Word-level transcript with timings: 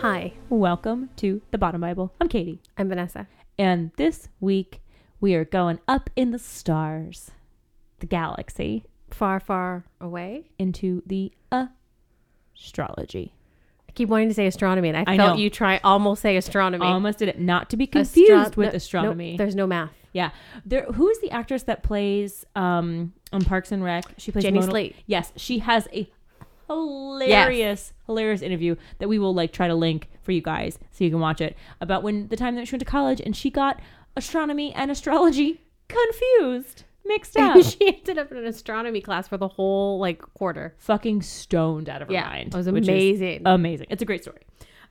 Hi, 0.00 0.32
Welcome 0.48 1.10
to 1.16 1.42
the 1.50 1.58
Bottom 1.58 1.80
Bible. 1.80 2.12
I'm 2.20 2.28
Katie. 2.28 2.60
I'm 2.78 2.88
Vanessa. 2.88 3.26
And 3.58 3.90
this 3.96 4.28
week 4.40 4.80
we 5.20 5.34
are 5.34 5.44
going 5.44 5.78
up 5.86 6.08
in 6.16 6.30
the 6.30 6.38
stars, 6.38 7.30
the 7.98 8.06
galaxy, 8.06 8.84
Far, 9.10 9.40
far 9.40 9.84
away. 10.00 10.44
into 10.58 11.02
the 11.06 11.32
astrology. 12.56 13.34
I 13.88 13.92
keep 13.92 14.08
wanting 14.08 14.28
to 14.28 14.34
say 14.34 14.46
astronomy, 14.46 14.88
and 14.88 14.96
I, 14.98 15.04
I 15.06 15.16
felt 15.16 15.36
know. 15.36 15.42
you 15.42 15.50
try 15.50 15.80
almost 15.84 16.22
say 16.22 16.36
astronomy. 16.36 16.86
Almost 16.86 17.18
did 17.18 17.28
it. 17.28 17.38
Not 17.40 17.68
to 17.70 17.76
be 17.76 17.84
Astro- 17.88 18.00
confused 18.00 18.56
with 18.56 18.68
no- 18.72 18.76
astronomy. 18.76 19.30
nope, 19.32 19.38
there's 19.38 19.54
no 19.56 19.66
math. 19.66 19.90
Yeah. 20.12 20.30
There 20.64 20.84
who 20.84 21.08
is 21.08 21.20
the 21.20 21.30
actress 21.30 21.64
that 21.64 21.82
plays 21.82 22.44
um 22.56 23.12
on 23.32 23.44
Parks 23.44 23.70
and 23.72 23.82
Rec? 23.84 24.04
She 24.18 24.32
plays 24.32 24.44
Jenny 24.44 24.60
Mona- 24.60 24.70
Slate. 24.70 24.96
Yes, 25.06 25.32
she 25.36 25.58
has 25.58 25.88
a 25.92 26.08
hilarious 26.74 27.92
hilarious 28.06 28.42
interview 28.42 28.76
that 28.98 29.08
we 29.08 29.18
will 29.18 29.34
like 29.34 29.52
try 29.52 29.68
to 29.68 29.74
link 29.74 30.08
for 30.22 30.32
you 30.32 30.40
guys 30.42 30.78
so 30.90 31.04
you 31.04 31.10
can 31.10 31.20
watch 31.20 31.40
it 31.40 31.56
about 31.80 32.02
when 32.02 32.28
the 32.28 32.36
time 32.36 32.54
that 32.56 32.66
she 32.66 32.72
went 32.74 32.80
to 32.80 32.86
college 32.86 33.20
and 33.20 33.36
she 33.36 33.50
got 33.50 33.80
astronomy 34.16 34.72
and 34.74 34.90
astrology 34.90 35.60
confused, 35.88 36.84
mixed 37.04 37.36
up. 37.36 37.62
she 37.64 37.96
ended 37.98 38.18
up 38.18 38.30
in 38.30 38.38
an 38.38 38.46
astronomy 38.46 39.00
class 39.00 39.28
for 39.28 39.36
the 39.36 39.48
whole 39.48 39.98
like 39.98 40.20
quarter. 40.34 40.74
Fucking 40.78 41.22
stoned 41.22 41.88
out 41.88 42.02
of 42.02 42.08
her 42.08 42.14
Yeah, 42.14 42.26
mind. 42.28 42.54
it 42.54 42.56
was 42.56 42.66
amazing. 42.66 43.42
amazing. 43.44 43.86
It's 43.90 44.02
a 44.02 44.06
great 44.06 44.22
story. 44.22 44.40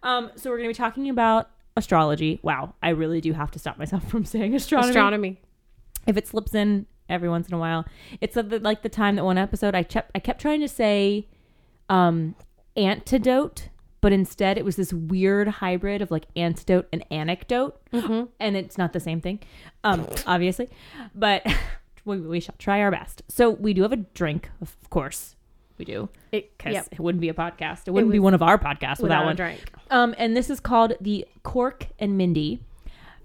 Um 0.04 0.32
so 0.36 0.50
we're 0.50 0.58
going 0.58 0.70
to 0.70 0.74
be 0.74 0.78
talking 0.78 1.10
about 1.10 1.50
astrology. 1.76 2.40
Wow, 2.42 2.74
I 2.82 2.90
really 2.90 3.22
do 3.22 3.34
have 3.34 3.52
to 3.52 3.60
stop 3.60 3.78
myself 3.78 4.08
from 4.10 4.26
saying 4.26 4.56
astronomy. 4.56 4.90
Astronomy. 4.90 5.42
if 6.08 6.18
it 6.18 6.28
slips 6.28 6.54
in 6.56 6.86
every 7.10 7.28
once 7.30 7.48
in 7.48 7.54
a 7.54 7.58
while. 7.58 7.86
It's 8.22 8.36
the, 8.36 8.60
like 8.62 8.82
the 8.84 8.90
time 8.90 9.16
that 9.16 9.26
one 9.26 9.38
episode 9.38 9.76
I 9.76 9.84
kept 9.84 10.12
I 10.16 10.20
kept 10.20 10.42
trying 10.42 10.62
to 10.62 10.68
say 10.68 11.28
um 11.90 12.36
antidote, 12.78 13.70
but 14.02 14.14
instead 14.14 14.58
it 14.58 14.66
was 14.66 14.76
this 14.76 14.94
weird 14.94 15.48
hybrid 15.48 16.02
of 16.02 16.12
like 16.12 16.26
antidote 16.36 16.88
and 16.94 17.04
anecdote, 17.12 17.80
and 18.40 18.56
it's 18.56 18.78
not 18.78 18.94
the 18.94 19.00
same 19.00 19.22
thing, 19.22 19.40
um, 19.84 20.08
obviously, 20.26 20.70
but 21.14 21.46
we, 22.06 22.20
we 22.20 22.40
shall 22.40 22.56
try 22.58 22.82
our 22.82 22.92
best. 22.92 23.22
So 23.28 23.50
we 23.50 23.74
do 23.74 23.82
have 23.84 23.92
a 23.92 23.98
drink, 23.98 24.50
of 24.62 24.76
course. 24.90 25.36
We 25.78 25.86
do 25.86 26.10
It, 26.34 26.58
because 26.58 26.74
yep. 26.74 26.88
it 26.92 27.00
wouldn't 27.00 27.22
be 27.22 27.30
a 27.30 27.34
podcast. 27.34 27.88
It 27.88 27.92
wouldn't 27.92 28.12
be 28.12 28.20
one 28.20 28.34
of 28.34 28.42
our 28.42 28.58
podcasts 28.58 29.00
without, 29.00 29.24
Without 29.24 29.26
one. 29.26 29.36
drink. 29.38 29.72
Um, 29.90 30.14
and 30.18 30.36
this 30.36 30.50
is 30.50 30.60
called 30.60 30.94
the 31.00 31.26
Cork 31.44 31.88
and 31.98 32.18
Mindy. 32.18 32.60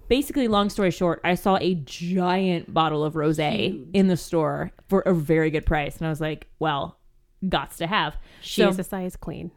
Basically, 0.07 0.47
long 0.47 0.69
story 0.69 0.91
short, 0.91 1.19
I 1.25 1.35
saw 1.35 1.57
a 1.59 1.73
giant 1.75 2.73
bottle 2.73 3.03
of 3.03 3.15
rosé 3.15 3.85
in 3.91 4.07
the 4.07 4.15
store 4.15 4.71
for 4.87 5.01
a 5.01 5.13
very 5.13 5.49
good 5.49 5.65
price, 5.65 5.97
and 5.97 6.07
I 6.07 6.09
was 6.09 6.21
like, 6.21 6.47
"Well, 6.59 6.97
gots 7.43 7.77
to 7.77 7.87
have." 7.87 8.17
She 8.41 8.61
So- 8.61 8.69
is 8.69 8.79
a 8.79 8.83
size 8.83 9.15
queen. 9.15 9.51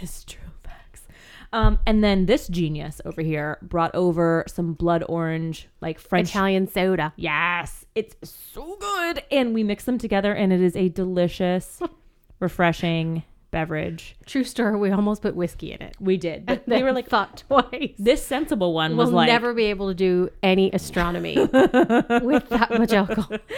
it's 0.00 0.24
true 0.24 0.40
facts. 0.62 1.06
Um, 1.52 1.78
and 1.86 2.02
then 2.02 2.26
this 2.26 2.48
genius 2.48 3.00
over 3.04 3.22
here 3.22 3.58
brought 3.62 3.94
over 3.94 4.44
some 4.48 4.72
blood 4.74 5.04
orange, 5.08 5.68
like 5.80 5.98
French. 5.98 6.30
Italian 6.30 6.66
soda. 6.68 7.12
yes, 7.16 7.84
it's 7.94 8.16
so 8.28 8.76
good, 8.80 9.22
and 9.30 9.54
we 9.54 9.62
mix 9.62 9.84
them 9.84 9.98
together, 9.98 10.32
and 10.34 10.52
it 10.52 10.60
is 10.60 10.74
a 10.74 10.88
delicious, 10.88 11.80
refreshing 12.40 13.22
beverage. 13.54 14.16
True 14.26 14.42
story. 14.42 14.76
We 14.76 14.90
almost 14.90 15.22
put 15.22 15.36
whiskey 15.36 15.72
in 15.72 15.80
it. 15.80 15.94
We 16.00 16.16
did, 16.16 16.44
but 16.44 16.66
They 16.66 16.78
we 16.78 16.82
were 16.82 16.92
like, 16.92 17.08
thought 17.08 17.44
twice. 17.48 17.94
this 17.98 18.20
sensible 18.26 18.74
one 18.74 18.96
We'll 18.96 19.06
was 19.06 19.14
like, 19.14 19.28
never 19.28 19.54
be 19.54 19.66
able 19.66 19.88
to 19.88 19.94
do 19.94 20.28
any 20.42 20.70
astronomy 20.72 21.36
with 21.38 22.48
that 22.50 22.68
much 22.76 22.92
alcohol. 22.92 23.38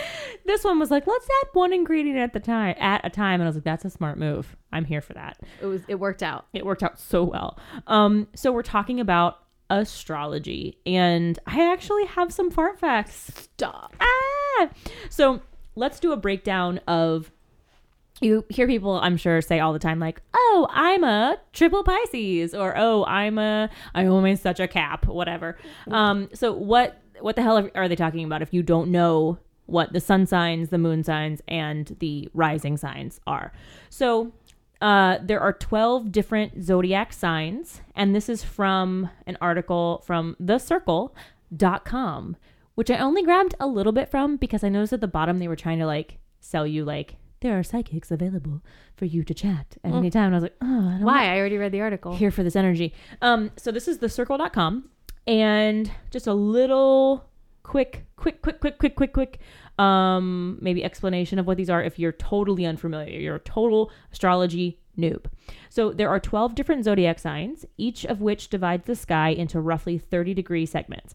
This 0.45 0.63
one 0.63 0.79
was 0.79 0.93
like, 0.93 1.09
let's 1.09 1.25
add 1.43 1.49
one 1.55 1.73
ingredient 1.73 2.19
at 2.21 2.33
the 2.33 2.39
time 2.39 2.77
at 2.79 3.01
a 3.05 3.11
time, 3.11 3.41
and 3.41 3.45
I 3.45 3.47
was 3.47 3.57
like, 3.57 3.65
that's 3.65 3.85
a 3.85 3.91
smart 3.91 4.17
move. 4.17 4.55
I'm 4.73 4.85
here 4.85 5.01
for 5.01 5.13
that. 5.15 5.41
It 5.61 5.67
was. 5.67 5.83
It 5.89 5.97
worked 5.97 6.23
out. 6.23 6.47
It 6.53 6.65
worked 6.65 6.85
out 6.85 7.01
so 7.01 7.25
well. 7.25 7.59
Um, 7.89 8.29
so 8.37 8.53
we're 8.53 8.63
talking 8.63 9.01
about 9.01 9.39
astrology, 9.71 10.79
and 10.87 11.37
I 11.49 11.73
actually 11.73 12.05
have 12.07 12.33
some 12.33 12.51
fart 12.53 12.79
facts. 12.79 13.33
Stop. 13.55 13.97
Ah! 14.01 14.69
So 15.11 15.41
let's 15.75 15.99
do 15.99 16.13
a 16.13 16.17
breakdown 16.17 16.79
of. 16.87 17.33
You 18.21 18.45
hear 18.49 18.67
people, 18.67 18.99
I'm 18.99 19.17
sure, 19.19 19.43
say 19.43 19.61
all 19.61 19.75
the 19.75 19.79
time, 19.79 20.01
like, 20.01 20.23
"Oh, 20.33 20.67
I'm 20.71 21.05
a 21.05 21.39
triple 21.53 21.85
Pisces," 21.85 22.55
or 22.55 22.75
"Oh, 22.77 23.05
I'm 23.05 23.37
a 23.39 23.69
I'm 23.95 24.11
always 24.11 24.41
such 24.41 24.59
a 24.59 24.67
Cap," 24.67 25.07
whatever. 25.07 25.59
Um, 25.91 26.31
so 26.33 26.53
what 26.53 27.03
what 27.21 27.37
the 27.37 27.43
hell 27.43 27.69
are 27.75 27.89
they 27.89 27.97
talking 27.97 28.25
about 28.25 28.43
if 28.43 28.55
you 28.55 28.63
don't 28.63 28.91
know 28.91 29.39
what 29.67 29.93
the 29.93 30.01
sun 30.01 30.27
signs, 30.27 30.71
the 30.71 30.79
moon 30.79 31.05
signs, 31.05 31.43
and 31.47 31.95
the 31.99 32.31
rising 32.33 32.79
signs 32.79 33.21
are? 33.27 33.53
So 33.91 34.33
uh, 34.81 35.19
there 35.23 35.41
are 35.41 35.53
12 35.53 36.13
different 36.13 36.63
zodiac 36.63 37.13
signs, 37.13 37.81
and 37.95 38.15
this 38.15 38.29
is 38.29 38.43
from 38.43 39.11
an 39.27 39.37
article 39.41 40.03
from 40.07 40.37
thecircle.com, 40.43 42.37
which 42.75 42.91
I 42.91 42.99
only 42.99 43.23
grabbed 43.23 43.55
a 43.59 43.67
little 43.67 43.93
bit 43.93 44.11
from 44.11 44.37
because 44.37 44.63
I 44.63 44.69
noticed 44.69 44.93
at 44.93 45.01
the 45.01 45.09
bottom 45.09 45.39
they 45.39 45.49
were 45.49 45.57
trying 45.57 45.79
to 45.79 45.87
like 45.87 46.19
sell 46.41 46.67
you 46.67 46.85
like 46.85 47.17
there 47.41 47.59
are 47.59 47.63
psychics 47.63 48.11
available 48.11 48.63
for 48.97 49.05
you 49.05 49.23
to 49.25 49.35
chat 49.35 49.77
at 49.85 49.93
any 49.93 50.11
time. 50.11 50.27
And 50.27 50.35
I 50.35 50.39
was 50.39 50.43
like, 50.43 50.57
oh, 50.63 50.67
I 50.89 50.93
don't 50.93 51.03
Why? 51.03 51.35
I 51.35 51.39
already 51.39 51.59
read 51.59 51.73
the 51.73 51.81
article. 51.81 52.17
here 52.17 52.31
for 52.31 52.43
this 52.43 52.57
energy. 52.57 52.95
Um, 53.23 53.51
so 53.57 53.71
this 53.71 53.89
is 53.89 53.99
thecircle.com 53.99 54.89
and 55.27 55.91
just 56.11 56.27
a 56.27 56.35
little 56.35 57.29
quick, 57.63 58.07
quick, 58.17 58.43
quick, 58.43 58.61
quick, 58.61 58.79
quick, 58.79 58.95
quick, 58.97 59.13
quick, 59.13 59.41
um, 59.79 60.59
maybe 60.63 60.83
explanation 60.85 61.39
of 61.39 61.47
what 61.47 61.57
these 61.57 61.69
are 61.69 61.83
if 61.83 61.99
you're 61.99 62.13
totally 62.13 62.65
unfamiliar. 62.65 63.19
You're 63.19 63.37
a 63.37 63.41
total 63.41 63.91
astrology 64.13 64.81
noob. 64.97 65.27
So 65.69 65.93
there 65.93 66.09
are 66.09 66.19
12 66.21 66.55
different 66.55 66.85
zodiac 66.85 67.19
signs, 67.19 67.67
each 67.77 68.07
of 68.07 68.21
which 68.21 68.49
divides 68.49 68.87
the 68.87 68.97
sky 68.97 69.29
into 69.29 69.61
roughly 69.61 69.99
30 69.99 70.33
degree 70.33 70.65
segments. 70.65 71.15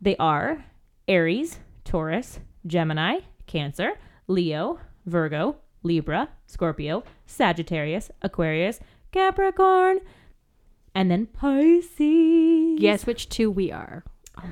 They 0.00 0.16
are 0.16 0.64
Aries, 1.06 1.60
Taurus, 1.84 2.40
Gemini, 2.66 3.18
Cancer, 3.46 3.92
Leo, 4.26 4.80
Virgo, 5.06 5.56
Libra, 5.82 6.28
Scorpio, 6.46 7.02
Sagittarius, 7.26 8.10
Aquarius, 8.22 8.80
Capricorn, 9.10 9.98
and 10.94 11.10
then 11.10 11.26
Pisces. 11.26 12.78
Guess 12.80 13.06
which 13.06 13.28
two 13.28 13.50
we 13.50 13.72
are. 13.72 14.04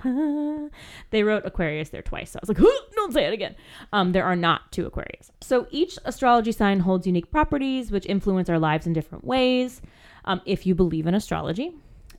they 1.11 1.23
wrote 1.23 1.47
Aquarius 1.47 1.89
there 1.89 2.03
twice. 2.03 2.33
So 2.33 2.39
I 2.39 2.43
was 2.43 2.49
like, 2.49 2.59
"Huh, 2.59 2.81
don't 2.95 3.13
say 3.13 3.25
it 3.25 3.33
again. 3.33 3.57
Um, 3.93 4.13
there 4.13 4.25
are 4.25 4.37
not 4.37 4.73
two 4.73 4.87
Aquarius. 4.87 5.31
So 5.41 5.67
each 5.71 5.99
astrology 6.05 6.53
sign 6.53 6.81
holds 6.81 7.07
unique 7.07 7.31
properties 7.31 7.91
which 7.91 8.07
influence 8.07 8.49
our 8.51 8.59
lives 8.59 8.87
in 8.87 8.93
different 8.93 9.25
ways 9.25 9.81
um, 10.27 10.41
if 10.45 10.67
you 10.67 10.75
believe 10.75 11.07
in 11.07 11.15
astrology. 11.15 11.75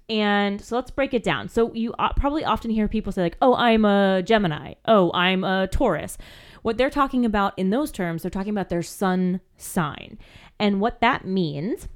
And 0.10 0.60
so 0.60 0.76
let's 0.76 0.92
break 0.92 1.14
it 1.14 1.24
down. 1.24 1.48
So 1.48 1.74
you 1.74 1.94
uh, 1.94 2.12
probably 2.14 2.44
often 2.44 2.70
hear 2.72 2.88
people 2.88 3.14
say, 3.14 3.22
like, 3.22 3.38
oh, 3.42 3.56
I'm 3.56 3.86
a 3.86 4.22
Gemini. 4.22 4.74
Oh, 4.86 5.10
I'm 5.14 5.46
a 5.46 5.68
Taurus. 5.68 6.18
What 6.62 6.78
they're 6.78 6.90
talking 6.90 7.26
about 7.26 7.58
in 7.58 7.70
those 7.70 7.92
terms, 7.92 8.22
they're 8.22 8.32
talking 8.32 8.52
about 8.52 8.70
their 8.70 8.84
sun 8.84 9.42
sign. 9.58 10.18
And 10.60 10.80
what 10.80 11.02
that 11.02 11.26
means 11.26 11.88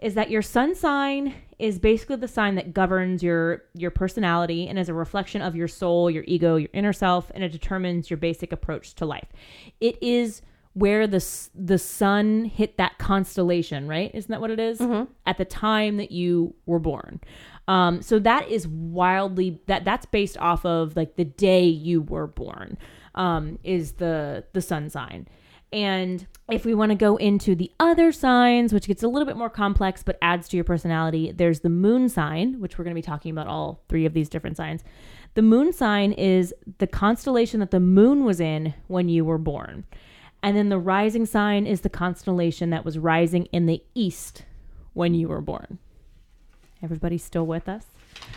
is 0.00 0.14
that 0.14 0.30
your 0.30 0.42
sun 0.42 0.74
sign 0.74 1.34
is 1.58 1.78
basically 1.78 2.16
the 2.16 2.28
sign 2.28 2.56
that 2.56 2.74
governs 2.74 3.22
your 3.22 3.64
your 3.74 3.90
personality 3.90 4.66
and 4.66 4.78
is 4.78 4.88
a 4.88 4.94
reflection 4.94 5.40
of 5.40 5.54
your 5.54 5.68
soul, 5.68 6.10
your 6.10 6.24
ego, 6.26 6.56
your 6.56 6.70
inner 6.72 6.92
self, 6.92 7.30
and 7.34 7.44
it 7.44 7.52
determines 7.52 8.10
your 8.10 8.16
basic 8.16 8.52
approach 8.52 8.94
to 8.94 9.06
life. 9.06 9.28
It 9.80 10.02
is 10.02 10.42
where 10.74 11.06
the 11.06 11.24
the 11.54 11.78
sun 11.78 12.44
hit 12.46 12.76
that 12.78 12.98
constellation, 12.98 13.86
right? 13.86 14.10
Isn't 14.12 14.30
that 14.30 14.40
what 14.40 14.50
it 14.50 14.60
is? 14.60 14.80
At 15.26 15.38
the 15.38 15.44
time 15.44 15.96
that 15.98 16.10
you 16.10 16.54
were 16.66 16.80
born. 16.80 17.20
Um, 17.68 18.02
so 18.02 18.18
that 18.18 18.48
is 18.48 18.66
wildly 18.68 19.60
that 19.66 19.84
that's 19.84 20.06
based 20.06 20.36
off 20.38 20.66
of 20.66 20.96
like 20.96 21.16
the 21.16 21.24
day 21.24 21.64
you 21.64 22.02
were 22.02 22.26
born. 22.26 22.76
Um, 23.14 23.58
is 23.62 23.92
the 23.92 24.44
the 24.52 24.60
sun 24.60 24.90
sign. 24.90 25.28
And 25.72 26.26
if 26.48 26.64
we 26.64 26.72
want 26.72 26.90
to 26.90 26.96
go 26.96 27.16
into 27.16 27.56
the 27.56 27.70
other 27.80 28.12
signs, 28.12 28.72
which 28.72 28.86
gets 28.86 29.02
a 29.02 29.08
little 29.08 29.26
bit 29.26 29.36
more 29.36 29.50
complex 29.50 30.04
but 30.04 30.18
adds 30.22 30.48
to 30.48 30.56
your 30.56 30.62
personality, 30.62 31.32
there's 31.32 31.60
the 31.60 31.68
moon 31.68 32.08
sign, 32.08 32.60
which 32.60 32.78
we're 32.78 32.84
going 32.84 32.94
to 32.94 32.98
be 32.98 33.02
talking 33.02 33.32
about 33.32 33.48
all 33.48 33.82
three 33.88 34.06
of 34.06 34.14
these 34.14 34.28
different 34.28 34.56
signs. 34.56 34.84
The 35.34 35.42
moon 35.42 35.72
sign 35.72 36.12
is 36.12 36.54
the 36.78 36.86
constellation 36.86 37.58
that 37.58 37.72
the 37.72 37.80
moon 37.80 38.24
was 38.24 38.38
in 38.38 38.74
when 38.86 39.08
you 39.08 39.24
were 39.24 39.38
born. 39.38 39.84
And 40.44 40.56
then 40.56 40.68
the 40.68 40.78
rising 40.78 41.26
sign 41.26 41.66
is 41.66 41.80
the 41.80 41.88
constellation 41.88 42.70
that 42.70 42.84
was 42.84 42.96
rising 42.96 43.46
in 43.46 43.66
the 43.66 43.82
east 43.94 44.44
when 44.92 45.12
you 45.14 45.26
were 45.26 45.40
born. 45.40 45.78
Everybody 46.82 47.18
still 47.18 47.46
with 47.46 47.68
us? 47.68 47.86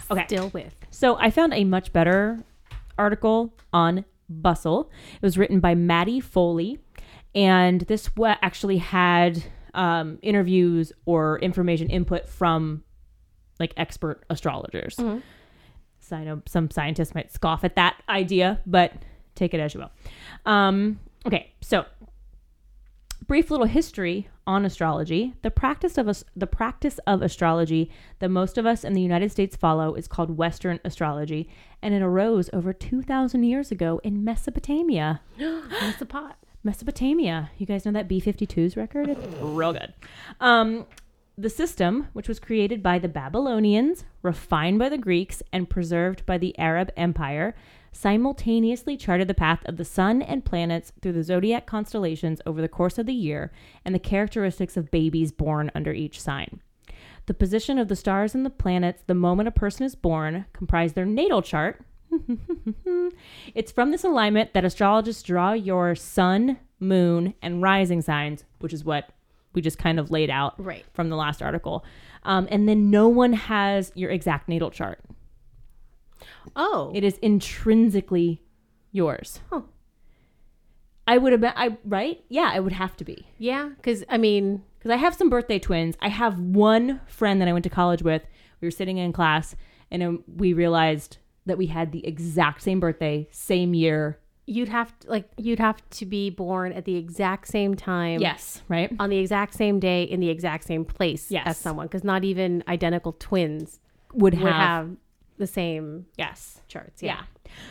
Okay. 0.10 0.26
Still 0.26 0.50
with. 0.50 0.74
So 0.90 1.18
I 1.20 1.30
found 1.30 1.54
a 1.54 1.66
much 1.66 1.94
better 1.94 2.40
article 2.98 3.54
on 3.72 4.06
bustle. 4.30 4.92
It 5.16 5.22
was 5.22 5.38
written 5.38 5.60
by 5.60 5.76
Maddie 5.76 6.20
Foley, 6.20 6.80
and 7.36 7.82
this 7.82 8.10
actually 8.42 8.78
had 8.78 9.44
um, 9.74 10.20
interviews 10.22 10.92
or 11.06 11.40
information 11.40 11.90
input 11.90 12.28
from 12.28 12.84
like 13.60 13.74
expert 13.78 14.24
astrologers. 14.30 14.96
So 16.00 16.16
I 16.16 16.24
know 16.24 16.42
some 16.48 16.72
scientists 16.72 17.14
might 17.14 17.32
scoff 17.32 17.64
at 17.64 17.76
that 17.76 18.02
idea, 18.08 18.62
but 18.66 18.94
take 19.36 19.54
it 19.54 19.60
as 19.60 19.74
you 19.74 19.82
will. 19.82 19.92
Um, 20.52 21.00
okay, 21.26 21.52
so 21.62 21.86
brief 23.28 23.52
little 23.52 23.66
history 23.66 24.30
on 24.48 24.66
astrology. 24.66 25.34
The 25.44 25.52
practice 25.52 25.98
of 25.98 26.24
the 26.36 26.48
practice 26.48 27.00
of 27.06 27.22
astrology 27.22 27.92
that 28.20 28.30
most 28.30 28.58
of 28.58 28.66
us 28.66 28.84
in 28.84 28.94
the 28.94 29.02
United 29.02 29.32
States 29.32 29.56
follow 29.56 29.94
is 29.94 30.08
called 30.08 30.38
Western 30.38 30.80
astrology, 30.84 31.50
and 31.82 31.94
it 31.94 32.02
arose 32.02 32.50
over 32.54 32.74
2,000 32.74 33.44
years 33.44 33.72
ago 33.72 34.00
in 34.04 34.24
Mesopotamia. 34.24 35.22
What's 35.38 35.98
the 36.00 36.06
pot? 36.06 36.38
Mesopotamia. 36.64 37.52
You 37.58 37.66
guys 37.66 37.86
know 37.86 37.92
that 37.92 38.08
B-52's 38.08 38.76
record? 38.76 39.10
It's 39.10 39.28
real 39.42 39.74
good. 39.74 39.94
Um, 40.40 40.86
the 41.38 41.50
system, 41.50 42.08
which 42.14 42.28
was 42.28 42.40
created 42.40 42.82
by 42.82 42.98
the 42.98 43.08
Babylonians, 43.08 44.06
refined 44.24 44.80
by 44.80 44.90
the 44.90 44.98
Greeks, 44.98 45.44
and 45.54 45.70
preserved 45.70 46.26
by 46.26 46.38
the 46.38 46.58
Arab 46.58 46.92
Empire, 46.98 47.54
simultaneously 47.92 48.96
charted 48.98 49.28
the 49.28 49.34
path 49.34 49.60
of 49.66 49.78
the 49.78 49.86
sun 49.86 50.22
and 50.22 50.46
planets 50.46 50.92
through 51.02 51.14
the 51.14 51.24
zodiac 51.24 51.66
constellations 51.66 52.42
over 52.46 52.62
the 52.62 52.68
course 52.68 52.98
of 52.98 53.06
the 53.06 53.14
year 53.14 53.52
and 53.86 53.94
the 53.96 54.00
characteristics 54.00 54.78
of 54.78 54.92
babies 54.92 55.32
born 55.32 55.72
under 55.76 55.92
each 55.94 56.20
sign. 56.22 56.62
The 57.26 57.34
position 57.34 57.78
of 57.78 57.88
the 57.90 57.96
stars 57.96 58.34
and 58.36 58.46
the 58.46 58.50
planets 58.50 59.04
the 59.08 59.14
moment 59.14 59.48
a 59.48 59.52
person 59.52 59.86
is 59.86 59.96
born 59.96 60.46
comprise 60.54 60.94
their 60.94 61.06
natal 61.06 61.42
chart. 61.42 61.82
it's 63.54 63.72
from 63.72 63.92
this 63.92 64.04
alignment 64.04 64.54
that 64.54 64.66
astrologists 64.66 65.24
draw 65.24 65.54
your 65.54 65.96
sun, 65.96 66.58
moon, 66.80 67.34
and 67.42 67.62
rising 67.62 68.02
signs, 68.02 68.46
which 68.60 68.74
is 68.74 68.86
what 68.86 69.10
we 69.54 69.62
just 69.62 69.78
kind 69.78 70.00
of 70.00 70.12
laid 70.12 70.30
out 70.30 70.54
Right. 70.64 70.86
from 70.94 71.10
the 71.10 71.16
last 71.16 71.42
article. 71.42 71.84
Um, 72.24 72.48
and 72.52 72.68
then 72.68 72.90
no 72.90 73.08
one 73.08 73.34
has 73.34 73.92
your 73.96 74.10
exact 74.12 74.48
natal 74.48 74.70
chart. 74.72 75.00
Oh. 76.56 76.92
It 76.96 77.04
is 77.04 77.18
intrinsically 77.20 78.42
yours. 78.92 79.40
Huh. 79.50 79.62
I 81.08 81.18
would 81.18 81.32
have 81.32 81.42
been, 81.42 81.54
I 81.56 81.78
right? 81.86 82.22
Yeah, 82.30 82.54
it 82.56 82.64
would 82.64 82.74
have 82.74 82.98
to 82.98 83.06
be 83.06 83.28
yeah, 83.38 83.70
because 83.78 84.04
I 84.10 84.18
mean, 84.18 84.64
because 84.78 84.92
I 84.92 84.98
have 84.98 85.14
some 85.16 85.30
birthday 85.30 85.58
twins. 85.60 85.96
I 86.02 86.10
have 86.10 86.38
one 86.40 87.00
friend 87.08 87.40
that 87.42 87.48
I 87.48 87.54
went 87.54 87.64
to 87.64 87.70
college 87.70 88.02
with. 88.04 88.24
We 88.60 88.68
were 88.68 88.72
sitting 88.72 88.98
in 88.98 89.14
class, 89.14 89.56
and 89.90 90.04
um, 90.04 90.24
we 90.28 90.52
realized 90.52 91.18
that 91.46 91.58
we 91.58 91.68
had 91.68 91.94
the 91.94 92.06
exact 92.06 92.62
same 92.62 92.82
birthday, 92.82 93.28
same 93.32 93.74
year. 93.74 94.20
you'd 94.48 94.68
have 94.70 94.98
to, 95.00 95.10
like 95.10 95.30
you'd 95.38 95.60
have 95.60 95.82
to 95.92 96.06
be 96.06 96.30
born 96.30 96.74
at 96.74 96.84
the 96.84 96.98
exact 96.98 97.48
same 97.48 97.74
time. 97.76 98.20
Yes, 98.20 98.62
right. 98.68 98.92
On 99.00 99.10
the 99.10 99.18
exact 99.18 99.54
same 99.54 99.80
day 99.80 100.04
in 100.04 100.20
the 100.20 100.30
exact 100.30 100.66
same 100.66 100.84
place 100.84 101.32
Yes. 101.32 101.44
as 101.48 101.58
someone, 101.58 101.88
because 101.88 102.04
not 102.04 102.26
even 102.26 102.64
identical 102.68 103.14
twins 103.14 103.80
Would 104.14 104.34
have, 104.34 104.44
would 104.44 104.52
have 104.54 104.90
the 105.38 105.48
same 105.48 106.06
yes. 106.18 106.62
charts. 106.68 107.02
Yeah. 107.02 107.24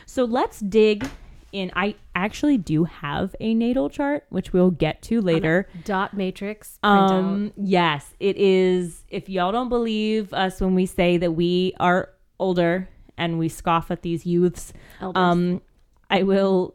So 0.06 0.24
let's 0.24 0.60
dig 0.60 1.08
in. 1.52 1.70
I 1.74 1.96
actually 2.14 2.58
do 2.58 2.84
have 2.84 3.34
a 3.40 3.54
natal 3.54 3.88
chart, 3.90 4.24
which 4.28 4.52
we'll 4.52 4.70
get 4.70 5.02
to 5.02 5.20
later. 5.20 5.68
Dot 5.84 6.14
matrix. 6.14 6.78
Um, 6.82 7.52
yes, 7.56 8.14
it 8.20 8.36
is. 8.36 9.04
If 9.08 9.28
y'all 9.28 9.52
don't 9.52 9.68
believe 9.68 10.32
us 10.32 10.60
when 10.60 10.74
we 10.74 10.86
say 10.86 11.16
that 11.18 11.32
we 11.32 11.74
are 11.80 12.10
older 12.38 12.88
and 13.18 13.38
we 13.38 13.48
scoff 13.48 13.90
at 13.90 14.02
these 14.02 14.26
youths, 14.26 14.72
Elders. 15.00 15.20
um, 15.20 15.62
I 16.10 16.22
will 16.22 16.74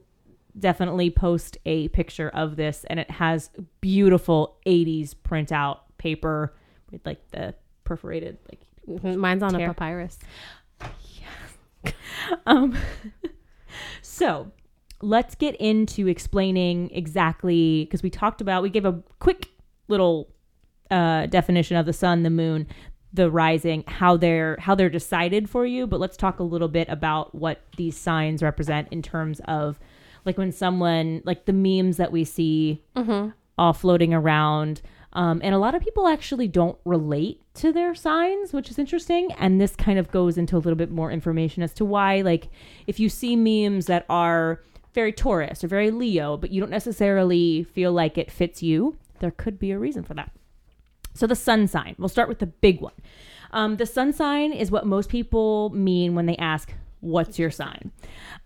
definitely 0.57 1.09
post 1.09 1.57
a 1.65 1.87
picture 1.89 2.29
of 2.29 2.55
this, 2.55 2.85
and 2.89 2.99
it 2.99 3.09
has 3.11 3.49
beautiful 3.79 4.57
'80s 4.65 5.15
printout 5.15 5.79
paper 5.97 6.53
with 6.91 7.05
like 7.05 7.29
the 7.31 7.55
perforated 7.83 8.37
like 8.49 8.59
Mine's 9.15 9.43
on 9.43 9.53
tear. 9.53 9.69
a 9.69 9.73
papyrus. 9.73 10.17
Um, 12.45 12.77
so 14.01 14.51
let's 15.01 15.35
get 15.35 15.55
into 15.55 16.07
explaining 16.07 16.89
exactly 16.91 17.85
because 17.85 18.03
we 18.03 18.09
talked 18.09 18.41
about 18.41 18.63
we 18.63 18.69
gave 18.69 18.85
a 18.85 19.01
quick 19.19 19.49
little 19.87 20.29
uh, 20.89 21.25
definition 21.25 21.77
of 21.77 21.85
the 21.85 21.93
sun, 21.93 22.23
the 22.23 22.29
moon, 22.29 22.67
the 23.13 23.29
rising, 23.29 23.83
how 23.87 24.17
they're 24.17 24.57
how 24.59 24.75
they're 24.75 24.89
decided 24.89 25.49
for 25.49 25.65
you. 25.65 25.87
But 25.87 25.99
let's 25.99 26.17
talk 26.17 26.39
a 26.39 26.43
little 26.43 26.67
bit 26.67 26.87
about 26.89 27.33
what 27.35 27.61
these 27.77 27.97
signs 27.97 28.41
represent 28.41 28.87
in 28.91 29.01
terms 29.01 29.41
of 29.45 29.79
like 30.25 30.37
when 30.37 30.51
someone 30.51 31.21
like 31.25 31.45
the 31.45 31.53
memes 31.53 31.97
that 31.97 32.11
we 32.11 32.23
see 32.23 32.83
all 33.57 33.73
floating 33.73 34.13
around. 34.13 34.81
Um, 35.13 35.41
and 35.43 35.53
a 35.53 35.59
lot 35.59 35.75
of 35.75 35.81
people 35.81 36.07
actually 36.07 36.47
don't 36.47 36.77
relate 36.85 37.41
to 37.55 37.73
their 37.73 37.93
signs, 37.93 38.53
which 38.53 38.69
is 38.69 38.79
interesting. 38.79 39.31
And 39.33 39.59
this 39.59 39.75
kind 39.75 39.99
of 39.99 40.09
goes 40.11 40.37
into 40.37 40.55
a 40.55 40.59
little 40.59 40.75
bit 40.75 40.91
more 40.91 41.11
information 41.11 41.63
as 41.63 41.73
to 41.73 41.85
why, 41.85 42.21
like, 42.21 42.49
if 42.87 42.99
you 42.99 43.09
see 43.09 43.35
memes 43.35 43.87
that 43.87 44.05
are 44.09 44.61
very 44.93 45.11
Taurus 45.11 45.63
or 45.63 45.67
very 45.67 45.91
Leo, 45.91 46.37
but 46.37 46.51
you 46.51 46.61
don't 46.61 46.69
necessarily 46.69 47.63
feel 47.63 47.91
like 47.91 48.17
it 48.17 48.31
fits 48.31 48.63
you, 48.63 48.97
there 49.19 49.31
could 49.31 49.59
be 49.59 49.71
a 49.71 49.79
reason 49.79 50.03
for 50.03 50.13
that. 50.13 50.31
So, 51.13 51.27
the 51.27 51.35
sun 51.35 51.67
sign, 51.67 51.95
we'll 51.97 52.09
start 52.09 52.29
with 52.29 52.39
the 52.39 52.47
big 52.47 52.79
one. 52.79 52.93
Um, 53.51 53.75
the 53.75 53.85
sun 53.85 54.13
sign 54.13 54.53
is 54.53 54.71
what 54.71 54.85
most 54.85 55.09
people 55.09 55.69
mean 55.71 56.15
when 56.15 56.25
they 56.25 56.37
ask, 56.37 56.73
What's 57.01 57.39
your 57.39 57.49
sign? 57.49 57.91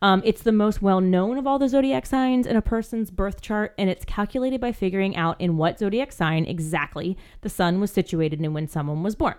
Um, 0.01 0.21
it's 0.25 0.41
the 0.41 0.53
most 0.53 0.81
well 0.81 1.01
known 1.01 1.37
of 1.37 1.45
all 1.45 1.59
the 1.59 1.67
zodiac 1.67 2.05
signs 2.05 2.47
in 2.47 2.55
a 2.55 2.61
person's 2.61 3.11
birth 3.11 3.41
chart, 3.41 3.73
and 3.77 3.89
it's 3.89 4.05
calculated 4.05 4.61
by 4.61 4.71
figuring 4.71 5.15
out 5.15 5.39
in 5.39 5.57
what 5.57 5.77
zodiac 5.77 6.13
sign 6.13 6.45
exactly 6.45 7.17
the 7.41 7.49
sun 7.49 7.81
was 7.81 7.91
situated 7.91 8.41
in 8.41 8.53
when 8.53 8.67
someone 8.67 9.03
was 9.03 9.15
born. 9.15 9.35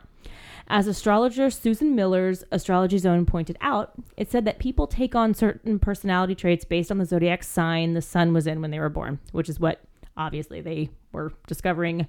As 0.69 0.87
astrologer 0.87 1.49
Susan 1.49 1.95
Miller's 1.95 2.45
Astrology 2.51 2.99
Zone 2.99 3.25
pointed 3.25 3.57
out, 3.61 3.93
it 4.17 4.31
said 4.31 4.45
that 4.45 4.59
people 4.59 4.87
take 4.87 5.15
on 5.15 5.33
certain 5.33 5.79
personality 5.79 6.35
traits 6.35 6.65
based 6.65 6.91
on 6.91 6.99
the 6.99 7.05
zodiac 7.05 7.43
sign 7.43 7.95
the 7.95 8.03
sun 8.03 8.33
was 8.35 8.47
in 8.47 8.61
when 8.61 8.71
they 8.71 8.81
were 8.81 8.89
born, 8.89 9.21
which 9.33 9.49
is 9.49 9.61
what 9.61 9.81
obviously 10.17 10.61
they 10.61 10.91
were 11.13 11.33
discovering 11.47 12.07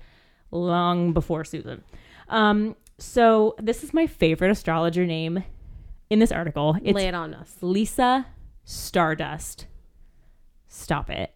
long 0.51 1.13
before 1.13 1.45
Susan. 1.45 1.83
Um, 2.29 2.75
so, 2.97 3.55
this 3.59 3.83
is 3.83 3.93
my 3.93 4.07
favorite 4.07 4.49
astrologer 4.49 5.05
name 5.05 5.43
in 6.09 6.19
this 6.19 6.31
article. 6.31 6.77
It's 6.83 6.95
Lay 6.95 7.07
it 7.07 7.15
on 7.15 7.33
us. 7.33 7.55
Lisa 7.61 8.27
Stardust. 8.63 9.67
Stop 10.67 11.09
it. 11.09 11.35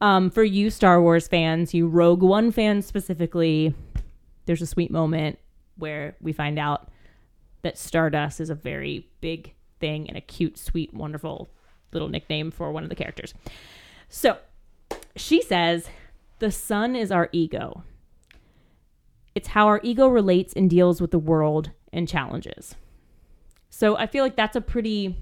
Um, 0.00 0.30
for 0.30 0.44
you 0.44 0.70
Star 0.70 1.00
Wars 1.00 1.28
fans, 1.28 1.74
you 1.74 1.86
Rogue 1.88 2.22
One 2.22 2.52
fans 2.52 2.86
specifically, 2.86 3.74
there's 4.46 4.62
a 4.62 4.66
sweet 4.66 4.90
moment 4.90 5.38
where 5.76 6.16
we 6.20 6.32
find 6.32 6.58
out 6.58 6.88
that 7.62 7.78
Stardust 7.78 8.40
is 8.40 8.50
a 8.50 8.54
very 8.54 9.08
big 9.20 9.54
thing 9.80 10.08
and 10.08 10.16
a 10.16 10.20
cute, 10.20 10.58
sweet, 10.58 10.92
wonderful 10.94 11.50
little 11.92 12.08
nickname 12.08 12.50
for 12.50 12.70
one 12.72 12.82
of 12.82 12.88
the 12.88 12.94
characters. 12.94 13.34
So 14.08 14.38
she 15.16 15.42
says, 15.42 15.88
The 16.38 16.50
sun 16.50 16.96
is 16.96 17.10
our 17.10 17.28
ego. 17.32 17.84
It's 19.34 19.48
how 19.48 19.66
our 19.66 19.80
ego 19.82 20.08
relates 20.08 20.52
and 20.52 20.68
deals 20.68 21.00
with 21.00 21.10
the 21.10 21.18
world 21.18 21.70
and 21.92 22.08
challenges. 22.08 22.74
So 23.70 23.96
I 23.96 24.06
feel 24.06 24.24
like 24.24 24.36
that's 24.36 24.56
a 24.56 24.60
pretty 24.60 25.16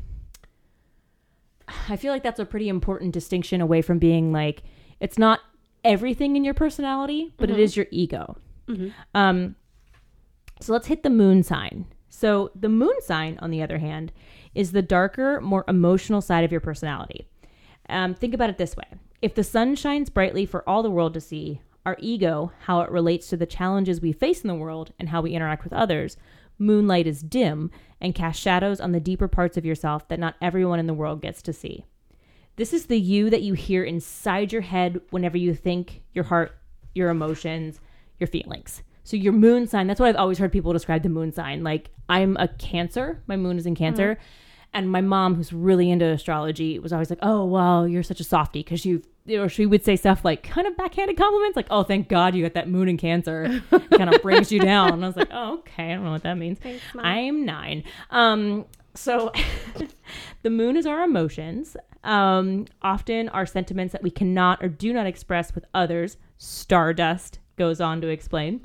I 1.88 1.96
feel 1.96 2.12
like 2.12 2.22
that's 2.22 2.40
a 2.40 2.46
pretty 2.46 2.68
important 2.68 3.12
distinction 3.12 3.60
away 3.60 3.82
from 3.82 3.98
being 3.98 4.32
like 4.32 4.62
it's 5.00 5.18
not 5.18 5.40
everything 5.84 6.36
in 6.36 6.44
your 6.44 6.54
personality, 6.54 7.32
but 7.36 7.50
it 7.50 7.58
is 7.58 7.76
your 7.76 7.86
ego. 7.90 8.36
Um 9.14 9.56
so 10.60 10.72
let's 10.72 10.86
hit 10.86 11.02
the 11.02 11.10
moon 11.10 11.42
sign. 11.42 11.86
So 12.08 12.50
the 12.54 12.70
moon 12.70 12.94
sign 13.02 13.38
on 13.42 13.50
the 13.50 13.62
other 13.62 13.78
hand 13.78 14.10
is 14.54 14.72
the 14.72 14.80
darker, 14.82 15.40
more 15.40 15.64
emotional 15.68 16.22
side 16.22 16.44
of 16.44 16.50
your 16.50 16.62
personality. 16.62 17.28
Um, 17.90 18.14
think 18.14 18.32
about 18.32 18.48
it 18.48 18.56
this 18.56 18.74
way. 18.74 18.86
If 19.20 19.34
the 19.34 19.44
sun 19.44 19.74
shines 19.74 20.08
brightly 20.08 20.46
for 20.46 20.66
all 20.68 20.82
the 20.82 20.90
world 20.90 21.12
to 21.14 21.20
see, 21.20 21.60
our 21.84 21.96
ego, 22.00 22.52
how 22.60 22.80
it 22.80 22.90
relates 22.90 23.28
to 23.28 23.36
the 23.36 23.46
challenges 23.46 24.00
we 24.00 24.12
face 24.12 24.40
in 24.40 24.48
the 24.48 24.54
world 24.54 24.92
and 24.98 25.10
how 25.10 25.20
we 25.20 25.32
interact 25.32 25.62
with 25.62 25.72
others, 25.72 26.16
moonlight 26.58 27.06
is 27.06 27.22
dim 27.22 27.70
and 28.00 28.14
casts 28.14 28.42
shadows 28.42 28.80
on 28.80 28.92
the 28.92 29.00
deeper 29.00 29.28
parts 29.28 29.56
of 29.56 29.64
yourself 29.64 30.08
that 30.08 30.18
not 30.18 30.36
everyone 30.40 30.78
in 30.78 30.86
the 30.86 30.94
world 30.94 31.22
gets 31.22 31.42
to 31.42 31.52
see. 31.52 31.84
This 32.56 32.72
is 32.72 32.86
the 32.86 32.98
you 32.98 33.28
that 33.30 33.42
you 33.42 33.54
hear 33.54 33.84
inside 33.84 34.52
your 34.52 34.62
head 34.62 35.00
whenever 35.10 35.36
you 35.36 35.54
think, 35.54 36.02
your 36.12 36.24
heart, 36.24 36.56
your 36.94 37.10
emotions, 37.10 37.80
your 38.18 38.26
feelings. 38.26 38.82
So 39.04 39.16
your 39.16 39.34
moon 39.34 39.66
sign, 39.66 39.86
that's 39.86 40.00
what 40.00 40.08
I've 40.08 40.16
always 40.16 40.38
heard 40.38 40.50
people 40.50 40.72
describe 40.72 41.02
the 41.02 41.08
moon 41.08 41.32
sign. 41.32 41.62
Like 41.62 41.90
I'm 42.08 42.36
a 42.38 42.48
cancer, 42.48 43.22
my 43.26 43.36
moon 43.36 43.58
is 43.58 43.66
in 43.66 43.74
cancer. 43.74 44.14
Mm-hmm. 44.14 44.22
And 44.74 44.90
my 44.90 45.00
mom, 45.00 45.36
who's 45.36 45.52
really 45.52 45.90
into 45.90 46.06
astrology, 46.06 46.78
was 46.78 46.92
always 46.92 47.08
like, 47.08 47.20
"Oh, 47.22 47.46
well, 47.46 47.88
you're 47.88 48.02
such 48.02 48.20
a 48.20 48.24
softie," 48.24 48.60
because 48.60 48.84
you, 48.84 49.00
or 49.30 49.48
she 49.48 49.66
would 49.66 49.84
say 49.84 49.96
stuff 49.96 50.24
like 50.24 50.42
kind 50.42 50.66
of 50.66 50.76
backhanded 50.76 51.16
compliments, 51.16 51.56
like, 51.56 51.66
"Oh, 51.70 51.82
thank 51.82 52.08
God 52.08 52.34
you 52.34 52.42
got 52.42 52.54
that 52.54 52.68
moon 52.68 52.88
in 52.88 52.96
Cancer," 52.96 53.62
kind 53.70 54.14
of 54.14 54.22
brings 54.22 54.52
you 54.52 54.60
down. 54.60 54.92
And 54.92 55.04
I 55.04 55.08
was 55.08 55.16
like, 55.16 55.30
"Oh, 55.30 55.58
okay, 55.58 55.92
I 55.92 55.94
don't 55.94 56.04
know 56.04 56.12
what 56.12 56.22
that 56.22 56.38
means." 56.38 56.58
Thanks, 56.58 56.82
I'm 56.98 57.44
nine. 57.44 57.84
Um, 58.10 58.66
so 58.94 59.32
the 60.42 60.50
moon 60.50 60.76
is 60.76 60.86
our 60.86 61.02
emotions. 61.04 61.76
Um, 62.04 62.66
often 62.82 63.28
our 63.30 63.46
sentiments 63.46 63.92
that 63.92 64.02
we 64.02 64.10
cannot 64.10 64.62
or 64.62 64.68
do 64.68 64.92
not 64.92 65.06
express 65.06 65.54
with 65.54 65.64
others. 65.74 66.16
Stardust 66.38 67.38
goes 67.56 67.80
on 67.80 68.00
to 68.02 68.08
explain. 68.08 68.60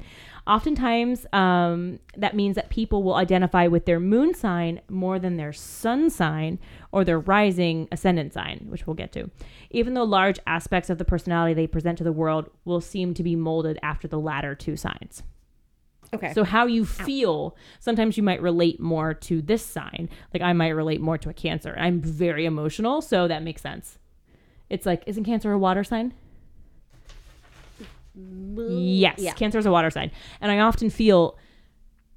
Oftentimes, 0.48 1.28
um, 1.34 2.00
that 2.18 2.36
means 2.36 2.56
that 2.56 2.70
people 2.70 3.04
will 3.04 3.16
identify 3.16 3.68
with 3.68 3.86
their 3.86 4.00
moon 4.00 4.34
sign 4.34 4.82
more 4.90 5.20
than 5.20 5.38
their 5.38 5.54
sun 5.54 6.10
sign 6.10 6.60
or 6.92 7.04
their 7.04 7.20
rising 7.20 7.88
ascendant 7.92 8.34
sign, 8.34 8.66
which 8.70 8.88
we'll 8.88 8.96
get 8.96 9.12
to. 9.14 9.30
Even 9.70 9.94
though 9.94 10.04
large 10.04 10.40
aspects 10.48 10.90
of 10.90 10.98
the 10.98 11.06
personality 11.06 11.54
they 11.54 11.68
present 11.68 11.98
to 12.00 12.04
the 12.04 12.12
world 12.12 12.50
will 12.66 12.82
seem 12.82 13.14
to 13.14 13.24
be 13.24 13.36
molded 13.36 13.78
after 13.84 14.08
the 14.08 14.20
latter 14.20 14.56
two 14.56 14.76
signs. 14.76 15.24
Okay. 16.14 16.34
So 16.34 16.44
how 16.44 16.66
you 16.66 16.86
feel, 16.86 17.56
sometimes 17.80 18.18
you 18.18 18.24
might 18.24 18.42
relate 18.42 18.82
more 18.82 19.14
to 19.14 19.42
this 19.42 19.64
sign. 19.64 20.10
Like 20.34 20.42
I 20.42 20.54
might 20.54 20.70
relate 20.70 21.00
more 21.00 21.18
to 21.20 21.30
a 21.30 21.34
cancer. 21.34 21.76
I'm 21.78 22.02
very 22.02 22.46
emotional, 22.46 23.02
so 23.02 23.28
that 23.28 23.44
makes 23.44 23.62
sense. 23.62 23.98
It's 24.70 24.86
like, 24.86 25.04
isn't 25.06 25.24
cancer 25.24 25.52
a 25.52 25.58
water 25.58 25.84
sign? 25.84 26.14
Yes, 28.16 29.20
Yeah. 29.20 29.34
cancer 29.34 29.58
is 29.60 29.66
a 29.66 29.72
water 29.72 29.90
sign. 29.90 30.12
And 30.42 30.52
I 30.52 30.60
often 30.60 30.90
feel 30.90 31.38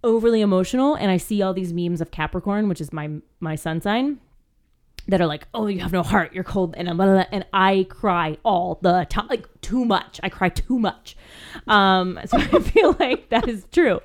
overly 0.03 0.41
emotional 0.41 0.95
and 0.95 1.11
I 1.11 1.17
see 1.17 1.41
all 1.43 1.55
these 1.55 1.73
memes 1.73 2.01
of 2.01 2.11
Capricorn, 2.11 2.69
which 2.69 2.81
is 2.81 2.93
my 2.93 3.11
my 3.41 3.55
sun 3.55 3.81
sign, 3.81 4.19
that 5.09 5.21
are 5.21 5.27
like, 5.27 5.47
"Oh, 5.55 5.67
you 5.67 5.81
have 5.81 5.93
no 5.93 6.03
heart. 6.03 6.33
You're 6.35 6.45
cold." 6.45 6.75
And 6.77 6.87
blah, 6.89 7.07
blah, 7.07 7.15
blah. 7.15 7.25
and 7.33 7.47
I 7.53 7.87
cry 7.89 8.37
all 8.45 8.79
the 8.83 9.07
time, 9.09 9.29
like 9.29 9.47
too 9.61 9.85
much. 9.85 10.19
I 10.23 10.29
cry 10.29 10.49
too 10.51 10.79
much. 10.79 11.17
Um, 11.67 12.19
so 12.27 12.37
I 12.39 12.59
feel 12.61 12.97
like 12.99 13.29
that 13.31 13.49
is 13.49 13.67
true. 13.73 14.01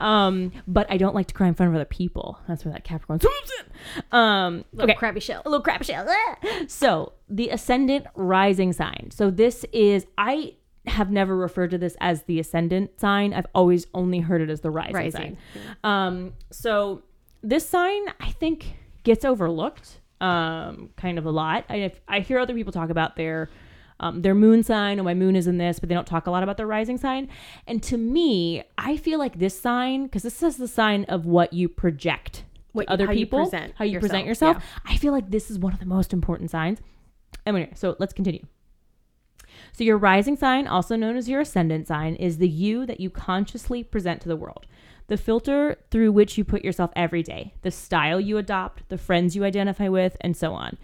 Um, 0.00 0.52
but 0.68 0.86
I 0.90 0.96
don't 0.96 1.14
like 1.14 1.26
to 1.28 1.34
cry 1.34 1.48
in 1.48 1.54
front 1.54 1.70
of 1.70 1.76
other 1.76 1.84
people. 1.84 2.38
That's 2.48 2.64
where 2.64 2.72
that 2.72 2.84
Capricorn 2.84 3.20
swoops 3.20 3.52
in. 3.60 4.02
Um, 4.18 4.64
Little 4.72 4.90
okay 4.90 4.98
crabby 4.98 5.20
shell. 5.20 5.42
a 5.44 5.48
little 5.48 5.62
crap 5.64 5.82
shell. 5.84 6.06
So 6.68 7.12
the 7.28 7.48
ascendant 7.50 8.06
rising 8.14 8.72
sign. 8.72 9.10
So 9.10 9.30
this 9.30 9.64
is 9.72 10.06
I 10.18 10.54
have 10.86 11.10
never 11.10 11.36
referred 11.36 11.70
to 11.70 11.78
this 11.78 11.96
as 12.00 12.22
the 12.24 12.40
ascendant 12.40 12.98
sign. 13.00 13.32
I've 13.32 13.46
always 13.54 13.86
only 13.94 14.18
heard 14.20 14.40
it 14.40 14.50
as 14.50 14.60
the 14.62 14.70
rising, 14.70 14.94
Rising. 14.94 15.36
sign. 15.54 15.76
Um, 15.84 16.32
so 16.50 17.02
this 17.42 17.68
sign 17.68 18.02
I 18.20 18.30
think 18.32 18.74
gets 19.04 19.24
overlooked 19.24 20.00
um, 20.20 20.90
kind 20.96 21.18
of 21.18 21.26
a 21.26 21.30
lot. 21.30 21.64
I 21.68 21.92
I 22.08 22.20
hear 22.20 22.38
other 22.38 22.54
people 22.54 22.72
talk 22.72 22.90
about 22.90 23.16
their 23.16 23.48
um, 24.00 24.22
their 24.22 24.34
moon 24.34 24.62
sign. 24.64 24.98
Oh, 24.98 25.04
my 25.04 25.14
moon 25.14 25.36
is 25.36 25.46
in 25.46 25.58
this, 25.58 25.78
but 25.78 25.88
they 25.88 25.94
don't 25.94 26.06
talk 26.06 26.26
a 26.26 26.30
lot 26.30 26.42
about 26.42 26.56
their 26.56 26.66
rising 26.66 26.98
sign. 26.98 27.28
And 27.68 27.80
to 27.84 27.96
me, 27.96 28.64
I 28.76 28.96
feel 28.96 29.18
like 29.20 29.38
this 29.38 29.58
sign 29.60 30.04
because 30.04 30.22
this 30.24 30.42
is 30.42 30.56
the 30.56 30.66
sign 30.68 31.04
of 31.04 31.26
what 31.26 31.52
you 31.52 31.68
project 31.68 32.44
What- 32.72 32.86
to 32.88 32.92
other 32.92 33.06
how 33.06 33.12
you 33.12 33.26
people, 33.26 33.40
present 33.44 33.74
how 33.76 33.84
you 33.84 34.00
present 34.00 34.26
yourself, 34.26 34.56
yourself. 34.56 34.80
I 34.84 34.96
feel 34.96 35.12
like 35.12 35.30
this 35.30 35.50
is 35.50 35.58
one 35.60 35.72
of 35.72 35.78
the 35.78 35.86
most 35.86 36.12
important 36.12 36.50
signs. 36.50 36.80
Anyway, 37.46 37.70
so 37.74 37.94
let's 38.00 38.12
continue. 38.12 38.44
So, 39.72 39.84
your 39.84 39.96
rising 39.96 40.36
sign, 40.36 40.66
also 40.66 40.96
known 40.96 41.16
as 41.16 41.28
your 41.28 41.40
ascendant 41.40 41.88
sign, 41.88 42.14
is 42.16 42.38
the 42.38 42.48
you 42.48 42.84
that 42.86 43.00
you 43.00 43.08
consciously 43.08 43.82
present 43.82 44.20
to 44.22 44.28
the 44.28 44.36
world. 44.36 44.66
The 45.06 45.16
filter 45.16 45.78
through 45.90 46.12
which 46.12 46.36
you 46.36 46.44
put 46.44 46.64
yourself 46.64 46.90
every 46.94 47.22
day, 47.22 47.54
the 47.62 47.70
style 47.70 48.20
you 48.20 48.38
adopt, 48.38 48.88
the 48.88 48.98
friends 48.98 49.34
you 49.34 49.44
identify 49.44 49.88
with, 49.88 50.16
and 50.20 50.36
so 50.36 50.52
on. 50.52 50.76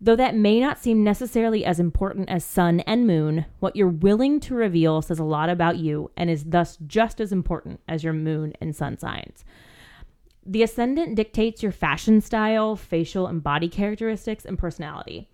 Though 0.00 0.16
that 0.16 0.36
may 0.36 0.60
not 0.60 0.78
seem 0.78 1.02
necessarily 1.02 1.64
as 1.64 1.80
important 1.80 2.30
as 2.30 2.44
sun 2.44 2.80
and 2.80 3.06
moon, 3.06 3.46
what 3.58 3.74
you're 3.74 3.88
willing 3.88 4.38
to 4.40 4.54
reveal 4.54 5.02
says 5.02 5.18
a 5.18 5.24
lot 5.24 5.50
about 5.50 5.76
you 5.76 6.12
and 6.16 6.30
is 6.30 6.44
thus 6.44 6.78
just 6.86 7.20
as 7.20 7.32
important 7.32 7.80
as 7.88 8.04
your 8.04 8.12
moon 8.12 8.52
and 8.60 8.76
sun 8.76 8.96
signs. 8.98 9.44
The 10.46 10.62
ascendant 10.62 11.16
dictates 11.16 11.62
your 11.62 11.72
fashion 11.72 12.20
style, 12.20 12.76
facial 12.76 13.26
and 13.26 13.42
body 13.42 13.68
characteristics, 13.68 14.44
and 14.44 14.56
personality. 14.56 15.28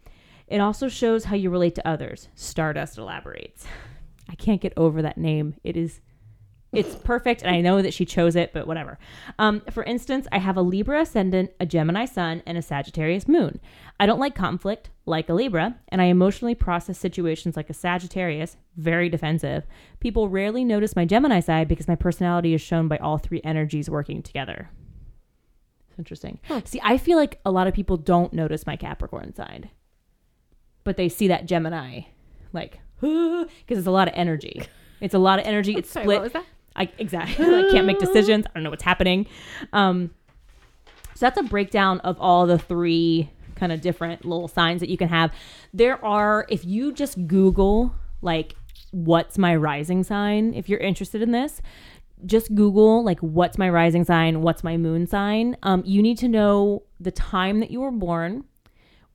It 0.47 0.61
also 0.61 0.89
shows 0.89 1.25
how 1.25 1.37
you 1.37 1.51
relate 1.51 1.75
to 1.77 1.89
others. 1.89 2.29
Stardust 2.35 2.99
elaborates. 2.99 3.67
I 4.29 4.35
can't 4.35 4.61
get 4.61 4.73
over 4.77 5.03
that 5.03 5.19
name. 5.19 5.55
It 5.65 5.77
is 5.77 6.01
it's 6.75 6.97
perfect 6.97 7.43
and 7.43 7.55
I 7.55 7.61
know 7.61 7.83
that 7.83 7.95
she 7.95 8.05
chose 8.05 8.37
it, 8.37 8.53
but 8.53 8.67
whatever. 8.67 8.99
Um, 9.39 9.63
for 9.71 9.85
instance, 9.85 10.27
I 10.33 10.39
have 10.39 10.57
a 10.57 10.63
Libra 10.63 11.03
ascendant, 11.03 11.53
a 11.61 11.67
Gemini 11.67 12.05
sun, 12.05 12.43
and 12.47 12.59
a 12.59 12.63
Sagittarius 12.63 13.29
moon. 13.29 13.61
I 14.01 14.07
don't 14.07 14.19
like 14.19 14.35
conflict, 14.35 14.91
like 15.07 15.29
a 15.29 15.35
Libra, 15.35 15.77
and 15.89 16.03
I 16.03 16.07
emotionally 16.07 16.55
process 16.55 16.99
situations 16.99 17.57
like 17.57 17.71
a 17.71 17.75
Sagittarius, 17.75 18.57
very 18.77 19.09
defensive. 19.09 19.65
People 20.01 20.29
rarely 20.29 20.65
notice 20.65 20.97
my 20.97 21.05
Gemini 21.05 21.41
side 21.41 21.69
because 21.69 21.89
my 21.89 21.95
personality 21.95 22.55
is 22.55 22.61
shown 22.61 22.89
by 22.89 22.99
all 22.99 23.19
three 23.19 23.41
energies 23.45 23.89
working 23.89 24.23
together. 24.23 24.71
It's 25.91 25.99
interesting. 25.99 26.41
See, 26.65 26.81
I 26.83 26.99
feel 26.99 27.17
like 27.17 27.39
a 27.45 27.53
lot 27.53 27.69
of 27.69 27.75
people 27.75 27.97
don't 27.97 28.33
notice 28.33 28.67
my 28.67 28.77
Capricorn 28.77 29.33
side, 29.35 29.71
but 30.85 30.97
they 30.97 31.09
see 31.09 31.29
that 31.29 31.47
Gemini, 31.47 32.03
like, 32.53 32.81
because 33.01 33.79
it's 33.79 33.87
a 33.87 33.91
lot 33.91 34.09
of 34.09 34.15
energy. 34.17 34.63
It's 35.01 35.15
a 35.15 35.19
lot 35.19 35.39
of 35.39 35.47
energy. 35.47 35.75
It's 35.75 35.91
Sorry, 35.93 36.05
split. 36.05 36.17
what 36.17 36.23
was 36.25 36.33
that? 36.33 36.45
I 36.77 36.89
exactly 36.99 37.45
I 37.67 37.71
can't 37.71 37.87
make 37.87 37.99
decisions. 37.99 38.47
I 38.47 38.51
don't 38.55 38.65
know 38.65 38.71
what's 38.71 38.83
happening. 38.83 39.27
Um, 39.73 40.11
so 41.15 41.27
that's 41.27 41.39
a 41.39 41.43
breakdown 41.43 42.01
of 42.01 42.21
all 42.21 42.47
the 42.47 42.59
three 42.59 43.31
kind 43.55 43.71
of 43.71 43.81
different 43.81 44.25
little 44.25 44.49
signs 44.49 44.81
that 44.81 44.89
you 44.89 44.97
can 44.97 45.09
have. 45.09 45.33
There 45.73 46.05
are, 46.05 46.47
if 46.49 46.65
you 46.65 46.93
just 46.93 47.27
Google 47.27 47.95
like 48.21 48.57
what's 48.91 49.39
my 49.39 49.55
rising 49.55 50.03
sign, 50.03 50.55
if 50.55 50.69
you're 50.69 50.81
interested 50.81 51.23
in 51.23 51.31
this, 51.31 51.61
just 52.27 52.55
Google 52.55 53.05
like 53.05 53.21
what's 53.21 53.59
my 53.59 53.69
rising 53.69 54.05
sign, 54.05 54.43
what's 54.43 54.65
my 54.65 54.77
moon 54.77 55.07
sign. 55.07 55.57
Um, 55.63 55.83
you 55.85 56.03
need 56.03 56.19
to 56.19 56.29
know 56.29 56.83
the 56.99 57.11
time 57.13 57.61
that 57.61 57.71
you 57.71 57.81
were 57.81 57.91
born, 57.93 58.45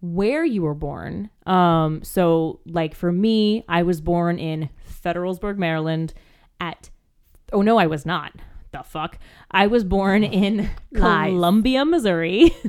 where 0.02 0.46
you 0.46 0.62
were 0.62 0.74
born. 0.74 1.30
Um, 1.46 2.04
so 2.04 2.60
like 2.66 2.96
for 2.96 3.12
me, 3.12 3.64
I 3.68 3.84
was 3.84 4.02
born 4.02 4.40
in 4.40 4.70
Federalsburg, 4.88 5.58
Maryland 5.58 6.14
at 6.60 6.90
Oh 7.52 7.62
no, 7.62 7.78
I 7.78 7.88
was 7.88 8.06
not. 8.06 8.34
The 8.72 8.84
fuck. 8.84 9.18
I 9.50 9.66
was 9.68 9.84
born 9.84 10.24
in 10.42 10.70
Lies. 10.92 11.30
Columbia, 11.32 11.86
Missouri. 11.86 12.56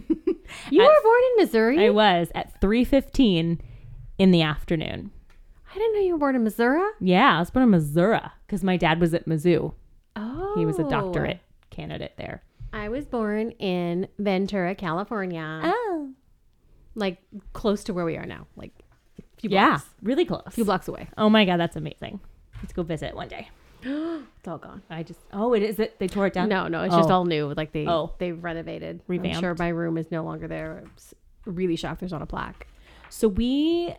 You 0.69 0.83
At- 0.83 0.89
were 0.89 1.03
born 1.05 1.21
in 1.31 1.45
Missouri? 1.45 1.87
I 1.87 1.91
was 1.91 2.33
at 2.35 2.61
3:15 2.61 3.61
in 4.19 4.31
the 4.33 4.43
afternoon. 4.43 5.13
I 5.71 5.75
didn't 5.75 5.95
know 5.95 6.01
you 6.01 6.13
were 6.15 6.19
born 6.19 6.35
in 6.35 6.43
Missouri. 6.43 6.83
Yeah, 7.01 7.37
I 7.37 7.39
was 7.39 7.51
born 7.51 7.63
in 7.63 7.71
Missouri 7.71 8.19
cuz 8.49 8.65
my 8.65 8.77
dad 8.77 9.01
was 9.01 9.15
at 9.15 9.27
Mizzou. 9.29 9.73
Oh. 10.17 10.55
He 10.57 10.67
was 10.67 10.81
a 10.81 10.89
doctorate 10.89 11.39
candidate 11.71 12.15
there. 12.17 12.43
I 12.73 12.89
was 12.89 13.07
born 13.07 13.51
in 13.61 14.09
Ventura, 14.19 14.75
California. 14.75 15.61
Oh. 15.63 16.11
Like 17.01 17.19
close 17.53 17.83
to 17.85 17.93
where 17.95 18.05
we 18.05 18.17
are 18.17 18.27
now. 18.27 18.47
Like 18.57 18.73
a 19.19 19.41
few 19.41 19.51
Yeah, 19.51 19.71
blocks. 19.71 19.85
really 20.03 20.25
close. 20.25 20.43
A 20.47 20.51
few 20.51 20.65
blocks 20.65 20.87
away. 20.87 21.09
Oh 21.19 21.29
my 21.29 21.45
god, 21.45 21.57
that's 21.59 21.75
amazing. 21.77 22.21
Let's 22.63 22.73
go 22.73 22.83
visit 22.83 23.15
one 23.17 23.29
day. 23.29 23.49
It's 24.41 24.49
all 24.49 24.59
gone. 24.59 24.83
I 24.89 25.03
just 25.03 25.21
Oh, 25.33 25.53
it 25.55 25.63
is 25.63 25.79
it 25.79 25.99
they 25.99 26.07
tore 26.07 26.27
it 26.27 26.33
down? 26.33 26.49
No, 26.49 26.67
no, 26.69 26.83
it's 26.85 26.95
just 26.95 27.11
Oh. 27.11 27.15
all 27.15 27.25
new. 27.25 27.53
Like 27.55 27.73
they 27.73 27.87
Oh. 27.87 28.13
they 28.19 28.33
renovated. 28.33 29.03
I'm 29.09 29.35
sure 29.41 29.55
my 29.59 29.69
room 29.69 29.99
is 29.99 30.11
no 30.11 30.23
longer 30.25 30.47
there. 30.49 30.83
I'm 31.47 31.55
really 31.55 31.77
shocked 31.77 32.01
there's 32.01 32.13
not 32.13 32.23
a 32.23 32.27
plaque. 32.27 32.67
So 33.11 33.27
we 33.29 33.95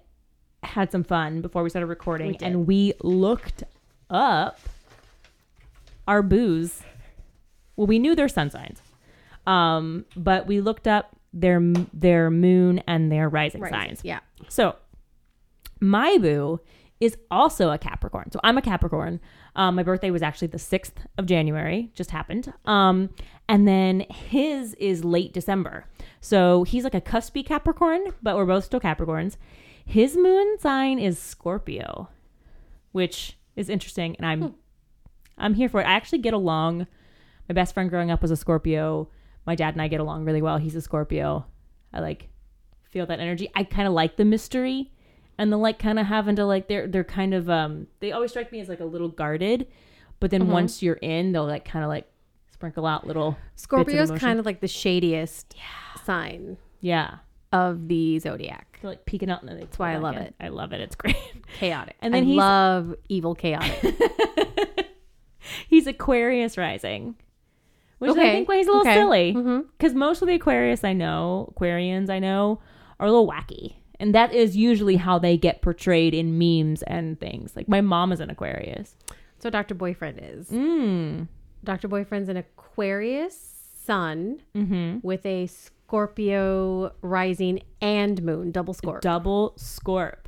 had 0.64 0.92
some 0.92 1.04
fun 1.04 1.42
before 1.42 1.64
we 1.64 1.70
started 1.70 1.88
recording 1.88 2.32
We 2.40 2.46
and 2.46 2.66
we 2.68 2.94
looked 3.04 3.64
up 4.10 4.60
our 6.08 6.22
booze. 6.24 6.82
Well, 7.76 7.88
we 7.88 8.00
knew 8.00 8.16
their 8.16 8.30
sun 8.30 8.50
signs. 8.52 8.82
Um, 9.48 10.06
but 10.16 10.46
we 10.48 10.62
looked 10.62 10.88
up 10.88 11.16
their 11.34 11.62
their 11.94 12.30
moon 12.30 12.80
and 12.88 13.12
their 13.12 13.30
rising 13.30 13.66
signs. 13.66 14.02
Yeah. 14.04 14.20
So 14.50 14.76
my 15.80 16.18
boo 16.18 16.60
is 17.02 17.18
also 17.32 17.72
a 17.72 17.78
Capricorn. 17.78 18.32
So 18.32 18.40
I'm 18.44 18.58
a 18.58 18.62
Capricorn. 18.62 19.20
Um, 19.56 19.76
my 19.76 19.84
birthday 19.84 20.12
was 20.12 20.22
actually 20.22 20.50
the 20.50 20.60
6th 20.60 20.94
of 21.18 21.26
January, 21.26 21.90
just 21.96 22.12
happened. 22.12 22.54
Um, 22.66 23.10
and 23.50 23.68
then 23.68 24.06
his 24.12 24.76
is 24.76 25.04
late 25.04 25.34
December. 25.34 25.86
So 26.22 26.64
he's 26.64 26.84
like 26.84 26.94
a 26.94 27.02
cuspy 27.02 27.44
Capricorn, 27.44 28.14
but 28.22 28.36
we're 28.36 28.46
both 28.46 28.66
still 28.66 28.80
Capricorns. 28.80 29.36
His 29.84 30.16
moon 30.16 30.58
sign 30.60 31.00
is 31.00 31.18
Scorpio, 31.18 32.10
which 32.92 33.38
is 33.56 33.68
interesting. 33.68 34.16
And 34.18 34.26
I'm 34.26 34.56
I'm 35.38 35.56
here 35.56 35.70
for 35.70 35.82
it. 35.82 35.86
I 35.86 35.94
actually 35.94 36.20
get 36.20 36.36
along. 36.36 36.86
My 37.50 37.54
best 37.54 37.74
friend 37.74 37.90
growing 37.90 38.12
up 38.12 38.22
was 38.22 38.32
a 38.32 38.38
Scorpio. 38.38 39.10
My 39.46 39.56
dad 39.56 39.74
and 39.74 39.82
I 39.82 39.88
get 39.88 40.00
along 40.00 40.26
really 40.26 40.42
well. 40.42 40.58
He's 40.58 40.76
a 40.76 40.82
Scorpio. 40.82 41.46
I 41.94 42.00
like 42.00 42.30
feel 42.84 43.06
that 43.08 43.20
energy. 43.20 43.50
I 43.56 43.64
kind 43.64 43.88
of 43.88 43.94
like 43.94 44.18
the 44.18 44.26
mystery 44.26 44.92
and 45.38 45.52
the 45.52 45.58
like 45.58 45.80
kind 45.80 45.98
of 45.98 46.06
having 46.06 46.36
to 46.36 46.46
like 46.46 46.68
they're 46.68 46.88
they're 46.88 47.04
kind 47.04 47.34
of 47.34 47.50
um 47.50 47.88
they 48.00 48.12
always 48.12 48.32
strike 48.32 48.52
me 48.52 48.60
as 48.60 48.70
like 48.70 48.80
a 48.80 48.86
little 48.86 49.10
guarded, 49.10 49.68
but 50.20 50.32
then 50.32 50.48
once 50.48 50.84
you're 50.84 50.96
in, 50.96 51.32
they'll 51.32 51.48
like 51.48 51.66
kind 51.66 51.84
of 51.84 51.90
like 51.90 52.08
sprinkle 52.52 52.86
out 52.86 53.08
little 53.08 53.36
Scorpio's 53.56 54.12
kind 54.12 54.40
of 54.40 54.46
like 54.46 54.62
the 54.62 54.68
shadiest 54.68 55.56
sign 56.06 56.58
yeah. 56.80 57.18
of 57.52 57.88
the 57.88 58.20
zodiac. 58.20 58.78
They're 58.82 58.92
like 58.92 59.06
peeking 59.06 59.32
out, 59.32 59.42
and 59.42 59.60
that's 59.60 59.80
why 59.80 59.94
I 59.94 59.98
love 59.98 60.16
it. 60.16 60.36
I 60.40 60.50
love 60.50 60.74
it. 60.74 60.82
It's 60.82 60.96
great. 60.96 61.16
Chaotic. 61.58 61.96
And 62.02 62.14
then 62.14 62.24
I 62.24 62.34
love 62.34 62.94
evil 63.10 63.34
chaotic. 63.34 63.96
he's 65.68 65.88
Aquarius 65.88 66.56
rising, 66.56 67.16
which 68.10 68.18
I 68.18 68.32
think 68.32 68.50
why 68.50 68.58
he's 68.58 68.68
a 68.68 68.72
little 68.72 68.82
okay. 68.82 68.96
silly. 68.96 69.64
Because 69.78 69.94
most 69.94 70.22
of 70.22 70.28
the 70.28 70.36
Aquarius 70.36 70.84
I 70.84 70.94
know, 70.94 71.54
Aquarians 71.56 72.10
I 72.10 72.20
know, 72.20 72.60
are 73.00 73.08
a 73.08 73.12
little 73.12 73.28
wacky. 73.28 73.76
And 74.00 74.16
that 74.16 74.34
is 74.34 74.58
usually 74.58 74.96
how 74.96 75.20
they 75.20 75.38
get 75.38 75.62
portrayed 75.62 76.14
in 76.16 76.38
memes 76.38 76.82
and 76.84 77.20
things. 77.20 77.56
Like 77.56 77.68
my 77.70 77.82
mom 77.82 78.12
is 78.12 78.20
an 78.20 78.30
Aquarius. 78.32 78.96
So 79.40 79.50
Dr. 79.50 79.76
Boyfriend 79.76 80.20
is. 80.22 80.50
Mm. 80.50 81.28
Dr. 81.64 81.88
Boyfriend's 81.88 82.28
an 82.30 82.38
Aquarius 82.38 83.36
sun 83.86 84.42
Mm-hmm. 84.56 85.00
with 85.04 85.26
a 85.26 85.48
Scorpio 85.48 86.94
rising 87.02 87.62
and 87.82 88.24
moon, 88.24 88.52
double 88.52 88.74
scorp. 88.74 89.02
Double 89.02 89.54
Scorp. 89.58 90.26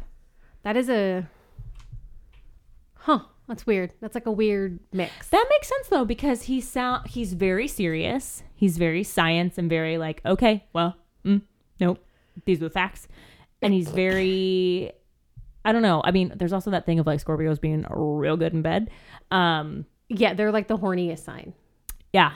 That 0.64 0.76
is 0.78 0.90
a 0.90 1.28
Huh, 2.96 3.20
that's 3.48 3.66
weird. 3.66 3.92
That's 4.02 4.16
like 4.16 4.26
a 4.26 4.32
weird 4.32 4.80
mix. 4.92 5.30
That 5.30 5.46
makes 5.50 5.68
sense 5.68 5.88
though, 5.90 6.06
because 6.06 6.44
he 6.44 6.62
sound 6.62 7.08
he's 7.08 7.34
very 7.34 7.68
serious. 7.68 8.44
He's 8.56 8.78
very 8.78 9.04
science 9.04 9.58
and 9.58 9.70
very 9.70 9.98
like, 9.98 10.22
okay, 10.26 10.66
well, 10.74 10.96
mm, 11.26 11.42
nope, 11.80 12.04
these 12.46 12.60
are 12.62 12.66
the 12.66 12.70
facts. 12.70 13.08
And 13.62 13.74
he's 13.74 13.90
very 13.90 14.92
I 15.66 15.72
don't 15.72 15.82
know. 15.82 16.02
I 16.04 16.12
mean, 16.12 16.34
there's 16.36 16.52
also 16.54 16.72
that 16.72 16.86
thing 16.86 17.00
of 17.00 17.08
like 17.08 17.24
Scorpios 17.24 17.60
being 17.62 17.86
real 17.90 18.36
good 18.36 18.54
in 18.54 18.62
bed. 18.62 18.90
Um, 19.32 19.86
yeah, 20.10 20.34
they're 20.34 20.52
like 20.52 20.68
the 20.68 20.78
horniest 20.78 21.20
sign. 21.24 21.54
yeah. 22.12 22.34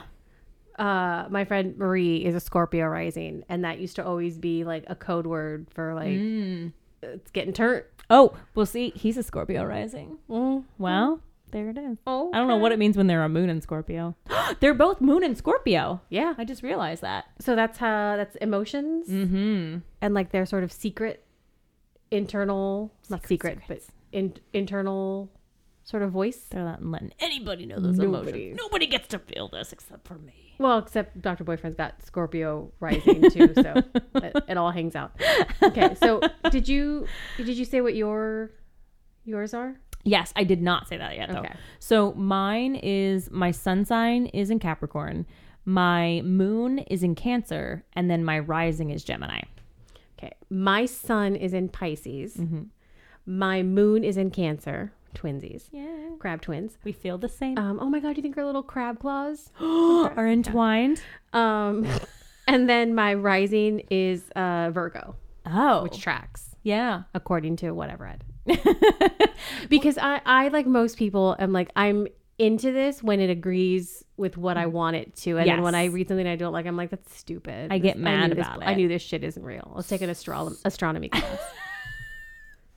Uh 0.78 1.26
my 1.28 1.44
friend 1.44 1.76
Marie 1.76 2.24
is 2.24 2.34
a 2.36 2.40
Scorpio 2.40 2.86
rising 2.86 3.42
and 3.48 3.64
that 3.64 3.80
used 3.80 3.96
to 3.96 4.06
always 4.06 4.38
be 4.38 4.62
like 4.64 4.84
a 4.86 4.94
code 4.94 5.26
word 5.26 5.66
for 5.74 5.92
like 5.94 6.08
Mm. 6.08 6.72
It's 7.02 7.30
getting 7.30 7.52
turned. 7.52 7.84
Oh, 8.10 8.34
well, 8.54 8.66
see, 8.66 8.90
he's 8.96 9.16
a 9.16 9.22
Scorpio 9.22 9.64
rising. 9.64 10.18
Mm. 10.30 10.64
Well, 10.78 11.20
there 11.50 11.68
it 11.70 11.76
is. 11.78 11.98
Oh. 12.06 12.30
I 12.32 12.38
don't 12.38 12.48
know 12.48 12.56
what 12.56 12.72
it 12.72 12.78
means 12.78 12.96
when 12.96 13.06
they're 13.06 13.22
a 13.22 13.28
moon 13.28 13.50
in 13.50 13.60
Scorpio. 13.60 14.14
they're 14.60 14.74
both 14.74 15.00
moon 15.00 15.22
and 15.22 15.36
Scorpio. 15.36 16.00
Yeah. 16.08 16.34
I 16.38 16.44
just 16.44 16.62
realized 16.62 17.02
that. 17.02 17.26
So 17.38 17.54
that's 17.54 17.78
how 17.78 18.16
that's 18.16 18.36
emotions 18.36 19.08
Mm-hmm. 19.08 19.78
and 20.00 20.14
like 20.14 20.30
their 20.32 20.46
sort 20.46 20.64
of 20.64 20.72
secret 20.72 21.24
internal 22.10 22.90
not 23.10 23.26
Secret 23.26 23.58
secret 23.60 23.64
but 23.68 23.82
in, 24.12 24.34
internal 24.54 25.30
sort 25.88 26.02
of 26.02 26.10
voice. 26.10 26.38
They're 26.50 26.64
not 26.64 26.84
letting 26.84 27.12
anybody 27.18 27.64
know 27.64 27.78
those 27.80 27.96
Nobody. 27.96 28.50
emotions. 28.50 28.60
Nobody 28.60 28.86
gets 28.86 29.08
to 29.08 29.18
feel 29.18 29.48
this 29.48 29.72
except 29.72 30.06
for 30.06 30.18
me. 30.18 30.54
Well, 30.58 30.78
except 30.78 31.22
Dr. 31.22 31.44
Boyfriend's 31.44 31.76
got 31.76 32.02
Scorpio 32.04 32.70
rising 32.78 33.30
too, 33.30 33.54
so 33.54 33.82
it, 34.16 34.36
it 34.48 34.56
all 34.58 34.70
hangs 34.70 34.94
out. 34.94 35.12
Okay, 35.62 35.94
so 35.94 36.20
did 36.50 36.68
you 36.68 37.06
did 37.38 37.56
you 37.56 37.64
say 37.64 37.80
what 37.80 37.94
your 37.94 38.50
yours 39.24 39.54
are? 39.54 39.80
Yes, 40.04 40.32
I 40.36 40.44
did 40.44 40.60
not 40.60 40.88
say 40.88 40.98
that 40.98 41.16
yet 41.16 41.30
though. 41.30 41.38
Okay. 41.38 41.54
So 41.78 42.12
mine 42.12 42.74
is 42.74 43.30
my 43.30 43.50
sun 43.50 43.84
sign 43.86 44.26
is 44.26 44.50
in 44.50 44.58
Capricorn, 44.58 45.26
my 45.64 46.20
moon 46.22 46.80
is 46.80 47.02
in 47.02 47.14
Cancer, 47.14 47.84
and 47.94 48.10
then 48.10 48.24
my 48.24 48.38
rising 48.38 48.90
is 48.90 49.04
Gemini. 49.04 49.40
Okay, 50.18 50.32
my 50.50 50.84
sun 50.84 51.34
is 51.34 51.54
in 51.54 51.70
Pisces. 51.70 52.36
Mm-hmm. 52.36 52.64
My 53.24 53.62
moon 53.62 54.04
is 54.04 54.16
in 54.16 54.30
Cancer. 54.30 54.92
Twinsies, 55.18 55.64
Yeah, 55.72 56.10
crab 56.20 56.40
twins. 56.42 56.78
we 56.84 56.92
feel 56.92 57.18
the 57.18 57.28
same. 57.28 57.58
Um, 57.58 57.78
oh 57.80 57.88
my 57.90 57.98
god, 57.98 58.14
do 58.14 58.18
you 58.18 58.22
think 58.22 58.38
our 58.38 58.44
little 58.46 58.62
crab 58.62 59.00
claws? 59.00 59.50
Are 59.60 60.26
entwined. 60.28 61.02
Um, 61.32 61.86
and 62.46 62.68
then 62.68 62.94
my 62.94 63.14
rising 63.14 63.80
is 63.90 64.30
uh, 64.36 64.70
Virgo, 64.70 65.16
Oh, 65.44 65.82
which 65.82 65.98
tracks 66.00 66.54
yeah. 66.62 67.02
according 67.14 67.56
to 67.56 67.72
what 67.72 67.90
I've 67.90 68.00
read. 68.00 68.22
because 69.68 69.98
I, 69.98 70.20
I 70.24 70.48
like 70.48 70.66
most 70.66 70.96
people 70.98 71.36
am 71.38 71.52
like 71.52 71.70
I'm 71.76 72.06
into 72.38 72.70
this 72.72 73.02
when 73.02 73.18
it 73.20 73.28
agrees 73.30 74.04
with 74.16 74.36
what 74.36 74.56
I 74.56 74.66
want 74.66 74.94
it 74.96 75.16
to, 75.16 75.36
and 75.38 75.48
then 75.48 75.62
when 75.62 75.74
I 75.74 75.86
read 75.86 76.06
something 76.08 76.26
I 76.26 76.36
don't 76.36 76.52
like, 76.52 76.66
I'm 76.66 76.76
like 76.76 76.90
that's 76.90 77.14
stupid. 77.16 77.72
I 77.72 77.78
get 77.78 77.96
This- 77.96 78.02
mad 78.04 78.28
knew 78.30 78.36
this- 78.36 78.46
about 78.46 78.62
I 78.66 78.74
knew 78.74 78.86
this 78.88 79.02
shit 79.02 79.24
isn't 79.24 79.42
real. 79.42 79.72
Let's 79.74 79.88
take 79.88 80.00
an 80.02 80.10
astro- 80.16 80.52
astronomy 80.64 81.08
class. 81.08 81.24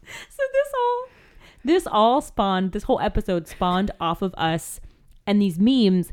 So 0.06 0.44
this 0.54 0.74
all 0.76 1.06
this 1.64 1.88
all 1.88 2.22
spawned 2.22 2.72
this 2.72 2.84
whole 2.84 3.00
episode 3.00 3.48
spawned 3.48 3.92
off 4.00 4.22
of 4.22 4.34
us 4.36 4.80
and 5.26 5.42
these 5.42 5.60
memes. 5.60 6.12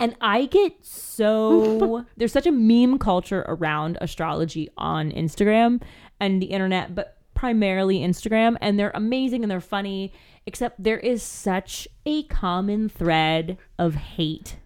And 0.00 0.16
I 0.20 0.46
get 0.46 0.84
so 0.84 2.06
there's 2.16 2.32
such 2.32 2.46
a 2.46 2.52
meme 2.52 2.98
culture 2.98 3.44
around 3.48 3.98
astrology 4.00 4.68
on 4.76 5.10
Instagram 5.10 5.82
and 6.20 6.40
the 6.40 6.46
internet 6.46 6.94
but 6.94 7.16
primarily 7.34 8.00
Instagram. 8.00 8.56
And 8.60 8.78
they're 8.78 8.92
amazing 8.94 9.42
and 9.42 9.50
they're 9.50 9.60
funny 9.60 10.12
except 10.46 10.82
there 10.82 10.98
is 10.98 11.22
such 11.22 11.86
a 12.06 12.22
common 12.24 12.88
thread 12.88 13.58
of 13.78 13.94
hate 13.94 14.56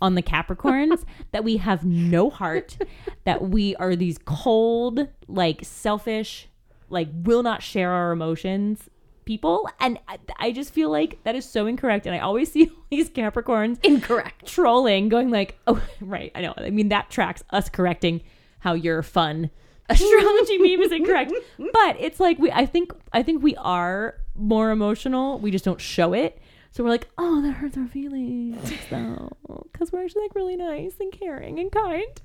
on 0.00 0.14
the 0.14 0.22
Capricorns 0.22 1.04
that 1.32 1.44
we 1.44 1.58
have 1.58 1.84
no 1.84 2.30
heart, 2.30 2.76
that 3.24 3.48
we 3.48 3.74
are 3.76 3.96
these 3.96 4.18
cold, 4.18 5.08
like 5.28 5.60
selfish, 5.64 6.48
like 6.88 7.08
will 7.12 7.42
not 7.42 7.62
share 7.62 7.90
our 7.90 8.12
emotions 8.12 8.88
people. 9.24 9.68
And 9.80 9.98
I, 10.08 10.18
I 10.38 10.52
just 10.52 10.72
feel 10.72 10.90
like 10.90 11.22
that 11.24 11.34
is 11.34 11.48
so 11.48 11.66
incorrect. 11.66 12.06
And 12.06 12.14
I 12.14 12.18
always 12.20 12.50
see 12.52 12.68
all 12.68 12.84
these 12.90 13.10
Capricorns 13.10 13.78
Incorrect. 13.84 14.46
trolling, 14.46 15.08
going 15.08 15.30
like, 15.30 15.58
oh, 15.66 15.82
right, 16.00 16.32
I 16.34 16.42
know. 16.42 16.54
I 16.56 16.70
mean, 16.70 16.88
that 16.88 17.10
tracks 17.10 17.42
us 17.50 17.68
correcting 17.68 18.22
how 18.60 18.74
your 18.74 19.02
fun 19.02 19.50
astrology 19.88 20.58
meme 20.58 20.80
is 20.80 20.92
incorrect. 20.92 21.32
But 21.58 21.96
it's 21.98 22.20
like 22.20 22.38
we, 22.38 22.50
I 22.52 22.66
think, 22.66 22.92
I 23.12 23.22
think 23.22 23.42
we 23.42 23.56
are 23.56 24.16
more 24.34 24.70
emotional. 24.70 25.38
We 25.38 25.50
just 25.50 25.64
don't 25.64 25.80
show 25.80 26.12
it. 26.12 26.38
So 26.70 26.82
we're 26.82 26.90
like, 26.90 27.08
oh, 27.18 27.42
that 27.42 27.52
hurts 27.52 27.76
our 27.76 27.86
feelings, 27.86 28.72
though, 28.88 29.28
because 29.70 29.92
we're 29.92 30.04
actually 30.04 30.22
like 30.22 30.34
really 30.34 30.56
nice 30.56 30.94
and 31.00 31.12
caring 31.12 31.58
and 31.58 31.70
kind. 31.70 32.22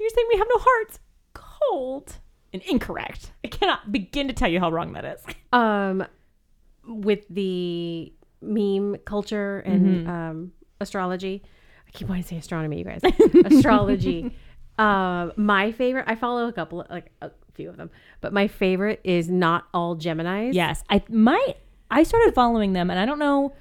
You're 0.00 0.08
saying 0.08 0.26
we 0.32 0.38
have 0.38 0.48
no 0.52 0.58
hearts, 0.58 0.98
cold 1.32 2.16
and 2.52 2.60
incorrect. 2.62 3.32
I 3.44 3.48
cannot 3.48 3.92
begin 3.92 4.26
to 4.26 4.34
tell 4.34 4.48
you 4.48 4.58
how 4.58 4.70
wrong 4.70 4.94
that 4.94 5.04
is. 5.04 5.20
Um, 5.52 6.04
with 6.86 7.24
the 7.30 8.12
meme 8.40 8.96
culture 9.04 9.60
and 9.60 10.08
um, 10.08 10.52
astrology, 10.80 11.42
I 11.86 11.90
keep 11.92 12.08
wanting 12.08 12.24
to 12.24 12.28
say 12.28 12.36
astronomy, 12.36 12.78
you 12.78 12.84
guys. 12.84 13.00
astrology. 13.44 14.36
Um, 14.78 15.32
my 15.36 15.72
favorite. 15.72 16.04
I 16.08 16.14
follow 16.14 16.48
a 16.48 16.52
couple, 16.52 16.84
like 16.90 17.10
a 17.22 17.30
few 17.54 17.68
of 17.68 17.76
them, 17.76 17.90
but 18.20 18.32
my 18.32 18.48
favorite 18.48 19.00
is 19.04 19.30
not 19.30 19.66
all 19.72 19.94
Gemini's. 19.94 20.54
Yes, 20.54 20.82
I 20.90 21.02
my 21.08 21.54
I 21.90 22.02
started 22.02 22.34
following 22.34 22.72
them, 22.72 22.90
and 22.90 22.98
I 22.98 23.06
don't 23.06 23.18
know 23.18 23.54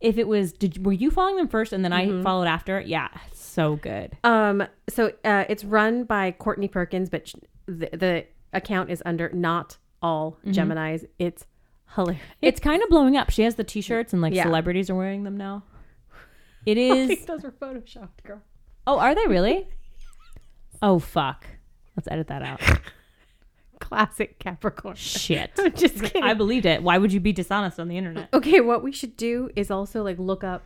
if 0.00 0.18
it 0.18 0.26
was 0.28 0.52
did 0.52 0.84
were 0.84 0.92
you 0.92 1.10
following 1.10 1.36
them 1.36 1.48
first 1.48 1.72
and 1.72 1.84
then 1.84 1.92
I 1.92 2.22
followed 2.22 2.46
after? 2.46 2.80
Yeah, 2.80 3.08
so 3.32 3.76
good. 3.76 4.16
Um. 4.24 4.64
So 4.88 5.12
uh, 5.24 5.44
it's 5.48 5.64
run 5.64 6.04
by 6.04 6.32
Courtney 6.32 6.68
Perkins, 6.68 7.10
but 7.10 7.28
sh- 7.28 7.34
the, 7.66 7.88
the 7.92 8.26
account 8.52 8.90
is 8.90 9.02
under 9.04 9.30
not 9.30 9.78
all 10.00 10.38
Gemini's. 10.50 11.04
It's 11.18 11.46
hilarious. 11.94 12.22
It's 12.42 12.60
kind 12.60 12.82
of 12.82 12.88
blowing 12.88 13.16
up. 13.16 13.30
She 13.30 13.42
has 13.42 13.54
the 13.56 13.64
T-shirts, 13.64 14.12
and 14.12 14.20
like 14.22 14.34
Yeah. 14.34 14.44
celebrities 14.44 14.90
are 14.90 14.94
wearing 14.94 15.24
them 15.24 15.36
now. 15.36 15.64
It 16.66 16.78
is. 16.78 16.92
I 16.92 16.96
is. 16.96 17.08
think 17.08 17.26
those 17.26 17.42
were 17.42 17.50
photoshopped, 17.50 18.22
girl. 18.24 18.40
oh, 18.86 18.98
are 18.98 19.14
they 19.14 19.26
really? 19.26 19.66
Oh 20.84 20.98
fuck! 20.98 21.46
Let's 21.96 22.08
edit 22.10 22.26
that 22.26 22.42
out. 22.42 22.60
Classic 23.78 24.36
Capricorn. 24.40 24.96
Shit. 24.96 25.52
I'm 25.58 25.72
just 25.74 26.02
kidding. 26.02 26.24
I 26.24 26.34
believed 26.34 26.66
it. 26.66 26.82
Why 26.82 26.98
would 26.98 27.12
you 27.12 27.20
be 27.20 27.32
dishonest 27.32 27.78
on 27.78 27.86
the 27.88 27.96
internet? 27.96 28.28
Okay, 28.32 28.60
what 28.60 28.82
we 28.82 28.90
should 28.90 29.16
do 29.16 29.48
is 29.54 29.70
also 29.70 30.02
like 30.02 30.18
look 30.18 30.42
up 30.42 30.62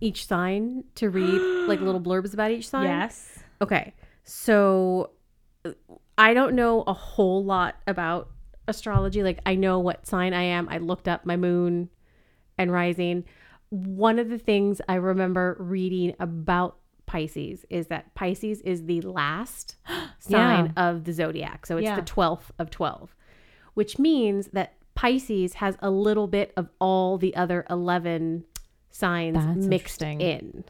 each 0.00 0.26
sign 0.26 0.82
to 0.96 1.10
read 1.10 1.40
like 1.68 1.80
little 1.80 2.00
blurbs 2.00 2.34
about 2.34 2.50
each 2.50 2.68
sign. 2.68 2.88
Yes. 2.88 3.38
Okay. 3.60 3.94
So 4.24 5.10
uh, 5.64 5.70
I 6.18 6.34
don't 6.34 6.54
know 6.56 6.82
a 6.82 6.92
whole 6.92 7.44
lot 7.44 7.76
about 7.86 8.30
astrology. 8.68 9.22
Like 9.22 9.40
I 9.46 9.54
know 9.54 9.78
what 9.78 10.06
sign 10.06 10.32
I 10.34 10.42
am. 10.42 10.68
I 10.68 10.78
looked 10.78 11.08
up 11.08 11.24
my 11.26 11.36
moon 11.36 11.88
and 12.58 12.72
rising. 12.72 13.24
One 13.70 14.18
of 14.18 14.28
the 14.28 14.38
things 14.38 14.80
I 14.88 14.96
remember 14.96 15.56
reading 15.58 16.14
about 16.20 16.76
Pisces 17.06 17.64
is 17.70 17.88
that 17.88 18.14
Pisces 18.14 18.60
is 18.62 18.84
the 18.84 19.00
last 19.02 19.76
sign 20.18 20.72
of 20.76 21.04
the 21.04 21.12
zodiac. 21.12 21.66
So 21.66 21.76
it's 21.76 21.84
Yeah. 21.84 21.96
the 21.96 22.02
12th 22.02 22.50
of 22.58 22.70
12, 22.70 23.14
which 23.74 23.98
means 23.98 24.48
that 24.52 24.74
Pisces 24.94 25.54
has 25.54 25.76
a 25.80 25.90
little 25.90 26.26
bit 26.26 26.52
of 26.56 26.68
all 26.78 27.16
the 27.18 27.34
other 27.34 27.64
11 27.70 28.44
signs 28.90 29.34
That's 29.36 29.66
mixed 29.66 30.02
in. 30.02 30.64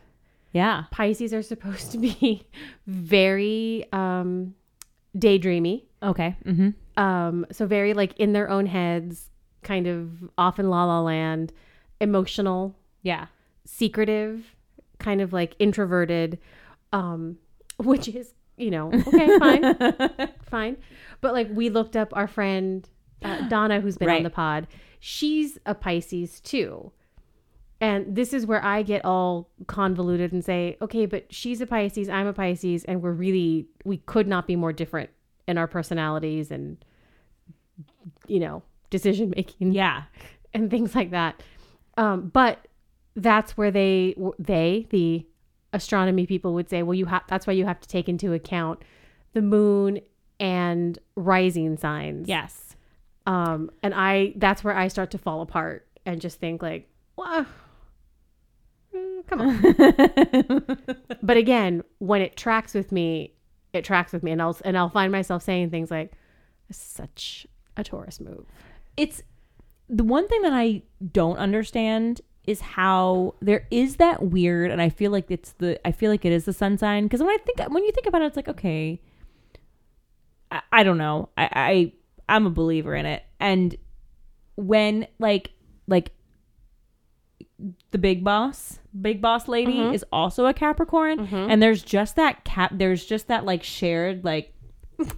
Yeah. 0.52 0.84
Pisces 0.90 1.32
are 1.34 1.42
supposed 1.42 1.90
to 1.92 1.98
be 1.98 2.46
very 2.86 3.84
um 3.92 4.54
daydreamy. 5.16 5.84
Okay. 6.02 6.36
Mm-hmm. 6.44 6.70
Um 6.96 7.46
so 7.52 7.66
very 7.66 7.94
like 7.94 8.14
in 8.18 8.32
their 8.32 8.48
own 8.50 8.66
heads, 8.66 9.30
kind 9.62 9.86
of 9.86 10.10
off 10.36 10.58
in 10.58 10.68
la 10.70 10.84
la 10.84 11.00
land, 11.00 11.52
emotional, 12.00 12.74
Yeah. 13.02 13.26
secretive, 13.64 14.54
kind 14.98 15.20
of 15.20 15.32
like 15.32 15.54
introverted, 15.58 16.38
um, 16.92 17.38
which 17.78 18.08
is 18.08 18.34
you 18.56 18.70
know 18.70 18.92
okay 19.06 19.38
fine 19.38 20.28
fine, 20.42 20.76
but 21.20 21.32
like 21.32 21.48
we 21.50 21.70
looked 21.70 21.96
up 21.96 22.10
our 22.14 22.26
friend 22.28 22.88
uh, 23.22 23.48
Donna 23.48 23.80
who's 23.80 23.96
been 23.96 24.10
on 24.10 24.22
the 24.24 24.30
pod. 24.30 24.66
She's 25.00 25.58
a 25.66 25.74
Pisces 25.74 26.40
too. 26.40 26.92
And 27.80 28.14
this 28.14 28.32
is 28.32 28.46
where 28.46 28.64
I 28.64 28.82
get 28.82 29.04
all 29.04 29.50
convoluted 29.66 30.32
and 30.32 30.44
say, 30.44 30.76
okay, 30.80 31.04
but 31.06 31.32
she's 31.34 31.60
a 31.60 31.66
Pisces, 31.66 32.08
I'm 32.08 32.28
a 32.28 32.32
Pisces, 32.32 32.84
and 32.84 33.02
we're 33.02 33.10
really, 33.12 33.66
we 33.84 33.96
could 33.96 34.28
not 34.28 34.46
be 34.46 34.54
more 34.54 34.72
different 34.72 35.10
in 35.46 35.58
our 35.58 35.66
personalities 35.66 36.50
and, 36.50 36.84
you 38.26 38.40
know, 38.40 38.62
decision 38.90 39.32
making 39.36 39.72
yeah. 39.72 40.04
and 40.54 40.70
things 40.70 40.94
like 40.94 41.10
that. 41.10 41.42
Um, 41.96 42.30
but 42.32 42.68
that's 43.16 43.56
where 43.56 43.70
they, 43.70 44.14
they, 44.38 44.86
the 44.90 45.26
astronomy 45.72 46.26
people 46.26 46.54
would 46.54 46.68
say, 46.68 46.82
well, 46.82 46.94
you 46.94 47.06
have, 47.06 47.22
that's 47.28 47.46
why 47.46 47.52
you 47.52 47.64
have 47.66 47.80
to 47.80 47.88
take 47.88 48.08
into 48.08 48.32
account 48.32 48.82
the 49.32 49.42
moon 49.42 50.00
and 50.38 50.98
rising 51.16 51.76
signs. 51.76 52.28
Yes. 52.28 52.76
Um, 53.26 53.70
and 53.82 53.94
I, 53.94 54.34
that's 54.36 54.64
where 54.64 54.76
I 54.76 54.88
start 54.88 55.10
to 55.12 55.18
fall 55.18 55.42
apart 55.42 55.86
and 56.04 56.20
just 56.20 56.40
think 56.40 56.62
like, 56.62 56.88
wow, 57.16 57.46
mm, 58.94 59.26
come 59.26 59.40
on. 59.40 60.96
but 61.22 61.36
again, 61.36 61.82
when 61.98 62.20
it 62.20 62.36
tracks 62.36 62.74
with 62.74 62.90
me, 62.90 63.34
it 63.72 63.84
tracks 63.84 64.12
with 64.12 64.22
me, 64.22 64.30
and 64.30 64.42
I'll 64.42 64.56
and 64.64 64.76
I'll 64.76 64.90
find 64.90 65.10
myself 65.12 65.42
saying 65.42 65.70
things 65.70 65.90
like, 65.90 66.12
"Such 66.70 67.46
a 67.76 67.84
Taurus 67.84 68.20
move." 68.20 68.44
it's 68.96 69.22
the 69.88 70.04
one 70.04 70.28
thing 70.28 70.42
that 70.42 70.52
I 70.52 70.82
don't 71.12 71.36
understand 71.36 72.20
is 72.46 72.60
how 72.60 73.34
there 73.40 73.66
is 73.70 73.96
that 73.96 74.22
weird, 74.22 74.70
and 74.70 74.82
I 74.82 74.88
feel 74.88 75.10
like 75.10 75.30
it's 75.30 75.52
the 75.52 75.86
I 75.86 75.92
feel 75.92 76.10
like 76.10 76.24
it 76.24 76.32
is 76.32 76.44
the 76.44 76.52
sun 76.52 76.78
sign 76.78 77.04
because 77.04 77.20
when 77.20 77.30
I 77.30 77.38
think 77.38 77.72
when 77.72 77.84
you 77.84 77.92
think 77.92 78.06
about 78.06 78.22
it, 78.22 78.26
it's 78.26 78.36
like 78.36 78.48
okay, 78.48 79.00
I, 80.50 80.62
I 80.72 80.82
don't 80.82 80.98
know, 80.98 81.28
I, 81.36 81.48
I 81.52 81.92
I'm 82.28 82.46
a 82.46 82.50
believer 82.50 82.94
in 82.94 83.06
it, 83.06 83.22
and 83.38 83.76
when 84.56 85.06
like 85.18 85.50
like 85.86 86.12
the 87.92 87.98
big 87.98 88.22
boss 88.24 88.78
big 89.00 89.20
boss 89.20 89.48
lady 89.48 89.74
Mhm. 89.78 89.94
is 89.94 90.04
also 90.12 90.46
a 90.46 90.52
capricorn 90.54 91.26
Mhm. 91.26 91.50
and 91.50 91.62
there's 91.62 91.82
just 91.82 92.16
that 92.16 92.44
cap 92.44 92.72
there's 92.74 93.04
just 93.04 93.28
that 93.28 93.44
like 93.44 93.62
shared 93.62 94.24
like 94.24 94.52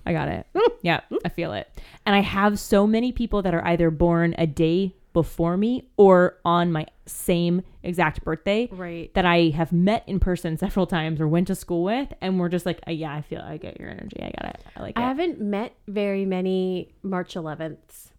i 0.07 0.13
got 0.13 0.29
it 0.29 0.47
yeah 0.83 1.01
i 1.25 1.29
feel 1.29 1.53
it 1.53 1.69
and 2.07 2.15
i 2.15 2.21
have 2.21 2.59
so 2.59 2.87
many 2.87 3.13
people 3.13 3.43
that 3.43 3.55
are 3.55 3.67
either 3.67 3.91
born 3.91 4.35
a 4.39 4.47
day 4.47 4.95
before 5.13 5.57
me 5.57 5.89
or 5.97 6.39
on 6.45 6.73
my 6.73 6.85
same 7.07 7.63
exact 7.83 8.25
birthday 8.25 8.69
Right. 8.73 9.13
that 9.15 9.25
i 9.27 9.51
have 9.51 9.73
met 9.73 10.03
in 10.07 10.19
person 10.21 10.57
several 10.59 10.87
times 10.87 11.21
or 11.21 11.29
went 11.29 11.47
to 11.49 11.55
school 11.55 11.85
with 11.85 12.13
and 12.21 12.39
we're 12.41 12.49
just 12.49 12.67
like 12.67 12.81
uh, 12.89 12.91
yeah 12.93 13.15
i 13.15 13.21
feel 13.23 13.41
i 13.41 13.57
get 13.57 13.79
your 13.81 13.91
energy 13.91 14.17
i 14.21 14.31
got 14.41 14.55
it 14.55 14.65
i 14.77 14.83
like 14.83 14.99
I 14.99 15.03
haven't 15.03 15.41
met 15.41 15.73
very 15.87 16.25
many 16.25 16.93
March 17.03 17.35
11ths. 17.35 18.11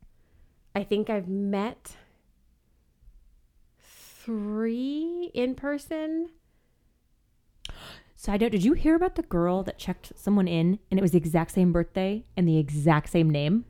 I 0.77 0.83
think 0.83 1.09
I've 1.09 1.27
met 1.29 1.95
three 4.25 5.29
in 5.33 5.53
person. 5.55 6.29
Side 8.15 8.41
note, 8.41 8.51
did 8.51 8.63
you 8.63 8.73
hear 8.73 8.95
about 8.95 9.15
the 9.15 9.21
girl 9.21 9.61
that 9.63 9.77
checked 9.77 10.13
someone 10.15 10.47
in 10.47 10.79
and 10.89 10.99
it 10.99 11.01
was 11.01 11.11
the 11.11 11.17
exact 11.17 11.51
same 11.51 11.71
birthday 11.71 12.25
and 12.35 12.47
the 12.47 12.57
exact 12.57 13.09
same 13.09 13.29
name? 13.29 13.65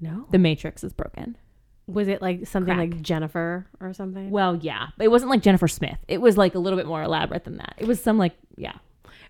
No. 0.00 0.26
The 0.30 0.38
Matrix 0.38 0.84
is 0.84 0.92
broken. 0.92 1.36
Was 1.88 2.06
it 2.08 2.22
like 2.22 2.46
something 2.46 2.74
Crack. 2.74 2.90
like 2.92 3.02
Jennifer 3.02 3.66
or 3.80 3.92
something? 3.92 4.30
Well, 4.30 4.56
yeah. 4.56 4.88
But 4.96 5.04
it 5.04 5.10
wasn't 5.10 5.30
like 5.30 5.42
Jennifer 5.42 5.68
Smith. 5.68 5.98
It 6.08 6.20
was 6.20 6.36
like 6.36 6.54
a 6.54 6.58
little 6.58 6.76
bit 6.78 6.86
more 6.86 7.02
elaborate 7.02 7.44
than 7.44 7.56
that. 7.58 7.74
It 7.78 7.86
was 7.86 8.00
some 8.02 8.18
like, 8.18 8.34
yeah. 8.56 8.74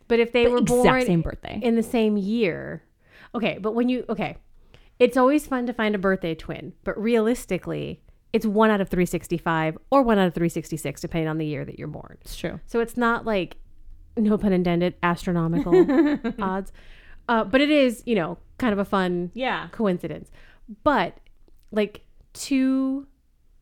But 0.08 0.20
if 0.20 0.32
they 0.32 0.44
But 0.44 0.52
were 0.52 0.58
exact 0.58 0.82
born 0.84 1.06
same 1.06 1.22
birthday. 1.22 1.58
in 1.62 1.74
the 1.76 1.82
same 1.82 2.16
year, 2.16 2.82
okay. 3.34 3.58
But 3.60 3.72
when 3.74 3.88
you 3.88 4.04
okay, 4.08 4.36
it's 4.98 5.16
always 5.16 5.46
fun 5.46 5.66
to 5.66 5.72
find 5.72 5.94
a 5.94 5.98
birthday 5.98 6.34
twin. 6.34 6.72
But 6.84 7.00
realistically, 7.00 8.02
it's 8.36 8.46
one 8.46 8.70
out 8.70 8.80
of 8.80 8.88
three 8.88 9.06
sixty 9.06 9.38
five 9.38 9.76
or 9.90 10.02
one 10.02 10.18
out 10.18 10.26
of 10.28 10.34
three 10.34 10.48
sixty 10.48 10.76
six, 10.76 11.00
depending 11.00 11.28
on 11.28 11.38
the 11.38 11.46
year 11.46 11.64
that 11.64 11.78
you're 11.78 11.88
born. 11.88 12.18
It's 12.20 12.36
true. 12.36 12.60
So 12.66 12.80
it's 12.80 12.96
not 12.96 13.24
like, 13.24 13.56
no 14.16 14.36
pun 14.38 14.52
intended, 14.52 14.94
astronomical 15.02 15.74
odds. 16.42 16.72
Uh, 17.28 17.44
but 17.44 17.60
it 17.60 17.70
is, 17.70 18.02
you 18.06 18.14
know, 18.14 18.38
kind 18.58 18.72
of 18.72 18.78
a 18.78 18.84
fun 18.84 19.30
Yeah. 19.34 19.68
coincidence. 19.72 20.30
But 20.84 21.18
like 21.72 22.02
two 22.32 23.06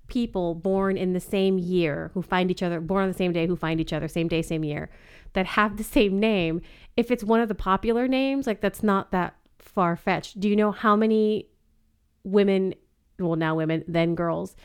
people 0.09 0.55
born 0.55 0.97
in 0.97 1.13
the 1.15 1.21
same 1.21 1.59
year 1.59 2.11
who 2.15 2.21
find 2.23 2.51
each 2.51 2.63
other, 2.63 2.81
born 2.81 3.03
on 3.05 3.09
the 3.09 3.17
same 3.17 3.33
day, 3.33 3.47
who 3.47 3.57
find 3.57 3.81
each 3.81 3.93
other, 3.93 4.07
same 4.09 4.29
day, 4.29 4.43
same 4.43 4.65
year, 4.65 4.91
that 5.33 5.47
have 5.47 5.77
the 5.77 5.85
same 5.85 6.21
name, 6.21 6.61
if 6.97 7.11
it's 7.11 7.25
one 7.25 7.41
of 7.41 7.49
the 7.49 7.55
popular 7.55 8.07
names, 8.07 8.47
like 8.47 8.61
that's 8.61 8.83
not 8.83 9.11
that 9.13 9.35
far 9.59 9.97
fetched. 9.97 10.39
Do 10.41 10.49
you 10.49 10.57
know 10.57 10.73
how 10.73 10.95
many 10.95 11.49
women, 12.23 12.75
well, 13.19 13.37
now 13.37 13.55
women, 13.55 13.85
then 13.89 14.15
girls, 14.15 14.57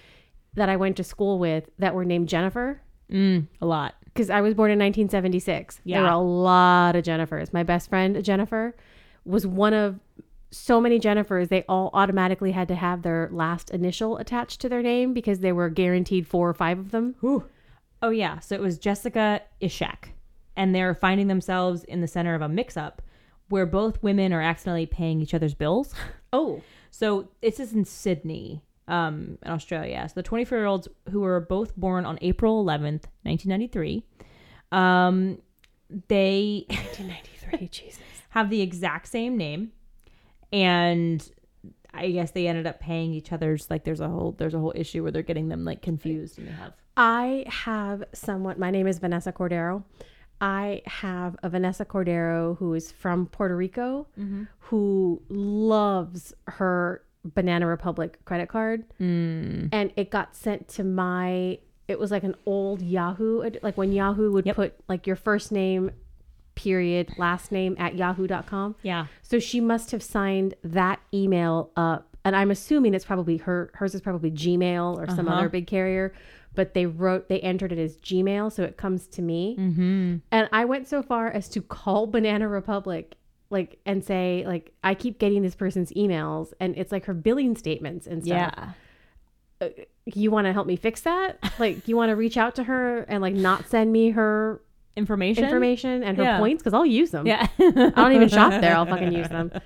that 0.56 0.70
I 0.70 0.76
went 0.76 0.98
to 0.98 1.04
school 1.04 1.40
with 1.40 1.70
that 1.78 1.94
were 1.96 2.06
named 2.06 2.28
Jennifer? 2.30 2.82
Mm, 3.12 3.48
a 3.62 3.66
lot. 3.66 3.96
because 4.06 4.30
I 4.30 4.42
was 4.42 4.54
born 4.54 4.70
in 4.72 4.78
1976. 4.80 5.82
There 5.86 6.02
were 6.04 6.08
a 6.10 6.18
lot 6.20 6.96
of 6.96 7.04
Jennifers. 7.04 7.52
My 7.54 7.64
best 7.64 7.90
friend 7.90 8.24
Jennifer 8.24 8.76
was 9.26 9.48
one 9.48 9.74
of 9.74 10.00
so 10.52 10.80
many 10.82 11.00
Jennifers. 11.00 11.50
They 11.50 11.64
all 11.70 11.90
automatically 11.94 12.52
had 12.52 12.68
to 12.70 12.76
have 12.76 13.02
their 13.02 13.30
last 13.32 13.70
initial 13.72 14.18
attached 14.18 14.62
to 14.62 14.70
their 14.70 14.82
name 14.82 15.14
because 15.14 15.40
they 15.40 15.52
were 15.52 15.70
guaranteed 15.70 16.28
four 16.28 16.50
or 16.50 16.54
five 16.54 16.78
of 16.80 16.92
them. 16.92 17.16
Oh, 18.02 18.10
yeah. 18.10 18.40
So 18.40 18.56
it 18.56 18.62
was 18.62 18.78
Jessica 18.80 19.42
Ishak. 19.62 20.10
And 20.56 20.74
they're 20.76 20.96
finding 20.96 21.28
themselves 21.28 21.84
in 21.84 22.02
the 22.02 22.08
center 22.08 22.34
of 22.36 22.42
a 22.42 22.50
mix 22.50 22.78
up 22.78 23.02
where 23.50 23.66
both 23.66 24.02
women 24.04 24.34
are 24.34 24.42
accidentally 24.42 24.86
paying 24.86 25.22
each 25.22 25.34
other's 25.34 25.54
bills. 25.56 25.94
Oh, 26.32 26.62
So 26.92 27.30
this 27.42 27.60
is 27.60 27.74
in 27.74 27.86
Sydney, 27.86 28.64
um, 28.88 29.38
in 29.44 29.52
Australia. 29.52 30.06
So 30.08 30.14
the 30.16 30.24
24 30.24 30.58
year 30.58 30.68
olds 30.68 30.88
who 31.12 31.22
were 31.22 31.40
both 31.40 31.76
born 31.76 32.06
on 32.06 32.18
April 32.22 32.64
11th, 32.64 33.06
1993, 33.24 34.04
um, 34.72 35.40
they 36.08 36.66
1993. 36.70 37.68
Jesus. 37.72 38.02
have 38.30 38.50
the 38.50 38.62
exact 38.62 39.08
same 39.08 39.38
name, 39.38 39.72
and 40.52 41.28
I 41.94 42.12
guess 42.12 42.32
they 42.32 42.48
ended 42.48 42.68
up 42.68 42.80
paying 42.80 43.14
each 43.14 43.32
other's 43.32 43.70
like 43.70 43.84
there's 43.84 44.00
a 44.00 44.08
whole 44.08 44.34
there's 44.38 44.54
a 44.54 44.60
whole 44.60 44.74
issue 44.76 45.02
where 45.02 45.12
they're 45.12 45.24
getting 45.24 45.50
them 45.50 45.66
like 45.66 45.82
confused 45.82 46.38
and 46.38 46.48
they 46.48 46.52
have 46.52 46.74
I 47.02 47.46
have 47.48 48.04
somewhat. 48.14 48.60
My 48.60 48.72
name 48.72 48.86
is 48.86 49.00
Vanessa 49.00 49.32
Cordero. 49.32 49.84
I 50.42 50.82
have 50.86 51.36
a 51.44 51.50
Vanessa 51.50 51.86
Cordero 51.86 52.58
who 52.58 52.74
is 52.74 52.92
from 52.92 53.28
Puerto 53.28 53.56
Rico, 53.56 54.08
who 54.60 55.22
loves 55.30 56.34
her 56.48 57.04
Banana 57.26 57.68
Republic 57.68 58.20
credit 58.26 58.48
card, 58.50 58.86
and 59.00 59.92
it 59.96 60.10
got 60.10 60.36
sent 60.36 60.68
to 60.70 60.84
my. 60.84 61.60
It 61.88 61.98
was 62.00 62.12
like 62.12 62.24
an 62.24 62.36
old 62.46 62.82
Yahoo, 62.82 63.50
like 63.64 63.76
when 63.78 63.92
Yahoo 63.92 64.32
would 64.32 64.46
Yep. 64.46 64.56
put 64.56 64.74
like 64.88 65.08
your 65.08 65.16
first 65.16 65.52
name, 65.52 65.92
period, 66.56 67.10
last 67.18 67.52
name 67.52 67.76
at 67.80 67.96
yahoo.com. 67.96 68.76
yeah 68.84 69.08
So 69.24 69.40
she 69.40 69.60
must 69.60 69.92
have 69.92 70.04
signed 70.04 70.54
that 70.64 71.00
email 71.14 71.72
up, 71.76 72.16
and 72.24 72.36
I'm 72.36 72.52
assuming 72.52 72.94
it's 72.94 73.06
probably 73.06 73.38
her. 73.38 73.72
Hers 73.74 73.96
is 73.96 74.02
probably 74.02 74.30
Gmail 74.32 74.98
or 74.98 75.08
some 75.08 75.28
Uh-huh. 75.28 75.38
other 75.38 75.50
big 75.50 75.66
carrier, 75.68 76.14
but 76.60 76.74
they 76.74 76.86
wrote 76.86 77.30
they 77.30 77.40
entered 77.40 77.72
it 77.72 77.80
as 77.80 77.96
Gmail, 78.00 78.52
so 78.52 78.64
it 78.64 78.76
comes 78.76 79.08
to 79.08 79.22
me. 79.22 79.56
mm-hmm. 79.58 80.18
And 80.30 80.50
I 80.52 80.66
went 80.66 80.90
so 80.90 81.02
far 81.02 81.32
as 81.32 81.48
to 81.52 81.62
call 81.62 82.06
Banana 82.06 82.50
Republic, 82.50 83.16
like, 83.50 83.80
and 83.86 84.04
say 84.04 84.44
like 84.46 84.74
I 84.84 84.94
keep 84.94 85.20
getting 85.20 85.42
this 85.42 85.56
person's 85.56 85.94
emails, 85.94 86.52
and 86.60 86.78
it's 86.78 86.92
like 86.92 87.06
her 87.06 87.14
billing 87.14 87.56
statements 87.56 88.08
and 88.08 88.26
stuff. 88.26 88.74
yeah 89.62 89.72
You 90.04 90.32
want 90.32 90.48
to 90.48 90.52
help 90.52 90.68
me 90.68 90.76
fix 90.76 91.00
that? 91.04 91.40
Like, 91.60 91.88
you 91.88 91.96
want 91.96 92.10
to 92.10 92.18
reach 92.18 92.36
out 92.36 92.56
to 92.56 92.66
her 92.66 93.04
and 93.04 93.22
like 93.22 93.36
not 93.36 93.70
send 93.70 93.94
me 93.94 94.10
her 94.10 94.62
information 95.00 95.44
information 95.46 96.04
and 96.04 96.18
her 96.18 96.24
Yeah. 96.24 96.38
points 96.40 96.62
because 96.62 96.74
I'll 96.76 96.86
use 96.86 97.10
them. 97.12 97.26
yeah 97.26 97.48
I 97.60 97.90
don't 97.96 98.14
even 98.14 98.30
shop 98.30 98.52
there. 98.62 98.76
I'll 98.76 98.86
fucking 98.86 99.12
use 99.14 99.30
them. 99.30 99.52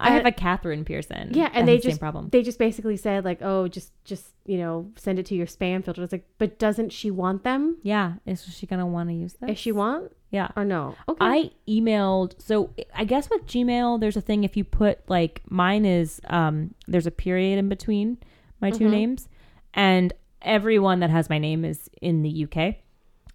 I 0.00 0.10
have 0.10 0.26
a 0.26 0.32
Catherine 0.32 0.84
Pearson 0.84 1.30
Yeah, 1.32 1.48
and 1.54 1.68
they 1.68 1.76
the 1.76 1.82
just 1.84 1.94
same 1.94 1.98
problem 2.00 2.28
they 2.30 2.42
just 2.42 2.58
basically 2.58 2.96
said 2.96 3.24
like, 3.24 3.38
oh, 3.40 3.68
just 3.68 3.92
just 4.04 4.24
you 4.44 4.58
know, 4.58 4.90
send 4.96 5.20
it 5.20 5.26
to 5.26 5.36
your 5.36 5.46
spam 5.46 5.84
filter. 5.84 6.02
It's 6.02 6.10
like, 6.12 6.26
but 6.38 6.58
doesn't 6.58 6.90
she 6.90 7.10
want 7.12 7.44
them? 7.44 7.76
yeah 7.84 8.14
is 8.26 8.44
she 8.52 8.66
gonna 8.66 8.86
want 8.86 9.08
to 9.10 9.14
use 9.14 9.34
this 9.34 9.50
If 9.50 9.58
she 9.58 9.70
want 9.70 10.10
yeah 10.30 10.48
or 10.56 10.64
no? 10.64 10.96
Okay. 11.08 11.18
I 11.24 11.50
emailed 11.68 12.30
so 12.42 12.70
I 12.94 13.04
guess 13.04 13.30
with 13.30 13.46
Gmail 13.46 14.00
there's 14.00 14.16
a 14.16 14.20
thing 14.28 14.42
if 14.44 14.56
you 14.56 14.64
put 14.64 14.98
like 15.08 15.42
mine 15.48 15.84
is 15.84 16.20
um 16.38 16.74
there's 16.88 17.06
a 17.06 17.10
period 17.12 17.58
in 17.58 17.68
between 17.68 18.18
my 18.60 18.70
2 18.70 18.86
Mhm. 18.86 18.90
names 18.90 19.28
and 19.74 20.12
everyone 20.40 20.98
that 21.00 21.10
has 21.10 21.30
my 21.30 21.38
name 21.38 21.64
is 21.64 21.88
in 22.00 22.22
the 22.22 22.44
UK 22.46 22.76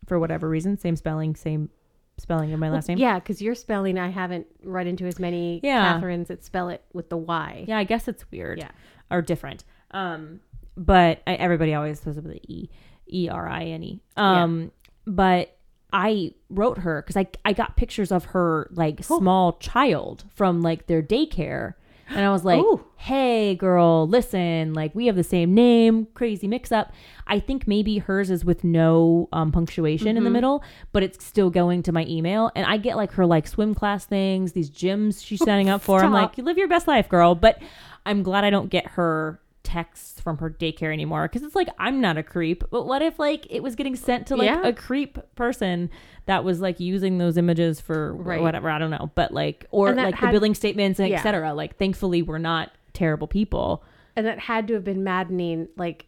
for 0.07 0.17
whatever 0.17 0.49
reason 0.49 0.77
same 0.77 0.95
spelling 0.95 1.35
same 1.35 1.69
spelling 2.17 2.51
of 2.51 2.59
my 2.59 2.69
last 2.71 2.87
name. 2.87 2.97
Yeah, 2.97 3.19
because 3.19 3.43
your 3.43 3.53
spelling, 3.53 3.99
I 3.99 4.09
haven't 4.09 4.47
run 4.63 4.87
into 4.87 5.05
as 5.05 5.19
many 5.19 5.59
Yeah. 5.61 5.93
Catherines 5.93 6.29
that 6.29 6.43
spell 6.43 6.69
it 6.69 6.83
with 6.91 7.09
the 7.09 7.17
Y. 7.17 7.65
Yeah, 7.67 7.77
I 7.77 7.83
guess 7.83 8.07
it's 8.07 8.25
weird. 8.31 8.57
Yeah. 8.57 8.71
Or 9.11 9.21
different. 9.21 9.63
Um 9.91 10.39
but 10.75 11.21
I, 11.27 11.33
everybody 11.35 11.73
always 11.75 11.99
says 11.99 12.17
it 12.17 12.23
with 12.23 12.33
the 12.33 12.41
E 12.53 12.69
E 13.11 13.29
R 13.29 13.47
I 13.47 13.65
N 13.65 13.83
E. 13.83 14.01
Um 14.15 14.71
but 15.05 15.53
I 15.93 16.33
wrote 16.49 16.79
her 16.79 17.01
because 17.01 17.15
I 17.17 17.27
I 17.45 17.53
got 17.53 17.77
pictures 17.77 18.11
of 18.11 18.25
her 18.25 18.67
like 18.73 19.01
Oh. 19.09 19.19
small 19.19 19.53
child 19.59 20.23
from 20.33 20.61
like 20.61 20.87
their 20.87 21.03
daycare. 21.03 21.75
And 22.09 22.19
I 22.25 22.31
was 22.31 22.45
like, 22.45 22.59
Ooh. 22.59 22.83
hey, 22.95 23.55
girl, 23.55 24.07
listen, 24.07 24.73
like 24.73 24.95
we 24.95 25.07
have 25.07 25.15
the 25.15 25.23
same 25.23 25.53
name, 25.53 26.07
crazy 26.13 26.47
mix 26.47 26.71
up. 26.71 26.93
I 27.27 27.39
think 27.39 27.67
maybe 27.67 27.97
hers 27.97 28.31
is 28.31 28.45
with 28.45 28.63
no 28.63 29.27
um, 29.33 29.51
punctuation 29.51 30.07
Mm-hmm. 30.07 30.17
in 30.17 30.23
the 30.23 30.29
middle, 30.29 30.63
but 30.93 31.03
it's 31.03 31.23
still 31.25 31.49
going 31.49 31.83
to 31.83 31.91
my 31.91 32.05
email. 32.07 32.49
And 32.55 32.65
I 32.65 32.77
get 32.77 32.95
like 32.95 33.11
her 33.13 33.25
like 33.25 33.47
swim 33.47 33.75
class 33.75 34.05
things, 34.05 34.53
these 34.53 34.69
gyms 34.69 35.23
she's 35.25 35.43
signing 35.43 35.69
up 35.69 35.81
for. 35.81 36.01
I'm 36.01 36.13
like, 36.13 36.37
you 36.37 36.43
live 36.43 36.57
your 36.57 36.67
best 36.69 36.87
life, 36.87 37.09
girl. 37.09 37.35
But 37.35 37.61
I'm 38.05 38.23
glad 38.23 38.43
I 38.45 38.49
don't 38.49 38.69
get 38.69 38.87
her 38.91 39.39
texts 39.63 40.19
from 40.21 40.37
her 40.37 40.49
daycare 40.49 40.93
anymore 40.93 41.27
because 41.27 41.43
it's 41.43 41.55
like 41.55 41.67
I'm 41.77 41.99
not 41.99 42.17
a 42.17 42.23
creep. 42.23 42.63
But 42.71 42.85
what 42.85 43.01
if 43.01 43.19
like 43.19 43.45
it 43.49 43.61
was 43.61 43.75
getting 43.75 43.95
sent 43.95 44.27
to 44.27 44.35
like 44.37 44.47
Yeah. 44.49 44.61
a 44.65 44.71
creep 44.73 45.17
person 45.35 45.89
that 46.25 46.43
was 46.43 46.61
like 46.61 46.79
using 46.79 47.17
those 47.17 47.37
images 47.37 47.81
for 47.81 48.13
Right. 48.15 48.41
whatever 48.41 48.69
I 48.69 48.79
don't 48.79 48.91
know, 48.91 49.11
but 49.15 49.33
like 49.33 49.65
or 49.71 49.93
like 49.93 50.15
had- 50.15 50.29
the 50.29 50.31
billing 50.31 50.55
statements 50.55 50.99
and 50.99 51.09
Yeah. 51.09 51.17
etc. 51.17 51.53
Like 51.53 51.77
thankfully 51.77 52.21
we're 52.21 52.37
not 52.37 52.71
terrible 52.93 53.27
people. 53.27 53.83
and 54.15 54.25
that 54.25 54.39
had 54.39 54.67
to 54.67 54.73
have 54.73 54.83
been 54.83 55.03
maddening 55.03 55.67
like 55.77 56.07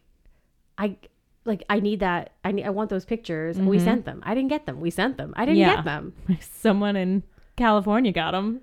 i 0.76 0.96
like 1.44 1.62
i 1.70 1.78
need 1.78 2.00
that 2.00 2.32
i 2.44 2.50
need 2.50 2.64
i 2.64 2.70
want 2.70 2.90
those 2.90 3.04
pictures 3.04 3.56
we 3.56 3.76
mm-hmm. 3.76 3.84
sent 3.84 4.04
them 4.04 4.20
i 4.24 4.34
didn't 4.34 4.48
get 4.48 4.66
them 4.66 4.80
we 4.80 4.90
sent 4.90 5.16
them 5.16 5.32
i 5.36 5.44
didn't 5.44 5.58
Yeah. 5.58 5.76
get 5.76 5.84
them 5.84 6.12
Someone 6.40 6.96
in 6.96 7.22
California 7.56 8.10
got 8.10 8.32
them. 8.32 8.62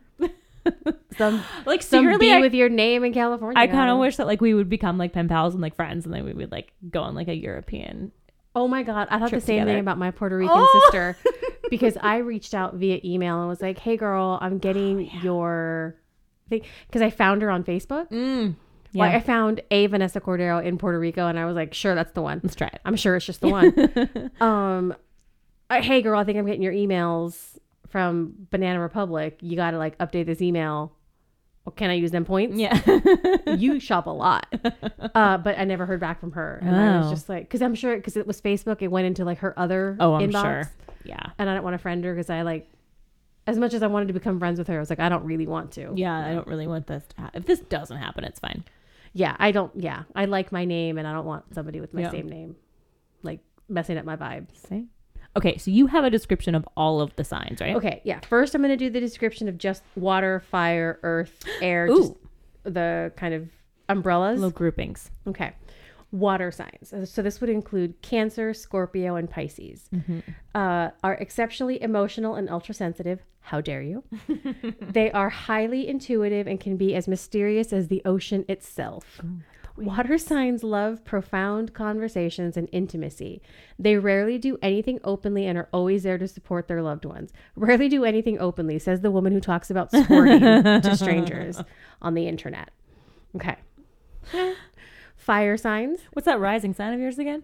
some 1.17 1.43
Like 1.65 1.81
some 1.81 2.03
secretly, 2.05 2.31
I, 2.33 2.39
with 2.41 2.53
your 2.53 2.69
name 2.69 3.03
in 3.03 3.13
california 3.13 3.59
I 3.59 3.67
kind 3.67 3.89
of 3.89 3.97
wish 3.97 4.17
that 4.17 4.27
like 4.27 4.41
we 4.41 4.53
would 4.53 4.69
become 4.69 4.97
like 4.97 5.13
pen 5.13 5.27
pals 5.27 5.53
and 5.53 5.61
like 5.61 5.75
friends, 5.75 6.05
and 6.05 6.13
then 6.13 6.25
we 6.25 6.33
would 6.33 6.51
like 6.51 6.71
go 6.89 7.01
on 7.01 7.15
like 7.15 7.27
a 7.27 7.35
European. 7.35 8.11
oh 8.55 8.67
my 8.67 8.83
god 8.83 9.07
i 9.11 9.19
thought 9.19 9.31
the 9.31 9.39
same 9.41 9.59
together. 9.59 9.71
thing 9.71 9.79
about 9.79 9.97
my 9.97 10.11
puerto 10.11 10.37
rican 10.37 10.55
Oh! 10.57 10.81
sister 10.85 11.17
because 11.69 11.97
i 12.01 12.17
reached 12.17 12.53
out 12.53 12.75
via 12.75 12.99
email 13.03 13.39
and 13.39 13.47
was 13.49 13.61
like 13.61 13.77
hey 13.79 13.97
girl 13.97 14.37
i'm 14.41 14.57
getting 14.57 15.09
Oh, 15.13 15.19
your 15.23 15.95
thing 16.49 16.61
because 16.87 17.01
i 17.01 17.09
found 17.09 17.41
her 17.41 17.49
on 17.51 17.63
facebook 17.63 18.09
Mm. 18.09 18.55
Yeah, 18.93 19.01
Well, 19.01 19.15
I 19.17 19.19
found 19.19 19.59
a 19.69 19.85
Vanessa 19.87 20.21
Cordero 20.21 20.63
in 20.63 20.77
Puerto 20.77 20.97
Rico, 20.97 21.27
and 21.27 21.37
I 21.37 21.45
was 21.45 21.57
like, 21.57 21.73
"Sure, 21.73 21.93
that's 21.93 22.13
the 22.13 22.21
one." 22.21 22.39
let's 22.41 22.55
try 22.55 22.67
it. 22.67 22.79
I'm 22.85 22.95
sure 22.95 23.17
it's 23.17 23.25
just 23.25 23.41
the 23.41 23.49
one. 23.49 24.31
um, 24.39 24.95
hey 25.69 26.01
girl, 26.01 26.17
I 26.17 26.23
think 26.23 26.37
I'm 26.37 26.45
getting 26.45 26.61
your 26.61 26.71
emails 26.73 27.56
from 27.89 28.33
Banana 28.51 28.79
Republic. 28.79 29.37
You 29.41 29.55
got 29.55 29.71
to 29.71 29.77
like 29.77 29.97
update 29.99 30.25
this 30.25 30.41
email. 30.41 30.93
Well, 31.65 31.73
can 31.73 31.89
I 31.89 31.95
use 31.95 32.11
them 32.11 32.23
points? 32.25 32.57
Yeah. 32.57 32.79
you 33.57 33.79
shop 33.79 34.07
a 34.07 34.11
lot. 34.11 34.45
Uh, 35.15 35.37
but 35.37 35.57
I 35.57 35.63
never 35.63 35.85
heard 35.87 35.99
back 35.99 36.19
from 36.19 36.33
her, 36.33 36.59
and 36.61 36.75
I 36.75 36.97
was 36.97 37.07
Oh. 37.07 37.09
just 37.09 37.27
like, 37.27 37.43
because 37.43 37.61
I'm 37.63 37.73
sure 37.73 37.95
because 37.95 38.17
it 38.17 38.27
was 38.27 38.39
Facebook, 38.39 38.81
it 38.83 38.89
went 38.89 39.07
into 39.07 39.25
like 39.25 39.39
her 39.39 39.57
other 39.57 39.97
oh, 39.99 40.13
I'm 40.13 40.29
inbox, 40.29 40.41
sure. 40.43 40.71
Yeah. 41.05 41.31
and 41.39 41.49
I 41.49 41.55
don't 41.55 41.63
want 41.63 41.73
to 41.73 41.77
friend 41.79 42.03
her 42.05 42.13
because 42.13 42.29
I 42.29 42.43
like, 42.43 42.69
as 43.47 43.57
much 43.57 43.73
as 43.73 43.81
I 43.81 43.87
wanted 43.87 44.07
to 44.09 44.13
become 44.13 44.37
friends 44.37 44.59
with 44.59 44.67
her, 44.67 44.75
I 44.75 44.79
was 44.79 44.91
like, 44.91 44.99
I 44.99 45.09
don't 45.09 45.23
really 45.23 45.47
want 45.47 45.71
to. 45.71 45.91
Yeah, 45.95 46.15
I 46.15 46.33
don't 46.35 46.45
really 46.45 46.67
want 46.67 46.85
this 46.85 47.03
to 47.15 47.21
happen. 47.21 47.41
If 47.41 47.47
this 47.47 47.59
doesn't 47.61 47.97
happen, 47.97 48.25
it's 48.25 48.39
fine. 48.39 48.63
Yeah, 49.13 49.35
I 49.39 49.51
don't. 49.51 49.71
Yeah, 49.75 50.03
I 50.13 50.25
like 50.25 50.51
my 50.51 50.65
name, 50.65 50.99
and 50.99 51.07
I 51.07 51.13
don't 51.13 51.25
want 51.25 51.51
somebody 51.55 51.79
with 51.81 51.93
my 51.95 52.01
Yeah. 52.01 52.11
same 52.11 52.29
name, 52.29 52.55
like 53.23 53.39
messing 53.67 53.97
up 53.97 54.05
my 54.05 54.17
vibe. 54.17 54.47
See? 54.69 54.85
Okay, 55.37 55.57
so 55.57 55.69
you 55.71 55.87
have 55.87 56.03
a 56.03 56.09
description 56.09 56.55
of 56.55 56.67
all 56.75 56.99
of 56.99 57.15
the 57.15 57.23
signs, 57.23 57.61
right? 57.61 57.75
Okay, 57.75 58.01
yeah. 58.03 58.19
First, 58.27 58.55
I'm 58.55 58.61
going 58.61 58.69
to 58.71 58.77
do 58.77 58.89
the 58.89 58.99
description 58.99 59.47
of 59.47 59.57
just 59.57 59.83
water, 59.95 60.39
fire, 60.51 60.99
earth, 61.03 61.45
air, 61.61 61.87
just 61.87 62.13
the 62.63 63.11
kind 63.15 63.33
of 63.33 63.47
umbrellas. 63.87 64.39
Little 64.39 64.51
groupings. 64.51 65.11
Okay. 65.27 65.53
Water 66.11 66.51
signs. 66.51 66.91
Uh, 66.91 67.05
So 67.05 67.21
this 67.21 67.39
would 67.39 67.49
include 67.49 68.01
Cancer, 68.01 68.53
Scorpio, 68.53 69.15
and 69.15 69.29
Pisces. 69.29 69.89
Uh, 70.55 70.89
are 71.03 71.13
exceptionally 71.15 71.81
emotional 71.81 72.35
and 72.35 72.49
ultra 72.49 72.73
sensitive. 72.73 73.19
How 73.41 73.61
dare 73.61 73.81
you? 73.81 74.03
they 74.81 75.11
are 75.11 75.29
highly 75.29 75.87
intuitive 75.87 76.47
and 76.47 76.59
can 76.59 76.75
be 76.77 76.95
as 76.95 77.07
mysterious 77.07 77.71
as 77.71 77.87
the 77.89 78.01
ocean 78.05 78.43
itself. 78.49 79.21
Water 79.77 80.17
signs 80.17 80.63
love 80.63 81.05
profound 81.05 81.73
conversations 81.73 82.57
and 82.57 82.67
intimacy. 82.71 83.41
They 83.77 83.97
rarely 83.97 84.37
do 84.37 84.57
anything 84.61 84.99
openly 85.03 85.45
and 85.45 85.57
are 85.57 85.69
always 85.71 86.03
there 86.03 86.17
to 86.17 86.27
support 86.27 86.67
their 86.67 86.81
loved 86.81 87.05
ones. 87.05 87.31
Rarely 87.55 87.87
do 87.87 88.03
anything 88.03 88.39
openly, 88.39 88.79
says 88.79 89.01
the 89.01 89.11
woman 89.11 89.33
who 89.33 89.39
talks 89.39 89.69
about 89.69 89.91
squirting 89.91 90.39
to 90.81 90.95
strangers 90.95 91.61
on 92.01 92.15
the 92.15 92.27
internet. 92.27 92.71
Okay. 93.35 93.55
Fire 95.15 95.57
signs. 95.57 95.99
What's 96.13 96.25
that 96.25 96.39
rising 96.39 96.73
sign 96.73 96.93
of 96.93 96.99
yours 96.99 97.19
again? 97.19 97.43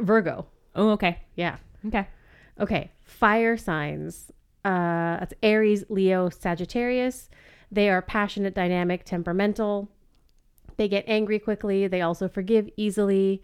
Virgo. 0.00 0.46
Oh, 0.74 0.90
okay. 0.90 1.20
Yeah. 1.34 1.56
Okay. 1.86 2.08
Okay. 2.60 2.90
Fire 3.04 3.56
signs. 3.56 4.32
Uh, 4.64 5.18
that's 5.20 5.34
Aries, 5.42 5.84
Leo, 5.88 6.28
Sagittarius. 6.28 7.28
They 7.70 7.88
are 7.88 8.02
passionate, 8.02 8.54
dynamic, 8.54 9.04
temperamental. 9.04 9.88
They 10.76 10.88
get 10.88 11.04
angry 11.06 11.38
quickly. 11.38 11.86
They 11.86 12.02
also 12.02 12.28
forgive 12.28 12.68
easily. 12.76 13.42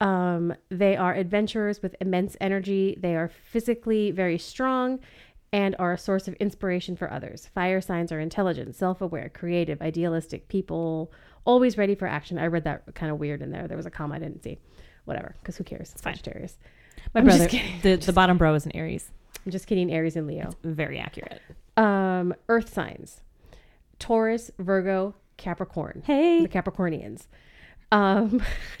Um, 0.00 0.54
they 0.70 0.96
are 0.96 1.14
adventurers 1.14 1.82
with 1.82 1.94
immense 2.00 2.36
energy. 2.40 2.98
They 3.00 3.14
are 3.16 3.28
physically 3.28 4.10
very 4.10 4.38
strong 4.38 5.00
and 5.52 5.76
are 5.78 5.92
a 5.92 5.98
source 5.98 6.26
of 6.26 6.34
inspiration 6.34 6.96
for 6.96 7.10
others. 7.12 7.48
Fire 7.54 7.80
signs 7.80 8.10
are 8.10 8.18
intelligent, 8.18 8.74
self 8.74 9.00
aware, 9.00 9.28
creative, 9.28 9.80
idealistic 9.80 10.48
people, 10.48 11.12
always 11.44 11.78
ready 11.78 11.94
for 11.94 12.08
action. 12.08 12.38
I 12.38 12.46
read 12.46 12.64
that 12.64 12.94
kind 12.94 13.12
of 13.12 13.20
weird 13.20 13.40
in 13.40 13.50
there. 13.50 13.68
There 13.68 13.76
was 13.76 13.86
a 13.86 13.90
comma 13.90 14.16
I 14.16 14.18
didn't 14.18 14.42
see. 14.42 14.58
Whatever, 15.04 15.36
because 15.40 15.56
who 15.56 15.64
cares? 15.64 15.92
It's 15.92 16.00
fine. 16.00 16.14
Sagittarius. 16.14 16.56
My 17.14 17.20
I'm 17.20 17.26
brother, 17.26 17.46
the, 17.82 17.96
the 17.96 18.12
bottom 18.12 18.36
bro 18.36 18.54
is 18.54 18.64
an 18.64 18.72
Aries. 18.74 19.10
I'm 19.44 19.52
just 19.52 19.66
kidding. 19.66 19.92
Aries 19.92 20.16
and 20.16 20.26
Leo. 20.26 20.50
Very 20.64 20.98
accurate. 20.98 21.40
Um, 21.76 22.34
earth 22.48 22.72
signs 22.72 23.20
Taurus, 23.98 24.50
Virgo, 24.58 25.14
Capricorn. 25.36 26.02
Hey. 26.04 26.42
The 26.42 26.48
Capricornians. 26.48 27.26
Um, 27.92 28.42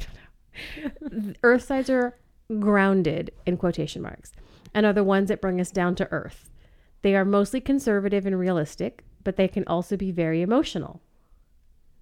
I 0.72 0.92
don't 1.00 1.12
know. 1.12 1.34
earth 1.42 1.64
signs 1.64 1.90
are 1.90 2.16
grounded 2.58 3.30
in 3.46 3.56
quotation 3.56 4.02
marks 4.02 4.32
and 4.74 4.84
are 4.84 4.92
the 4.92 5.04
ones 5.04 5.28
that 5.28 5.40
bring 5.40 5.60
us 5.60 5.70
down 5.70 5.94
to 5.96 6.10
earth. 6.10 6.50
They 7.02 7.14
are 7.14 7.24
mostly 7.24 7.60
conservative 7.60 8.26
and 8.26 8.38
realistic, 8.38 9.04
but 9.22 9.36
they 9.36 9.48
can 9.48 9.64
also 9.66 9.96
be 9.96 10.10
very 10.10 10.42
emotional. 10.42 11.00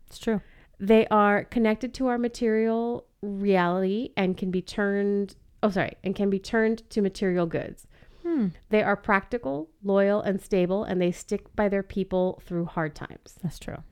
It's 0.07 0.19
true. 0.19 0.41
They 0.79 1.07
are 1.09 1.45
connected 1.45 1.95
to 1.95 2.09
our 2.09 2.19
material 2.19 3.07
reality 3.21 4.11
and 4.17 4.37
can 4.37 4.51
be 4.51 4.63
turned, 4.63 5.37
oh, 5.63 5.71
sorry, 5.71 5.97
and 6.03 6.15
can 6.15 6.31
be 6.31 6.39
turned 6.39 6.89
to 6.91 7.01
material 7.01 7.47
goods. 7.47 7.87
Hmm. 8.23 8.49
They 8.71 8.83
are 8.83 8.97
practical, 8.97 9.71
loyal, 9.83 10.23
and 10.23 10.41
stable, 10.41 10.85
and 10.85 11.01
they 11.01 11.11
stick 11.11 11.55
by 11.57 11.69
their 11.69 11.83
people 11.83 12.41
through 12.45 12.67
hard 12.67 12.95
times. 12.95 13.35
That's 13.43 13.59
true. 13.59 13.83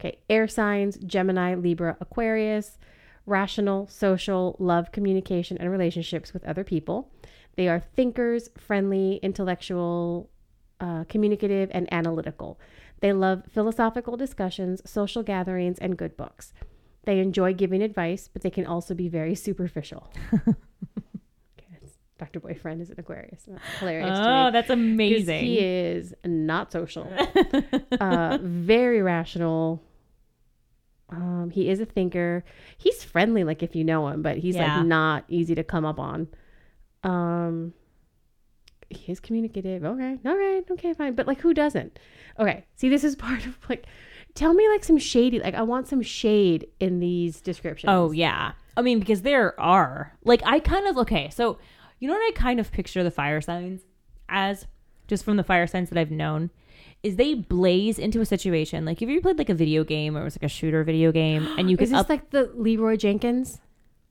Okay, 0.00 0.18
air 0.30 0.48
signs 0.48 0.96
Gemini, 0.96 1.54
Libra, 1.54 1.94
Aquarius, 2.00 2.78
rational, 3.26 3.86
social, 3.86 4.56
love, 4.58 4.92
communication, 4.92 5.58
and 5.58 5.70
relationships 5.70 6.32
with 6.32 6.42
other 6.44 6.64
people. 6.64 7.12
They 7.56 7.68
are 7.68 7.80
thinkers, 7.80 8.48
friendly, 8.56 9.20
intellectual, 9.22 10.30
uh, 10.80 11.04
communicative, 11.04 11.70
and 11.74 11.92
analytical. 11.92 12.58
They 13.00 13.12
love 13.12 13.42
philosophical 13.52 14.16
discussions, 14.16 14.80
social 14.90 15.22
gatherings, 15.22 15.78
and 15.78 15.98
good 15.98 16.16
books. 16.16 16.54
They 17.04 17.18
enjoy 17.18 17.52
giving 17.52 17.82
advice, 17.82 18.26
but 18.26 18.40
they 18.40 18.50
can 18.50 18.64
also 18.64 18.94
be 18.94 19.08
very 19.08 19.34
superficial. 19.34 20.10
Dr. 22.18 22.40
Boyfriend 22.40 22.82
is 22.82 22.90
an 22.90 22.96
Aquarius. 22.98 23.44
That's 23.48 23.78
hilarious. 23.78 24.18
Oh, 24.20 24.50
that's 24.50 24.68
amazing. 24.68 25.44
He 25.44 25.58
is 25.58 26.14
not 26.22 26.70
social. 26.70 27.10
uh, 28.00 28.38
very 28.42 29.00
rational. 29.00 29.82
Um, 31.12 31.50
he 31.50 31.68
is 31.68 31.80
a 31.80 31.86
thinker. 31.86 32.44
He's 32.78 33.02
friendly, 33.04 33.44
like 33.44 33.62
if 33.62 33.74
you 33.74 33.84
know 33.84 34.08
him, 34.08 34.22
but 34.22 34.38
he's 34.38 34.56
Yeah. 34.56 34.78
like 34.78 34.86
not 34.86 35.24
easy 35.28 35.54
to 35.54 35.64
come 35.64 35.84
up 35.84 35.98
on. 35.98 36.28
Um, 37.02 37.72
he 38.88 39.12
is 39.12 39.20
communicative. 39.20 39.84
Okay, 39.84 40.18
all 40.26 40.36
right, 40.36 40.64
okay, 40.70 40.92
fine. 40.94 41.14
But 41.14 41.26
like, 41.26 41.40
who 41.40 41.54
doesn't? 41.54 41.98
Okay, 42.38 42.64
see, 42.76 42.88
this 42.88 43.04
is 43.04 43.16
part 43.28 43.46
of 43.46 43.56
like. 43.68 43.86
Tell 44.34 44.54
me 44.54 44.68
like 44.68 44.84
some 44.84 44.96
shady. 44.98 45.40
Like, 45.40 45.54
I 45.54 45.62
want 45.62 45.88
some 45.88 46.02
shade 46.02 46.68
in 46.78 47.00
these 47.00 47.40
descriptions. 47.40 47.90
Oh 47.90 48.12
yeah. 48.12 48.52
I 48.76 48.82
mean, 48.82 49.00
because 49.00 49.22
there 49.22 49.58
are 49.60 50.16
like 50.24 50.40
I 50.46 50.60
kind 50.60 50.86
of 50.86 50.96
okay. 50.98 51.30
So 51.30 51.58
you 51.98 52.06
know 52.08 52.14
what 52.14 52.20
I 52.28 52.30
kind 52.36 52.60
of 52.60 52.70
picture 52.70 53.02
the 53.02 53.10
fire 53.10 53.40
signs 53.40 53.80
as, 54.28 54.66
just 55.08 55.24
from 55.24 55.36
the 55.36 55.42
fire 55.42 55.66
signs 55.66 55.90
that 55.90 55.98
I've 55.98 56.12
known, 56.12 56.50
is 57.02 57.16
they 57.16 57.34
blaze 57.34 57.98
into 57.98 58.20
a 58.20 58.26
situation. 58.26 58.84
Like 58.84 59.00
if 59.02 59.08
you 59.08 59.20
played 59.20 59.38
like 59.38 59.48
a 59.48 59.54
video 59.54 59.84
game 59.84 60.16
or 60.16 60.22
it 60.22 60.24
was 60.24 60.36
like 60.36 60.44
a 60.44 60.48
shooter 60.48 60.84
video 60.84 61.12
game, 61.12 61.48
and 61.58 61.70
you 61.70 61.76
is 61.76 61.88
could 61.88 61.94
this 61.94 62.00
up. 62.00 62.08
like 62.08 62.30
the 62.30 62.50
Leroy 62.54 62.96
Jenkins? 62.96 63.60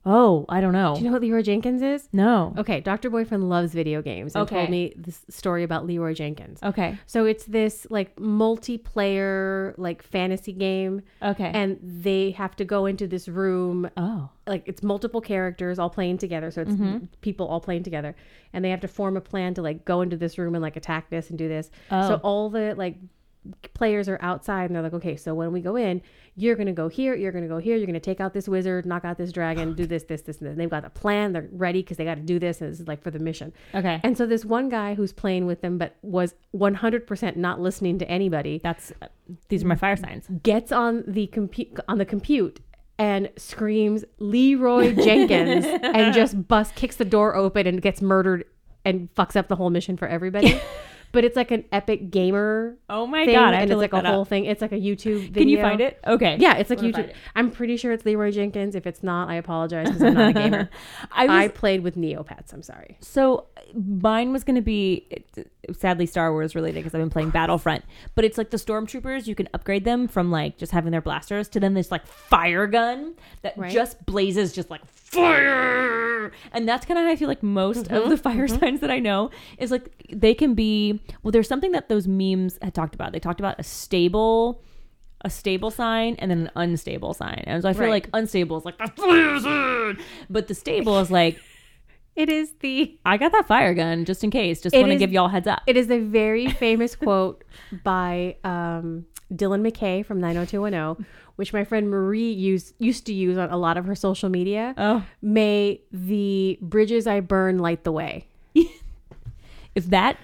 Oh, 0.05 0.45
I 0.47 0.61
don't 0.61 0.71
know. 0.73 0.93
Do 0.95 1.01
you 1.01 1.07
know 1.07 1.11
what 1.11 1.21
Leroy 1.21 1.41
Jenkins 1.41 1.81
is? 1.81 2.07
no. 2.13 2.53
Okay, 2.57 2.79
Dr. 2.79 3.09
Boyfriend 3.09 3.49
loves 3.49 3.73
video 3.73 4.01
games 4.01 4.33
and 4.33 4.43
Okay. 4.43 4.55
told 4.55 4.69
me 4.69 4.93
this 4.95 5.25
story 5.29 5.63
about 5.63 5.85
Leroy 5.85 6.13
Jenkins. 6.13 6.63
Okay. 6.63 6.97
So 7.05 7.25
it's 7.25 7.43
this 7.45 7.85
like 7.89 8.15
multiplayer 8.15 9.73
like 9.77 10.01
fantasy 10.03 10.53
game 10.53 11.01
Okay. 11.21 11.51
and 11.53 11.77
they 11.81 12.31
have 12.31 12.55
to 12.57 12.65
go 12.65 12.85
into 12.85 13.07
this 13.07 13.27
room 13.27 13.89
oh. 13.97 14.29
like 14.47 14.63
it's 14.65 14.81
multiple 14.83 15.21
characters 15.21 15.79
all 15.79 15.89
playing 15.89 16.17
together 16.17 16.51
so 16.51 16.61
it's 16.61 16.71
Mm-hmm. 16.71 17.05
people 17.21 17.47
all 17.47 17.59
playing 17.59 17.83
together 17.83 18.15
and 18.53 18.63
they 18.63 18.69
have 18.69 18.81
to 18.81 18.87
form 18.87 19.17
a 19.17 19.21
plan 19.21 19.53
to 19.55 19.61
like 19.61 19.85
go 19.85 20.01
into 20.01 20.15
this 20.17 20.37
room 20.37 20.55
and 20.55 20.61
like 20.61 20.75
attack 20.77 21.09
this 21.09 21.29
and 21.29 21.37
do 21.37 21.47
this 21.47 21.71
Oh. 21.91 22.07
so 22.07 22.15
all 22.23 22.49
the 22.49 22.75
like 22.75 22.95
players 23.73 24.09
are 24.09 24.19
outside 24.21 24.65
and 24.65 24.75
they're 24.75 24.83
like 24.83 24.93
okay 24.93 25.15
so 25.15 25.33
when 25.33 25.51
we 25.53 25.61
go 25.61 25.75
in 25.75 26.01
you're 26.35 26.55
gonna 26.55 26.73
go 26.73 26.87
here 26.89 27.15
you're 27.15 27.31
gonna 27.31 27.47
go 27.47 27.57
here 27.57 27.77
you're 27.77 27.85
gonna 27.87 27.99
take 27.99 28.19
out 28.19 28.33
this 28.33 28.47
wizard 28.49 28.85
knock 28.85 29.05
out 29.05 29.17
this 29.17 29.31
dragon 29.31 29.73
do 29.73 29.85
this 29.85 30.03
this 30.03 30.21
this 30.23 30.37
and 30.39 30.47
this. 30.47 30.51
And 30.51 30.59
they've 30.59 30.69
got 30.69 30.83
a 30.85 30.89
plan 30.89 31.31
they're 31.33 31.47
ready 31.51 31.81
because 31.81 31.97
they 31.97 32.03
got 32.05 32.15
to 32.15 32.21
do 32.21 32.37
this 32.37 32.59
and 32.61 32.71
this 32.71 32.79
is 32.79 32.87
like 32.87 33.01
for 33.01 33.11
the 33.11 33.19
mission 33.19 33.53
Okay. 33.73 34.01
and 34.03 34.17
so 34.17 34.25
this 34.25 34.43
one 34.43 34.67
guy 34.69 34.93
who's 34.93 35.13
playing 35.13 35.45
with 35.45 35.61
them 35.61 35.77
but 35.77 35.95
was 36.01 36.35
100% 36.55 37.35
not 37.37 37.59
listening 37.61 37.97
to 37.99 38.09
anybody 38.09 38.59
That's 38.61 38.91
these 39.47 39.63
are 39.63 39.67
my 39.67 39.75
fire 39.75 39.95
signs. 39.95 40.27
gets 40.43 40.71
on 40.71 41.03
the 41.07 41.27
compute 41.27 41.79
on 41.87 41.97
the 41.97 42.05
compute 42.05 42.59
and 42.97 43.29
screams 43.37 44.03
Leroy 44.19 44.93
Jenkins 44.93 45.65
and 45.83 46.13
just 46.13 46.47
bust 46.49 46.75
kicks 46.75 46.97
the 46.97 47.05
door 47.05 47.35
open 47.35 47.65
and 47.67 47.81
gets 47.81 48.01
murdered 48.01 48.43
and 48.83 49.13
fucks 49.15 49.35
up 49.37 49.47
the 49.47 49.55
whole 49.55 49.69
mission 49.69 49.95
for 49.97 50.07
everybody. 50.07 50.59
but 51.11 51.23
it's 51.23 51.35
like 51.35 51.51
an 51.51 51.63
epic 51.71 52.11
gamer 52.11 52.75
Oh 52.89 53.05
my 53.07 53.25
thing 53.25 53.35
god! 53.35 53.53
I 53.53 53.61
and 53.61 53.71
it's 53.71 53.77
like 53.79 53.93
a 53.93 54.01
whole 54.07 54.21
up. 54.21 54.27
thing. 54.27 54.45
It's 54.45 54.61
like 54.61 54.71
a 54.71 54.75
YouTube 54.79 55.19
video. 55.31 55.33
Can 55.41 55.49
you 55.49 55.61
find 55.61 55.81
it? 55.81 55.99
Okay. 56.05 56.37
Yeah, 56.39 56.57
it's 56.57 56.69
like 56.69 56.79
I'm 56.79 56.85
YouTube. 56.91 57.09
it. 57.09 57.15
I'm 57.35 57.51
pretty 57.51 57.77
sure 57.77 57.91
it's 57.91 58.05
Leeroy 58.05 58.31
Jenkins. 58.31 58.75
If 58.75 58.85
it's 58.87 59.03
not, 59.03 59.29
I 59.29 59.35
apologize 59.35 59.87
because 59.87 60.01
I'm 60.03 60.13
not 60.13 60.29
a 60.29 60.33
gamer. 60.33 60.69
I 61.11 61.23
was 61.25 61.31
I 61.31 61.47
played 61.49 61.81
with 61.83 61.95
Neopets. 61.95 62.53
I'm 62.53 62.61
sorry. 62.61 62.97
So 63.01 63.47
mine 63.73 64.31
was 64.31 64.43
going 64.43 64.55
to 64.55 64.61
be 64.61 65.07
sadly 65.73 66.05
Star 66.05 66.31
Wars 66.31 66.55
related 66.55 66.75
because 66.79 66.95
I've 66.95 67.01
been 67.01 67.09
playing 67.09 67.29
Battlefront, 67.29 67.83
but 68.15 68.25
it's 68.25 68.37
like 68.37 68.49
the 68.49 68.57
stormtroopers. 68.57 69.27
You 69.27 69.35
can 69.35 69.47
upgrade 69.53 69.85
them 69.85 70.07
from 70.07 70.31
like 70.31 70.57
just 70.57 70.71
having 70.71 70.91
their 70.91 71.01
blasters 71.01 71.47
to 71.49 71.59
then 71.59 71.73
this 71.75 71.91
like 71.91 72.05
fire 72.07 72.65
gun 72.67 73.13
that 73.43 73.57
Right. 73.57 73.71
just 73.71 74.03
blazes 74.05 74.53
just 74.53 74.69
like 74.69 74.85
fire, 74.87 76.31
and 76.53 76.67
that's 76.67 76.85
kind 76.85 76.97
of 76.99 77.05
how 77.05 77.11
I 77.11 77.15
feel 77.15 77.27
like 77.27 77.43
most 77.43 77.85
Mm-hmm. 77.85 77.93
of 77.95 78.09
the 78.09 78.17
fire 78.17 78.47
signs 78.47 78.79
that 78.81 78.91
I 78.91 78.99
know 78.99 79.29
is 79.57 79.71
like 79.71 79.89
they 80.11 80.33
can 80.33 80.53
be. 80.53 80.98
Well, 81.23 81.31
there's 81.31 81.47
something 81.47 81.71
that 81.73 81.89
those 81.89 82.07
memes 82.07 82.57
had 82.61 82.73
talked 82.73 82.95
about. 82.95 83.11
They 83.13 83.19
talked 83.19 83.39
about 83.39 83.59
a 83.59 83.63
stable. 83.63 84.61
A 85.25 85.29
stable 85.29 85.69
sign 85.69 86.15
and 86.19 86.31
then 86.31 86.39
an 86.43 86.51
unstable 86.55 87.13
sign, 87.13 87.43
and 87.45 87.61
so 87.61 87.67
I 87.67 87.73
feel 87.73 87.83
Right. 87.83 87.89
like 87.91 88.09
unstable 88.13 88.55
is 88.57 88.63
like 88.63 88.77
the 88.77 88.87
fire 88.87 89.97
but 90.29 90.47
the 90.47 90.53
stable 90.55 90.97
is 90.99 91.11
like 91.11 91.37
It 92.15 92.29
is 92.29 92.53
the 92.61 92.97
I 93.05 93.17
got 93.17 93.33
that 93.33 93.45
fire 93.45 93.73
gun 93.73 94.05
just 94.05 94.23
in 94.23 94.31
case. 94.31 94.61
Just 94.61 94.73
want 94.73 94.87
to 94.91 94.95
give 94.95 95.11
y'all 95.11 95.27
heads 95.27 95.45
up. 95.45 95.61
It 95.67 95.75
is 95.75 95.91
a 95.91 95.99
very 95.99 96.47
famous 96.65 96.95
quote 96.95 97.43
by 97.83 98.37
um, 98.45 99.07
Dylan 99.33 99.61
McKay 99.69 100.05
from 100.05 100.21
90210, 100.21 101.05
which 101.35 101.51
my 101.51 101.65
friend 101.65 101.89
Marie 101.89 102.31
used 102.31 102.73
used 102.79 103.05
to 103.07 103.13
use 103.13 103.37
on 103.37 103.49
a 103.49 103.57
lot 103.57 103.75
of 103.75 103.83
her 103.87 103.95
social 103.95 104.29
media. 104.29 104.73
oh, 104.77 105.03
May 105.21 105.81
the 105.91 106.57
bridges 106.61 107.07
I 107.07 107.19
burn 107.19 107.57
light 107.57 107.83
the 107.83 107.91
way. 107.91 108.25
if 109.75 109.85
that 109.87 110.17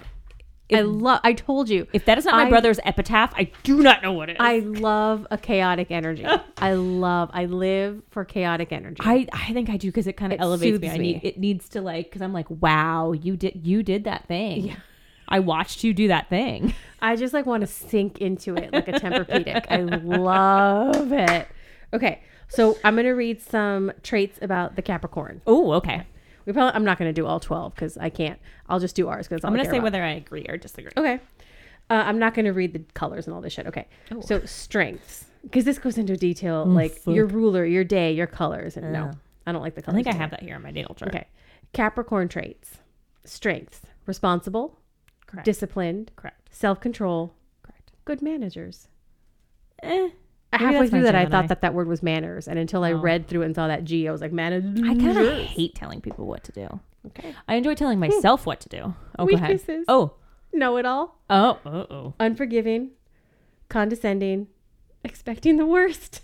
I 0.72 0.80
love. 0.80 1.20
I 1.22 1.32
told 1.32 1.68
you. 1.68 1.86
if 1.92 2.04
that 2.06 2.18
is 2.18 2.24
not 2.24 2.34
my 2.34 2.46
I- 2.46 2.48
brother's 2.48 2.80
epitaph, 2.84 3.32
I 3.36 3.50
do 3.62 3.82
not 3.82 4.02
know 4.02 4.12
what 4.12 4.28
it 4.28 4.32
is. 4.32 4.38
I 4.40 4.58
love 4.58 5.26
a 5.30 5.38
chaotic 5.38 5.90
energy. 5.90 6.26
I 6.56 6.74
love. 6.74 7.30
I 7.32 7.44
live 7.46 8.02
for 8.10 8.24
chaotic 8.24 8.72
energy. 8.72 9.00
I, 9.04 9.26
I 9.32 9.52
think 9.52 9.70
I 9.70 9.76
do 9.76 9.88
because 9.88 10.06
it 10.06 10.14
kind 10.16 10.32
of 10.32 10.40
elevates 10.40 10.80
me. 10.80 10.88
soothes 10.88 10.94
I 10.94 10.98
need 10.98 11.20
it 11.22 11.38
needs 11.38 11.68
to 11.70 11.80
like 11.82 12.06
because 12.06 12.22
I'm 12.22 12.32
like, 12.32 12.50
wow, 12.50 13.12
you 13.12 13.36
did 13.36 13.60
you 13.66 13.82
did 13.82 14.04
that 14.04 14.26
thing. 14.26 14.68
Yeah. 14.68 14.76
I 15.28 15.40
watched 15.40 15.82
you 15.82 15.92
do 15.92 16.08
that 16.08 16.28
thing. 16.28 16.72
I 17.02 17.16
just 17.16 17.34
like 17.34 17.46
want 17.46 17.60
to 17.62 17.66
sink 17.66 18.20
into 18.20 18.54
it 18.54 18.72
like 18.72 18.86
a 18.88 18.92
Tempur-Pedic. 19.00 19.66
I 19.68 19.78
love 19.82 21.12
it. 21.12 21.48
Okay, 21.92 22.22
so 22.48 22.76
I'm 22.84 22.96
gonna 22.96 23.14
read 23.14 23.40
some 23.40 23.92
traits 24.02 24.38
about 24.42 24.76
the 24.76 24.82
Capricorn. 24.82 25.42
Oh, 25.46 25.72
okay. 25.72 26.06
We 26.46 26.52
probably. 26.52 26.74
I'm 26.74 26.84
not 26.84 26.98
gonna 26.98 27.12
do 27.12 27.26
all 27.26 27.40
12 27.40 27.74
because 27.74 27.98
I 27.98 28.08
can't. 28.08 28.38
I'll 28.68 28.80
just 28.80 28.96
do 28.96 29.08
ours 29.08 29.26
because 29.28 29.44
I'm 29.44 29.52
gonna 29.52 29.64
say 29.64 29.72
about. 29.72 29.82
whether 29.84 30.02
I 30.02 30.12
agree 30.12 30.46
or 30.48 30.56
disagree. 30.56 30.92
Okay. 30.96 31.20
Uh, 31.88 32.02
I'm 32.06 32.18
not 32.18 32.34
going 32.34 32.46
to 32.46 32.52
read 32.52 32.72
the 32.72 32.80
colors 32.94 33.28
and 33.28 33.34
all 33.34 33.40
this 33.40 33.52
shit. 33.52 33.64
Okay. 33.68 33.86
Oh. 34.10 34.20
So 34.20 34.44
strengths, 34.44 35.26
because 35.44 35.64
this 35.64 35.78
goes 35.78 35.98
into 35.98 36.16
detail, 36.16 36.64
like 36.64 36.96
fuck. 36.96 37.14
your 37.14 37.26
ruler, 37.26 37.64
your 37.64 37.84
day, 37.84 38.10
your 38.10 38.26
colors. 38.26 38.76
And 38.76 38.92
no, 38.92 39.04
Uh. 39.04 39.12
I 39.46 39.52
don't 39.52 39.62
like 39.62 39.76
the 39.76 39.82
colors. 39.82 40.00
I 40.00 40.02
colors. 40.02 40.04
think 40.06 40.16
I 40.16 40.18
have 40.20 40.30
that 40.32 40.42
here 40.42 40.56
on 40.56 40.62
my 40.62 40.72
natal 40.72 40.96
chart. 40.96 41.14
Okay. 41.14 41.28
Capricorn 41.72 42.26
traits, 42.28 42.78
strengths, 43.24 43.82
responsible, 44.04 44.80
Correct. 45.26 45.44
disciplined, 45.44 46.10
Correct. 46.16 46.52
self 46.52 46.80
control, 46.80 47.34
Correct. 47.62 47.92
good 48.04 48.20
managers. 48.20 48.88
Eh. 49.84 50.08
Halfway 50.52 50.88
through 50.88 51.02
that, 51.02 51.14
I 51.14 51.26
thought 51.26 51.48
that 51.48 51.60
that 51.60 51.74
word 51.74 51.86
was 51.88 52.02
manners, 52.02 52.48
and 52.48 52.58
until 52.58 52.82
I 52.84 52.92
Oh. 52.92 52.98
read 52.98 53.26
through 53.28 53.42
it 53.42 53.46
and 53.46 53.54
saw 53.54 53.66
that 53.68 53.84
G, 53.84 54.08
I 54.08 54.12
was 54.12 54.20
like, 54.20 54.32
manners. 54.32 54.64
I 54.84 54.94
kind 54.94 55.18
of 55.18 55.38
hate 55.44 55.74
telling 55.74 56.00
people 56.00 56.26
what 56.26 56.44
to 56.44 56.52
do. 56.52 56.80
Okay. 57.08 57.34
I 57.46 57.56
enjoy 57.56 57.74
telling 57.74 57.98
myself 58.00 58.46
what 58.46 58.60
to 58.60 58.68
do. 58.68 58.94
Oh. 59.18 59.24
Weaknesses. 59.26 59.84
Oh, 59.88 60.14
Know 60.52 60.76
it 60.78 60.86
all. 60.86 61.18
oh, 61.28 61.58
uh 61.66 61.68
oh. 61.90 62.14
Unforgiving, 62.18 62.90
condescending, 63.68 64.46
expecting 65.04 65.56
the 65.56 65.66
worst. 65.66 66.20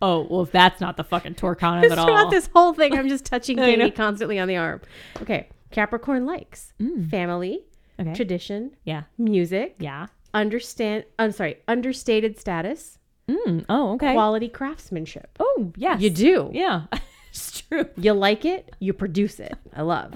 Oh, 0.00 0.26
well, 0.30 0.42
if 0.42 0.52
that's 0.52 0.80
not 0.80 0.96
the 0.96 1.04
fucking 1.04 1.34
Torcana 1.34 1.90
at 1.90 1.98
all. 1.98 2.06
throughout 2.06 2.30
this 2.30 2.48
whole 2.54 2.72
thing, 2.72 2.96
I'm 2.96 3.08
just 3.08 3.24
touching. 3.26 3.56
Katie 3.56 3.90
constantly 3.90 4.38
on 4.38 4.46
the 4.48 4.56
arm. 4.56 4.80
Okay. 5.20 5.48
Capricorn 5.70 6.24
likes 6.24 6.72
Mm. 6.80 7.10
family, 7.10 7.64
Okay. 8.00 8.14
tradition, 8.14 8.70
yeah. 8.84 9.02
music, 9.18 9.74
Yeah. 9.80 10.06
understand. 10.32 11.04
I'm 11.18 11.32
sorry, 11.32 11.58
understated 11.66 12.38
status, 12.38 12.97
Mm. 13.28 13.64
Oh, 13.68 13.92
okay. 13.94 14.12
quality 14.14 14.48
craftsmanship. 14.48 15.36
oh, 15.38 15.72
yes. 15.76 16.00
You 16.00 16.10
do. 16.10 16.50
Yeah. 16.52 16.84
it's 17.30 17.60
true. 17.62 17.86
You 17.96 18.12
like 18.14 18.44
it, 18.44 18.74
you 18.80 18.92
produce 18.92 19.38
it. 19.38 19.54
I 19.74 19.82
love. 19.82 20.14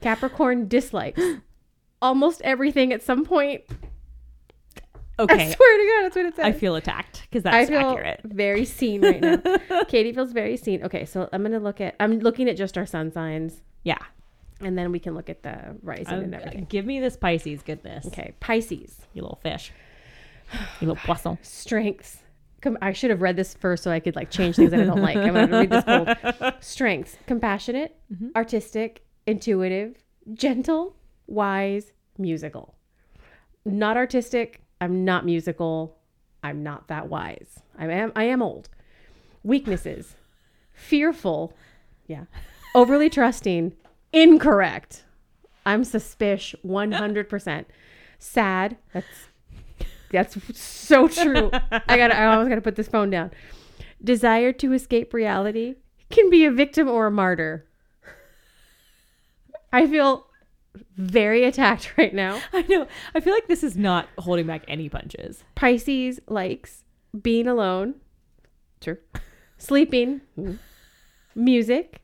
Capricorn 0.00 0.68
dislikes 0.68 1.20
almost 2.02 2.40
everything 2.42 2.92
at 2.92 3.02
some 3.02 3.24
point. 3.24 3.62
Okay. 5.18 5.34
I 5.34 5.54
swear 5.54 5.78
to 5.78 5.84
God, 5.92 6.02
that's 6.04 6.16
what 6.16 6.26
it 6.26 6.36
says. 6.36 6.44
I 6.44 6.52
feel 6.52 6.74
attacked 6.74 7.22
because 7.22 7.46
I 7.46 7.50
that's 7.52 7.70
feel 7.70 7.78
accurate. 7.90 8.20
very 8.24 8.64
seen 8.64 9.00
right 9.00 9.20
now. 9.20 9.84
Katie 9.88 10.12
feels 10.12 10.32
very 10.32 10.56
seen. 10.56 10.82
Okay, 10.84 11.04
so 11.04 11.28
I'm 11.32 11.42
gonna 11.42 11.60
look 11.60 11.80
at. 11.80 11.94
I'm 12.00 12.18
looking 12.18 12.48
at 12.48 12.56
just 12.56 12.76
our 12.76 12.84
sun 12.84 13.12
signs, 13.12 13.62
Yeah. 13.84 13.98
and 14.60 14.76
then 14.76 14.90
we 14.90 14.98
can 14.98 15.14
look 15.14 15.30
at 15.30 15.44
the 15.44 15.76
rising 15.82 16.14
and 16.14 16.34
Uh, 16.34 16.38
everything. 16.38 16.64
give 16.68 16.84
me 16.84 16.98
this 16.98 17.16
Pisces 17.16 17.62
goodness. 17.62 18.06
Okay, 18.08 18.34
Pisces 18.40 19.02
You 19.12 19.22
little 19.22 19.38
fish. 19.40 19.70
You 20.80 20.88
little 20.88 20.96
poisson. 21.06 21.38
strengths. 21.42 22.18
Com- 22.64 22.78
I 22.82 22.92
should 22.92 23.10
have 23.10 23.22
read 23.22 23.36
this 23.36 23.54
first 23.54 23.82
so 23.84 23.90
I 23.92 24.00
could 24.00 24.16
like 24.16 24.30
change 24.30 24.56
things 24.56 24.70
that 24.72 24.80
I 24.80 24.84
don't 24.84 25.02
like. 25.02 25.16
I'm 25.16 25.34
gonna 25.34 25.46
read 25.60 25.70
this 25.70 25.84
cold. 25.84 26.54
Strengths: 26.60 27.16
compassionate, 27.26 27.94
Mm-hmm. 28.12 28.28
artistic, 28.34 29.04
intuitive, 29.26 29.96
gentle, 30.32 30.96
wise, 31.26 31.92
musical. 32.18 32.74
Not 33.64 33.96
artistic. 33.96 34.62
I'm 34.80 35.04
not 35.04 35.24
musical. 35.24 35.96
I'm 36.42 36.62
not 36.62 36.88
that 36.88 37.08
wise. 37.08 37.60
I 37.78 37.86
am. 37.86 38.12
I 38.16 38.24
am 38.24 38.42
old. 38.42 38.68
Weaknesses: 39.42 40.16
fearful, 40.72 41.52
yeah, 42.06 42.24
overly 42.74 43.10
trusting, 43.10 43.74
incorrect. 44.12 45.04
I'm 45.66 45.84
suspicious 45.84 46.58
100%. 46.64 47.64
Sad. 48.18 48.76
That's 48.92 49.06
that's 50.14 50.58
so 50.58 51.08
true. 51.08 51.50
I 51.52 51.96
got 51.96 52.12
I 52.12 52.26
almost 52.26 52.48
got 52.48 52.54
to 52.54 52.60
put 52.62 52.76
this 52.76 52.88
phone 52.88 53.10
down. 53.10 53.30
Desire 54.02 54.52
to 54.52 54.72
escape 54.72 55.12
reality 55.12 55.76
can 56.10 56.30
be 56.30 56.44
a 56.44 56.50
victim 56.50 56.88
or 56.88 57.06
a 57.06 57.10
martyr. 57.10 57.66
I 59.72 59.86
feel 59.86 60.26
very 60.96 61.44
attacked 61.44 61.94
right 61.98 62.14
now. 62.14 62.40
I 62.52 62.62
know. 62.62 62.86
I 63.14 63.20
feel 63.20 63.34
like 63.34 63.48
this 63.48 63.64
is 63.64 63.76
not 63.76 64.08
holding 64.18 64.46
back 64.46 64.64
any 64.68 64.88
punches. 64.88 65.44
Pisces 65.54 66.20
likes 66.28 66.84
being 67.20 67.46
alone. 67.46 67.94
True. 68.80 68.98
Sleeping. 69.58 70.20
Music. 71.34 72.02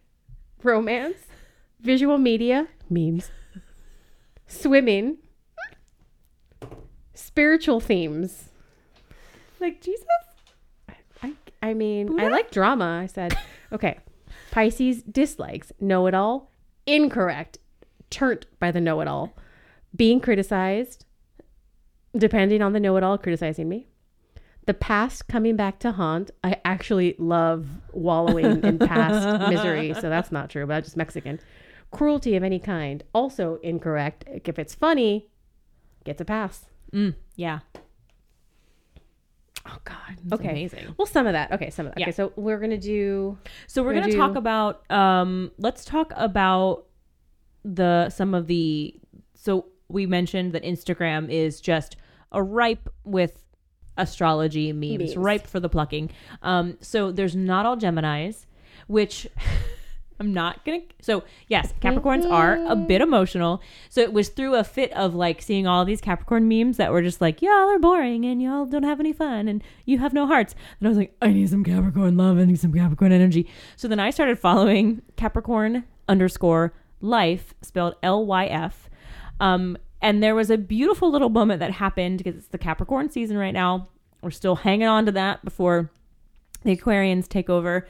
Romance. 0.63 1.19
Visual 1.81 2.19
media. 2.19 2.69
Memes. 2.89 3.31
Swimming. 4.47 5.19
Spiritual 7.21 7.81
themes. 7.81 8.49
Like 9.61 9.81
Jesus. 9.81 10.07
I, 11.23 11.35
I 11.63 11.75
mean, 11.75 12.19
I 12.19 12.29
like 12.29 12.51
drama. 12.51 13.01
I 13.03 13.07
said, 13.07 13.37
okay. 13.73 13.99
Pisces 14.51 15.03
dislikes 15.03 15.71
know 15.79 16.07
it 16.07 16.15
all, 16.15 16.51
incorrect, 16.87 17.59
turned 18.09 18.47
by 18.59 18.71
the 18.71 18.81
know 18.81 19.01
it 19.01 19.07
all, 19.07 19.37
being 19.95 20.21
criticized, 20.21 21.05
depending 22.17 22.63
on 22.63 22.73
the 22.73 22.81
know 22.81 22.97
it 22.97 23.03
all 23.05 23.19
criticizing 23.19 23.69
me, 23.69 23.87
The 24.67 24.75
past 24.75 25.29
coming 25.29 25.57
back 25.57 25.79
to 25.81 25.93
haunt. 25.93 26.31
I 26.43 26.57
actually 26.65 27.15
love 27.19 27.69
wallowing 27.93 28.65
in 28.65 28.79
past 28.79 29.51
misery, 29.51 29.95
so 29.95 30.09
that's 30.09 30.33
not 30.33 30.51
true, 30.51 30.67
but 30.67 30.75
that's 30.75 30.87
just 30.87 30.97
Mexican. 30.97 31.39
Cruelty 31.91 32.35
of 32.35 32.43
any 32.43 32.59
kind. 32.59 33.03
Also 33.13 33.57
incorrect. 33.63 34.25
If 34.27 34.59
it's 34.59 34.75
funny, 34.75 35.29
gets 36.05 36.21
a 36.21 36.25
pass. 36.25 36.67
Mm, 36.93 37.15
yeah. 37.37 37.61
Oh 39.67 39.79
God. 39.85 39.97
Okay. 40.33 40.51
amazing. 40.51 40.95
Well, 40.97 41.07
some 41.07 41.27
of 41.27 41.33
that. 41.35 41.53
Okay, 41.53 41.71
some 41.71 41.87
of 41.87 41.93
that. 41.93 42.01
Yeah. 42.01 42.07
Okay, 42.07 42.13
so 42.13 42.33
we're 42.37 42.59
gonna 42.59 42.79
do. 42.79 43.39
So 43.67 43.83
we're 43.83 43.89
We're 43.89 44.01
gonna 44.01 44.13
gonna 44.13 44.29
talk 44.29 44.37
about 44.37 44.91
um 44.91 45.51
let's 45.59 45.85
talk 45.85 46.13
about 46.17 46.87
the 47.65 48.09
some 48.11 48.35
of 48.35 48.47
the 48.47 48.95
so 49.35 49.67
we 49.89 50.07
mentioned 50.07 50.53
that 50.53 50.63
Instagram 50.63 51.29
is 51.31 51.61
just 51.61 51.97
a 52.33 52.43
ripe 52.43 52.89
with 53.05 53.45
astrology 53.99 54.73
memes, 54.73 54.99
Memes. 54.99 55.17
ripe 55.17 55.47
for 55.47 55.61
the 55.61 55.69
plucking. 55.69 56.11
Um 56.43 56.79
so 56.81 57.13
there's 57.13 57.37
not 57.37 57.67
all 57.67 57.77
Geminis, 57.77 58.47
which 58.87 59.29
I'm 60.21 60.35
not 60.35 60.67
gonna 60.67 60.83
so 61.01 61.25
yes, 61.49 61.73
Capricorns 61.81 62.31
are 62.31 62.63
a 62.67 62.77
bit 62.77 63.01
emotional. 63.01 63.63
So 63.89 64.03
it 64.03 64.13
was 64.13 64.29
through 64.29 64.55
a 64.55 64.63
fit 64.63 64.93
of 64.93 65.15
like 65.15 65.41
seeing 65.41 65.67
all 65.67 65.87
these 65.87 66.03
Capricorn 66.03 66.47
memes 66.47 66.77
that 66.77 66.93
were 66.93 67.01
just 67.01 67.23
like, 67.23 67.41
Y'all 67.41 67.71
are 67.71 67.79
boring 67.79 68.27
and 68.27 68.43
y'all 68.43 68.67
don't 68.67 68.83
have 68.83 69.01
any 69.01 69.15
fun 69.15 69.49
and 69.49 69.65
you 69.87 69.99
have 69.99 70.13
no 70.13 70.27
hearts. 70.27 70.55
And 70.79 70.87
I 70.87 70.91
was 70.91 70.99
like, 70.99 71.17
I 71.23 71.29
need 71.33 71.49
some 71.49 71.65
Capricorn 71.65 72.19
love, 72.19 72.39
I 72.39 72.45
need 72.45 72.61
some 72.61 72.73
Capricorn 72.73 73.13
energy. 73.13 73.49
So 73.77 73.89
then 73.89 73.99
I 73.99 74.11
started 74.11 74.39
following 74.39 75.01
Capricorn 75.17 75.85
underscore 76.07 76.75
life, 77.01 77.55
spelled 77.63 77.95
L 78.03 78.27
Y 78.27 78.45
F. 78.47 78.91
Um, 79.41 79.79
and 80.03 80.23
there 80.23 80.35
was 80.35 80.51
a 80.51 80.59
beautiful 80.59 81.11
little 81.11 81.31
moment 81.31 81.61
that 81.61 81.73
happened 81.73 82.19
because 82.19 82.37
it's 82.37 82.49
the 82.49 82.59
Capricorn 82.59 83.11
season 83.11 83.39
right 83.39 83.55
now. 83.55 83.89
We're 84.23 84.31
still 84.31 84.57
hanging 84.57 84.87
on 84.87 85.07
to 85.07 85.13
that 85.13 85.43
before 85.45 85.91
the 86.63 86.77
Aquarians 86.77 87.27
take 87.27 87.49
over. 87.49 87.89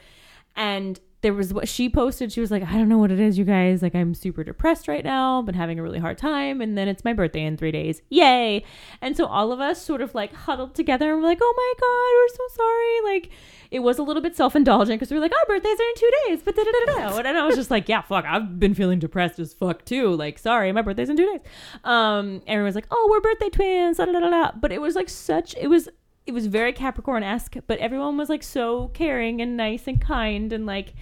And 0.55 0.97
there 1.21 1.33
was 1.33 1.53
what 1.53 1.69
she 1.69 1.87
posted. 1.89 2.31
She 2.31 2.41
was 2.41 2.49
like, 2.49 2.63
I 2.63 2.73
don't 2.73 2.89
know 2.89 2.97
what 2.97 3.11
it 3.11 3.19
is, 3.19 3.37
you 3.37 3.45
guys. 3.45 3.81
Like, 3.81 3.93
I'm 3.93 4.13
super 4.15 4.43
depressed 4.43 4.87
right 4.87 5.03
now, 5.03 5.41
been 5.43 5.55
having 5.55 5.77
a 5.77 5.83
really 5.83 5.99
hard 5.99 6.17
time. 6.17 6.61
And 6.61 6.77
then 6.77 6.87
it's 6.87 7.05
my 7.05 7.13
birthday 7.13 7.43
in 7.43 7.57
three 7.57 7.71
days. 7.71 8.01
Yay. 8.09 8.63
And 9.01 9.15
so 9.15 9.27
all 9.27 9.51
of 9.51 9.59
us 9.59 9.81
sort 9.81 10.01
of 10.01 10.15
like 10.15 10.33
huddled 10.33 10.73
together 10.73 11.13
and 11.13 11.21
we're 11.21 11.27
like, 11.27 11.39
oh 11.41 11.53
my 11.55 11.73
God, 11.79 12.11
we're 12.17 12.47
so 12.49 12.55
sorry. 12.55 13.15
Like, 13.15 13.31
it 13.69 13.79
was 13.79 13.99
a 13.99 14.03
little 14.03 14.21
bit 14.21 14.35
self 14.35 14.55
indulgent 14.55 14.99
because 14.99 15.11
we 15.11 15.17
were 15.17 15.21
like, 15.21 15.31
our 15.31 15.45
birthdays 15.45 15.79
are 15.79 15.83
in 15.83 15.95
two 15.95 16.11
days. 16.27 16.41
But 16.43 16.55
da 16.55 16.63
da 16.63 16.71
da 16.71 17.09
da. 17.11 17.17
And 17.19 17.37
I 17.37 17.45
was 17.45 17.55
just 17.55 17.69
like, 17.69 17.87
yeah, 17.87 18.01
fuck, 18.01 18.25
I've 18.25 18.59
been 18.59 18.73
feeling 18.73 18.99
depressed 18.99 19.39
as 19.39 19.53
fuck 19.53 19.85
too. 19.85 20.15
Like, 20.15 20.39
sorry, 20.39 20.71
my 20.71 20.81
birthday's 20.81 21.09
in 21.09 21.17
two 21.17 21.31
days. 21.31 21.41
Um, 21.83 22.41
everyone's 22.47 22.75
like, 22.75 22.87
oh, 22.89 23.07
we're 23.11 23.21
birthday 23.21 23.49
twins. 23.49 23.97
Da 23.97 24.05
da 24.05 24.19
da 24.19 24.29
da. 24.29 24.51
But 24.59 24.71
it 24.71 24.81
was 24.81 24.95
like 24.95 25.09
such, 25.09 25.55
it 25.55 25.67
was 25.67 25.87
it 26.25 26.33
was 26.33 26.45
very 26.47 26.73
Capricorn 26.73 27.23
esque, 27.23 27.55
but 27.67 27.79
everyone 27.79 28.17
was 28.17 28.29
like 28.29 28.43
so 28.43 28.89
caring 28.89 29.41
and 29.41 29.57
nice 29.57 29.87
and 29.87 29.99
kind 29.99 30.53
and 30.53 30.65
like 30.65 30.93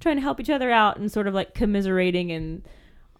trying 0.00 0.16
to 0.16 0.22
help 0.22 0.40
each 0.40 0.50
other 0.50 0.70
out 0.70 0.98
and 0.98 1.10
sort 1.10 1.26
of 1.26 1.34
like 1.34 1.54
commiserating 1.54 2.30
and 2.30 2.62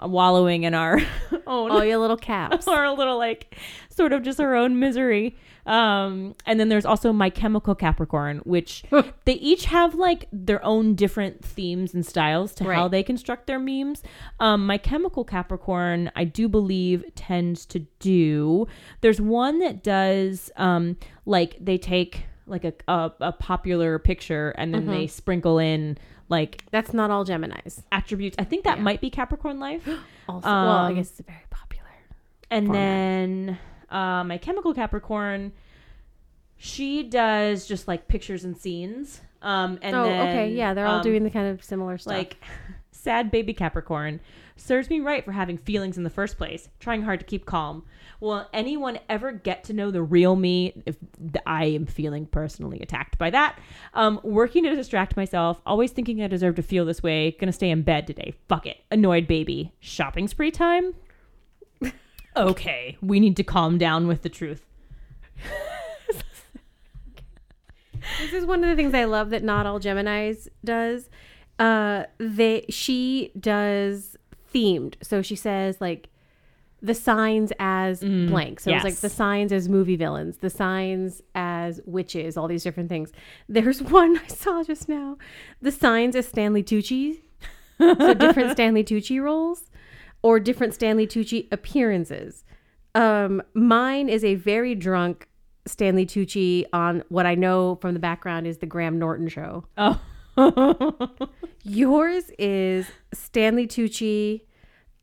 wallowing 0.01 0.65
in 0.65 0.75
our 0.75 1.01
own 1.47 1.71
All 1.71 1.85
your 1.85 1.99
little 1.99 2.17
caps. 2.17 2.69
our 2.69 2.95
little 2.95 3.17
like 3.19 3.57
sort 3.89 4.13
of 4.13 4.23
just 4.23 4.41
our 4.41 4.55
own 4.55 4.79
misery. 4.79 5.37
Um, 5.67 6.35
and 6.47 6.59
then 6.61 6.69
there's 6.69 6.87
also 6.87 7.13
My 7.13 7.29
Chemical 7.29 7.75
Capricorn, 7.75 8.39
which 8.45 8.85
they 9.25 9.35
each 9.35 9.65
have 9.67 9.95
like 9.95 10.29
their 10.33 10.65
own 10.65 10.95
different 10.95 11.45
themes 11.45 11.93
and 11.93 12.07
styles 12.07 12.55
to 12.55 12.65
how 12.73 12.89
they 12.89 13.03
construct 13.03 13.47
their 13.47 13.59
memes. 13.59 14.03
Um, 14.41 14.65
My 14.67 14.79
Chemical 14.79 15.25
Capricorn, 15.25 16.11
I 16.15 16.25
do 16.25 16.49
believe, 16.49 17.05
tends 17.17 17.67
to 17.67 17.81
do. 17.99 18.67
There's 19.01 19.21
one 19.21 19.59
that 19.59 19.83
does 19.83 20.51
um, 20.57 20.97
like 21.25 21.57
they 21.61 21.79
take 21.79 22.25
like 22.47 22.65
a, 22.65 22.73
a, 22.87 23.11
a 23.21 23.33
popular 23.33 23.99
picture 23.99 24.51
and 24.57 24.73
then 24.73 24.87
they 24.87 25.09
sprinkle 25.09 25.59
in 25.59 25.99
like 26.29 26.63
That's 26.71 26.93
not 26.95 27.11
all 27.11 27.25
Gemini's. 27.25 27.83
attributes. 27.91 28.37
I 28.39 28.45
think 28.45 28.63
that 28.65 28.77
Yeah. 28.79 28.85
might 28.85 29.01
be 29.01 29.11
Capricorn 29.11 29.59
Life. 29.59 29.89
Also, 30.29 30.49
well, 30.49 30.69
I 30.71 30.89
Um, 30.91 30.95
guess 30.97 31.11
it's 31.11 31.21
very 31.21 31.45
popular. 31.51 31.87
And 32.51 32.67
format. 32.67 32.81
then 32.83 33.59
uh, 33.91 34.25
my 34.25 34.39
chemical 34.39 34.75
Capricorn, 34.75 35.53
she 36.57 37.03
does 37.03 37.67
just 37.67 37.87
like 37.87 38.09
pictures 38.09 38.45
and 38.45 38.57
scenes. 38.57 39.21
Um, 39.43 39.79
and 39.83 39.95
oh, 39.95 40.05
then, 40.05 40.29
okay, 40.29 40.51
yeah, 40.51 40.75
they're 40.75 40.87
all 40.87 40.97
um, 40.97 41.03
doing 41.03 41.23
the 41.23 41.31
kind 41.31 41.49
of 41.49 41.63
similar 41.63 41.99
stuff. 41.99 42.13
like 42.13 42.37
sad 42.91 43.31
baby 43.31 43.55
Capricorn 43.55 44.21
serves 44.57 44.89
me 44.91 45.01
right 45.01 45.25
for 45.25 45.33
having 45.33 45.59
feelings 45.59 45.99
in 45.99 46.03
the 46.03 46.11
first 46.11 46.39
place, 46.39 46.69
trying 46.81 47.03
hard 47.03 47.21
to 47.21 47.27
keep 47.27 47.47
calm. 47.47 47.85
Will 48.21 48.49
anyone 48.53 48.99
ever 49.09 49.31
get 49.31 49.65
to 49.65 49.73
know 49.73 49.91
the 49.91 50.03
real 50.03 50.35
me 50.35 50.83
if 50.87 50.97
I 51.45 51.67
am 51.67 51.87
feeling 51.87 52.27
personally 52.27 52.81
attacked 52.81 53.19
by 53.19 53.31
that? 53.31 53.59
Um, 53.95 54.19
working 54.25 54.65
to 54.65 54.75
distract 54.75 55.17
myself, 55.17 55.61
always 55.67 55.93
thinking 55.93 56.23
I 56.23 56.27
deserve 56.27 56.57
to 56.57 56.63
feel 56.63 56.85
this 56.85 57.03
way, 57.03 57.37
gonna 57.39 57.53
stay 57.53 57.71
in 57.71 57.83
bed 57.83 58.07
today. 58.07 58.35
Fuck 58.49 58.67
it. 58.67 58.79
Annoyed 58.91 59.29
baby. 59.29 59.73
Shopping 59.79 60.27
spree 60.27 60.51
time? 60.51 60.95
Okay, 62.37 62.97
we 63.01 63.21
need 63.21 63.37
to 63.37 63.45
calm 63.45 63.79
down 63.79 64.07
with 64.07 64.23
the 64.23 64.29
truth. 64.29 64.65
This 68.21 68.33
is 68.33 68.47
one 68.47 68.63
of 68.63 68.71
the 68.71 68.77
things 68.77 68.95
I 68.95 69.05
love 69.05 69.31
that 69.31 69.43
not 69.43 69.67
all 69.67 69.79
Gemini's 69.79 70.49
does. 70.65 71.11
Uh, 71.59 72.05
they 72.19 72.65
she 72.69 73.33
does 73.39 74.17
themed. 74.53 74.95
So 75.03 75.23
she 75.23 75.37
says 75.37 75.81
like 75.81 76.09
the 76.83 76.95
signs 76.95 77.53
as 77.59 78.01
blank. 78.01 78.61
So 78.61 78.71
it's 78.71 78.85
like 78.85 78.97
the 78.97 79.09
signs 79.09 79.53
as 79.53 79.69
movie 79.69 79.97
villains, 79.97 80.37
the 80.39 80.51
signs 80.51 81.23
as 81.35 81.81
witches, 81.85 82.37
all 82.37 82.47
these 82.49 82.63
different 82.63 82.89
things. 82.89 83.13
There's 83.49 83.83
one 84.01 84.19
I 84.19 84.27
saw 84.29 84.63
just 84.63 84.89
now. 84.89 85.19
The 85.61 85.73
signs 85.73 86.15
as 86.15 86.29
Stanley 86.29 86.63
Tucci. 86.63 87.21
so 87.79 88.15
different 88.15 88.53
Stanley 88.53 88.85
Tucci 88.85 89.21
roles 89.21 89.65
or 90.27 90.41
different 90.41 90.75
Stanley 90.75 91.07
Tucci 91.07 91.47
appearances. 91.53 92.43
Um, 92.97 93.41
mine 93.55 94.09
is 94.09 94.25
a 94.25 94.35
very 94.35 94.75
drunk 94.75 95.29
Stanley 95.67 96.05
Tucci 96.05 96.65
on 96.73 97.05
what 97.11 97.27
I 97.27 97.37
know 97.37 97.79
from 97.81 97.95
the 97.95 98.01
background 98.01 98.45
is 98.45 98.59
the 98.59 98.67
Graham 98.67 98.99
Norton 98.99 99.29
show. 99.29 99.67
Oh. 99.79 100.01
Yours 101.63 102.33
is 102.41 102.89
Stanley 103.15 103.69
Tucci, 103.69 104.41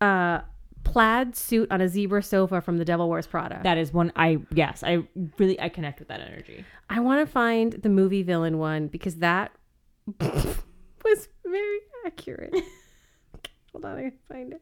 uh, 0.01 0.41
plaid 0.83 1.37
suit 1.37 1.71
on 1.71 1.79
a 1.79 1.87
zebra 1.87 2.21
sofa 2.21 2.59
from 2.59 2.77
The 2.77 2.83
Devil 2.83 3.07
Wears 3.09 3.25
Prada. 3.25 3.61
that 3.63 3.77
is 3.77 3.93
one 3.93 4.11
I 4.17 4.39
yes, 4.53 4.83
I 4.83 5.07
really 5.37 5.57
I 5.57 5.69
connect 5.69 5.99
with 5.99 6.09
that 6.09 6.19
energy. 6.19 6.65
I 6.89 6.99
want 6.99 7.25
to 7.25 7.31
find 7.31 7.71
the 7.71 7.87
movie 7.87 8.23
villain 8.23 8.57
one 8.57 8.87
because 8.87 9.15
that 9.17 9.53
was 10.19 11.29
very 11.45 11.79
accurate. 12.05 12.53
Hold 13.71 13.85
on, 13.85 13.97
I 13.97 14.01
can 14.01 14.13
find 14.27 14.51
it. 14.51 14.61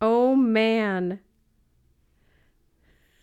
Oh 0.00 0.34
man. 0.36 1.20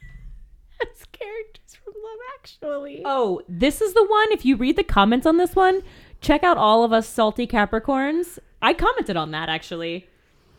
That's 0.80 1.06
characters 1.06 1.76
from 1.84 1.94
Love 2.04 2.20
Actually. 2.40 3.02
Oh, 3.06 3.42
this 3.48 3.82
is 3.82 3.94
the 3.94 4.06
one. 4.06 4.32
If 4.32 4.46
you 4.46 4.56
read 4.58 4.76
the 4.76 4.84
comments 4.84 5.26
on 5.26 5.38
this 5.38 5.56
one, 5.56 5.82
check 6.22 6.44
out 6.44 6.58
all 6.58 6.84
of 6.84 6.92
us 6.94 7.08
salty 7.08 7.48
Capricorns. 7.48 8.40
I 8.62 8.74
commented 8.74 9.16
on 9.18 9.32
that 9.32 9.50
actually. 9.50 10.08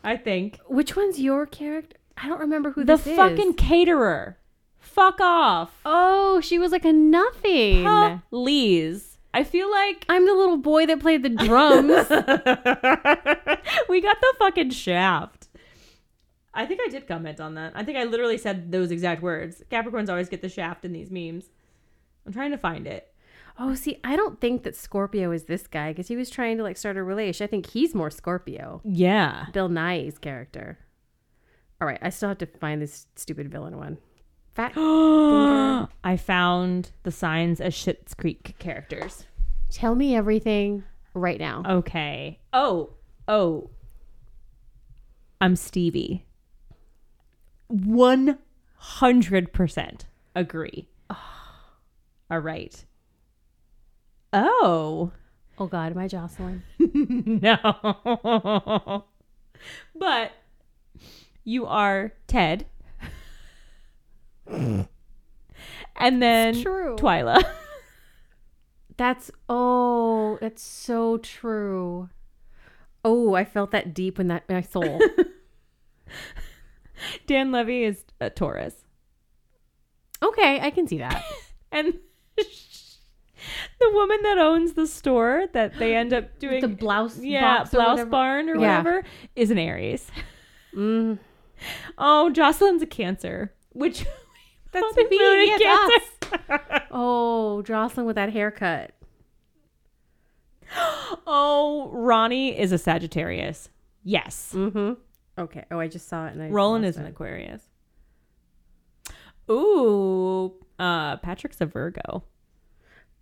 I 0.03 0.15
think 0.17 0.59
Which 0.67 0.95
one's 0.95 1.19
your 1.19 1.45
character? 1.45 1.97
I 2.17 2.27
don't 2.27 2.39
remember 2.39 2.71
who 2.71 2.83
this 2.83 3.01
is. 3.01 3.05
the 3.05 3.15
fucking 3.15 3.49
is. 3.49 3.55
caterer. 3.57 4.37
Fuck 4.79 5.19
off, 5.21 5.79
Oh, 5.85 6.39
she 6.41 6.57
was 6.57 6.71
like 6.71 6.85
a 6.85 6.93
nothing. 6.93 8.21
please. 8.29 9.17
I 9.33 9.43
feel 9.43 9.69
like 9.69 10.05
I'm 10.09 10.25
the 10.25 10.33
little 10.33 10.57
boy 10.57 10.85
that 10.87 10.99
played 11.01 11.21
the 11.21 11.29
drums. 11.29 11.91
we 13.89 14.01
got 14.01 14.19
the 14.19 14.33
fucking 14.39 14.71
shaft. 14.71 15.36
I 16.57 16.65
think 16.65 16.81
I 16.83 16.89
did 16.89 17.07
comment 17.07 17.39
on 17.39 17.53
that. 17.53 17.73
I 17.75 17.83
think 17.83 17.97
I 17.97 18.03
literally 18.03 18.37
said 18.37 18.71
those 18.71 18.89
exact 18.89 19.21
words. 19.21 19.63
Capricorns 19.71 20.09
always 20.09 20.27
get 20.27 20.41
the 20.41 20.49
shaft 20.49 20.83
in 20.83 20.91
these 20.91 21.11
memes. 21.11 21.51
I'm 22.25 22.33
trying 22.33 22.51
to 22.51 22.57
find 22.57 22.87
it. 22.87 23.13
oh, 23.59 23.75
see, 23.75 23.99
I 24.03 24.15
don't 24.15 24.41
think 24.41 24.63
that 24.63 24.75
Scorpio 24.75 25.31
is 25.31 25.45
this 25.45 25.67
guy 25.67 25.91
because 25.91 26.07
he 26.07 26.15
was 26.15 26.29
trying 26.29 26.57
to 26.57 26.63
like 26.63 26.75
start 26.75 26.97
a 26.97 27.03
relation. 27.03 27.43
I 27.43 27.47
think 27.47 27.67
he's 27.67 27.93
more 27.95 28.09
Scorpio. 28.09 28.81
Yeah. 28.83 29.45
Bill 29.53 29.69
Nighy's 29.69 30.17
character. 30.17 30.79
All 31.79 31.87
right, 31.87 31.99
I 32.01 32.09
still 32.09 32.29
have 32.29 32.39
to 32.39 32.47
find 32.47 32.81
this 32.81 33.05
stupid 33.15 33.51
villain 33.51 33.77
one. 33.77 33.99
Fat. 34.55 34.73
I 36.03 36.17
found 36.17 36.91
the 37.03 37.11
signs 37.11 37.61
as 37.61 37.75
Schitt's 37.75 38.15
Creek 38.15 38.55
characters. 38.57 39.25
Tell 39.69 39.93
me 39.93 40.15
everything 40.15 40.83
right 41.13 41.39
now. 41.39 41.61
Okay. 41.67 42.39
Oh, 42.51 42.93
oh. 43.27 43.69
I'm 45.39 45.55
Stevie. 45.55 46.25
100% 47.71 50.01
agree. 50.35 50.89
All 52.29 52.39
right. 52.39 52.85
Oh. 54.33 55.11
Oh 55.59 55.67
God, 55.67 55.93
am 55.93 55.97
I 55.97 56.07
Jocelyn? 56.07 56.61
no. 57.41 59.03
but 59.95 60.31
you 61.43 61.65
are 61.65 62.13
Ted. 62.27 62.67
and 64.47 64.87
then 65.97 66.61
true. 66.61 66.95
Twyla. 66.97 67.43
That's 68.97 69.31
oh, 69.47 70.39
that's 70.41 70.63
so 70.63 71.19
true. 71.19 72.09
Oh, 73.05 73.35
I 73.35 73.45
felt 73.45 73.69
that 73.69 73.93
deep 73.93 74.19
in 74.19 74.27
that 74.29 74.49
my 74.49 74.61
soul. 74.61 74.99
Dan 77.27 77.51
Levy 77.51 77.83
is 77.83 78.03
a 78.19 78.29
Taurus. 78.29 78.75
okay, 80.21 80.59
I 80.61 80.71
can 80.71 80.87
see 80.87 80.97
that. 80.99 81.23
And 81.71 81.99
the 82.37 83.91
woman 83.91 84.17
that 84.23 84.37
owns 84.37 84.73
the 84.73 84.87
store 84.87 85.47
that 85.53 85.77
they 85.77 85.95
end 85.97 86.13
up 86.13 86.39
doing 86.39 86.61
the 86.61 86.69
blouse, 86.69 87.19
yeah, 87.19 87.57
box 87.59 87.71
blouse 87.71 87.89
whatever. 87.89 88.09
barn 88.09 88.49
or 88.49 88.55
Yeah. 88.55 88.77
whatever 88.79 89.03
is 89.35 89.51
an 89.51 89.57
Aries. 89.57 90.09
Mm, 90.73 91.19
Oh, 91.97 92.29
Jocelyn's 92.29 92.81
a 92.81 92.85
Cancer, 92.85 93.53
which 93.73 94.05
That's 94.71 94.95
me, 94.95 95.07
yeah, 95.11 95.57
Cancer. 95.57 96.87
oh, 96.91 97.61
Jocelyn 97.63 98.05
with 98.05 98.15
that 98.15 98.31
haircut. 98.31 98.91
oh, 101.27 101.89
Ronnie 101.91 102.57
is 102.57 102.71
a 102.71 102.77
Sagittarius. 102.77 103.69
Yes. 104.03 104.53
Mm-hmm. 104.55 104.93
Okay. 105.37 105.63
Oh, 105.71 105.79
I 105.79 105.87
just 105.87 106.07
saw 106.09 106.27
it. 106.27 106.33
And 106.33 106.41
I 106.41 106.49
Roland 106.49 106.85
is 106.85 106.97
an 106.97 107.05
it. 107.05 107.09
Aquarius. 107.09 107.61
Ooh, 109.49 110.53
uh, 110.79 111.17
Patrick's 111.17 111.61
a 111.61 111.65
Virgo. 111.65 112.23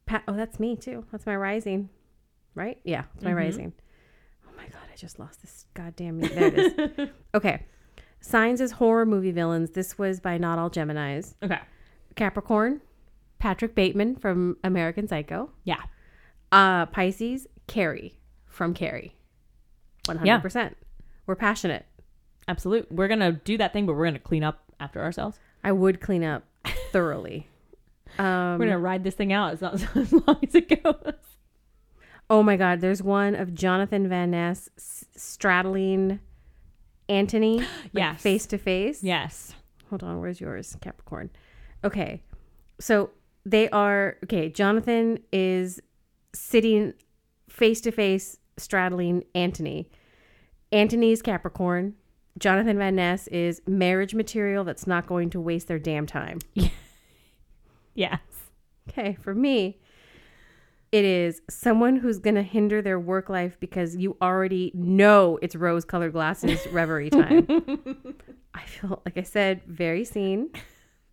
Pa- 0.06 0.24
oh, 0.28 0.34
that's 0.34 0.60
me 0.60 0.76
too. 0.76 1.06
That's 1.12 1.26
my 1.26 1.36
rising, 1.36 1.90
right? 2.56 2.80
Yeah, 2.84 3.04
it's 3.16 3.24
my 3.24 3.32
Mhm. 3.32 3.36
rising. 3.36 3.74
Oh 4.48 4.52
my 4.58 4.64
god, 4.68 4.82
I 4.92 4.96
just 4.96 5.20
lost 5.20 5.42
this 5.42 5.66
goddamn. 5.74 6.20
There 6.20 6.48
it 6.48 7.00
is. 7.00 7.10
okay, 7.36 7.66
signs 8.22 8.62
as 8.62 8.72
horror 8.74 9.06
movie 9.06 9.32
villains. 9.32 9.72
This 9.72 9.98
was 9.98 10.20
by 10.20 10.38
Not 10.38 10.58
All 10.60 10.70
Gemini's. 10.70 11.36
Okay. 11.44 11.60
Capricorn, 12.16 12.82
Patrick 13.40 13.76
Bateman 13.76 14.16
from 14.16 14.58
American 14.64 15.08
Psycho. 15.08 15.52
Yeah. 15.64 15.82
Uh, 16.52 16.86
Pisces, 16.88 17.48
Carrie 17.68 18.18
from 18.48 18.74
Carrie. 18.74 19.16
One 20.06 20.18
hundred 20.18 20.42
percent. 20.42 20.78
We're 21.28 21.36
passionate. 21.36 21.86
Absolute. 22.48 22.92
We're 22.92 23.08
gonna 23.08 23.32
do 23.32 23.58
that 23.58 23.74
thing, 23.74 23.86
but 23.86 23.94
we're 23.96 24.06
gonna 24.06 24.20
clean 24.20 24.44
up 24.44 24.64
after 24.80 25.02
ourselves. 25.02 25.40
I 25.64 25.72
would 25.72 26.00
clean 26.02 26.24
up 26.24 26.44
thoroughly. 26.92 27.48
Um, 28.20 28.60
We're 28.60 28.66
gonna 28.68 28.80
ride 28.80 29.04
this 29.04 29.16
thing 29.16 29.34
out 29.34 29.54
as 29.54 29.62
long 29.62 29.74
as, 29.96 30.14
long 30.14 30.40
as 30.48 30.56
it 30.56 30.84
goes. 30.84 31.14
Oh 32.30 32.42
my 32.44 32.56
God, 32.56 32.82
there's 32.82 33.04
one 33.04 33.36
of 33.36 33.54
Jonathan 33.54 34.08
Van 34.08 34.32
Ness 34.32 34.70
s- 34.78 35.06
straddling 35.16 36.20
Antoni 37.10 37.66
Yes. 37.92 38.22
face 38.22 38.46
to 38.48 38.58
face. 38.58 39.04
Yes. 39.04 39.54
Hold 39.90 40.04
on, 40.04 40.20
where's 40.20 40.40
yours, 40.42 40.76
Capricorn? 40.82 41.30
Okay, 41.84 42.24
so 42.80 43.12
they 43.46 43.70
are 43.70 44.18
okay. 44.24 44.50
Jonathan 44.50 45.20
is 45.32 45.80
sitting 46.34 46.94
face 47.50 47.82
to 47.82 47.92
face 47.92 48.38
straddling 48.58 49.24
Antoni. 49.36 49.86
Antoni's 50.72 51.22
Capricorn. 51.22 51.94
Jonathan 52.38 52.78
Van 52.78 52.96
Ness 52.96 53.28
is 53.28 53.62
marriage 53.66 54.14
material 54.14 54.64
that's 54.64 54.86
not 54.86 55.08
going 55.08 55.30
to 55.30 55.40
waste 55.40 55.68
their 55.68 55.80
damn 55.80 56.06
time. 56.06 56.40
Yes. 57.98 58.20
Okay, 58.90 59.18
for 59.22 59.34
me, 59.34 59.80
it 60.92 61.06
is 61.06 61.42
someone 61.50 61.96
who's 61.96 62.20
going 62.20 62.36
to 62.36 62.44
hinder 62.44 62.82
their 62.82 63.00
work 63.00 63.30
life 63.30 63.58
because 63.60 63.96
you 63.96 64.18
already 64.22 64.72
know 64.74 65.40
it's 65.42 65.56
rose 65.56 65.86
colored 65.86 66.12
glasses 66.12 66.60
reverie 66.72 67.10
time. 67.10 67.48
I 68.54 68.64
feel, 68.64 69.02
like 69.06 69.18
I 69.18 69.24
said, 69.24 69.62
very 69.66 70.04
seen. 70.04 70.50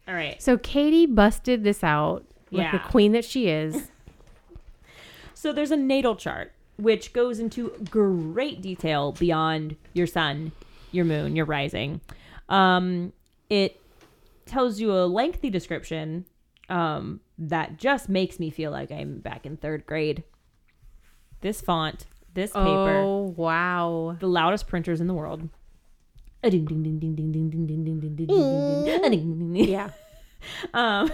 All 0.09 0.15
right. 0.15 0.43
So 0.43 0.59
Katie 0.59 1.07
busted 1.07 1.63
this 1.63 1.85
out 1.85 2.25
like 2.51 2.73
the 2.73 2.79
queen 2.81 3.13
that 3.13 3.25
she 3.25 3.49
is. 3.49 3.89
So 5.35 5.53
there's 5.53 5.73
a 5.73 5.77
natal 5.77 6.15
chart 6.15 6.53
which 6.77 7.13
goes 7.13 7.41
into 7.41 7.71
great 7.91 8.63
detail 8.63 9.11
beyond 9.11 9.75
your 9.93 10.07
sun, 10.07 10.53
your 10.93 11.05
moon, 11.05 11.37
your 11.37 11.47
rising. 11.47 12.01
Um, 12.49 13.13
it 13.49 13.81
tells 14.47 14.81
you 14.81 14.93
a 14.93 15.07
lengthy 15.07 15.51
description 15.51 16.27
um, 16.69 17.21
that 17.39 17.79
just 17.79 18.09
makes 18.09 18.39
me 18.39 18.51
feel 18.51 18.71
like 18.71 18.91
I'm 18.91 19.19
back 19.19 19.47
in 19.47 19.57
third 19.57 19.87
grade. 19.87 20.25
This 21.41 21.61
font, 21.61 22.07
this 22.35 22.53
paper. 22.53 22.97
Oh, 22.97 23.35
wow. 23.37 24.17
The 24.21 24.29
loudest 24.29 24.69
printers 24.69 25.01
in 25.01 25.07
the 25.07 25.15
world. 25.15 25.49
Yeah. 29.69 29.91
Um, 30.75 31.11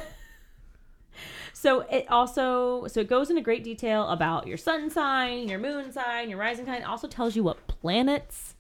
so 1.53 1.81
it 1.81 2.07
also 2.09 2.87
so 2.87 3.01
it 3.01 3.09
goes 3.09 3.31
into 3.31 3.43
great 3.43 3.65
detail 3.65 4.09
about 4.09 4.47
your 4.47 4.57
sun 4.57 4.91
sign, 4.91 5.49
your 5.49 5.59
moon 5.59 5.93
sign, 5.93 6.31
your 6.31 6.39
rising 6.39 6.67
sign. 6.67 6.83
It 6.83 6.89
also 6.89 7.09
tells 7.09 7.37
you 7.37 7.43
what 7.43 7.67
planets 7.67 8.55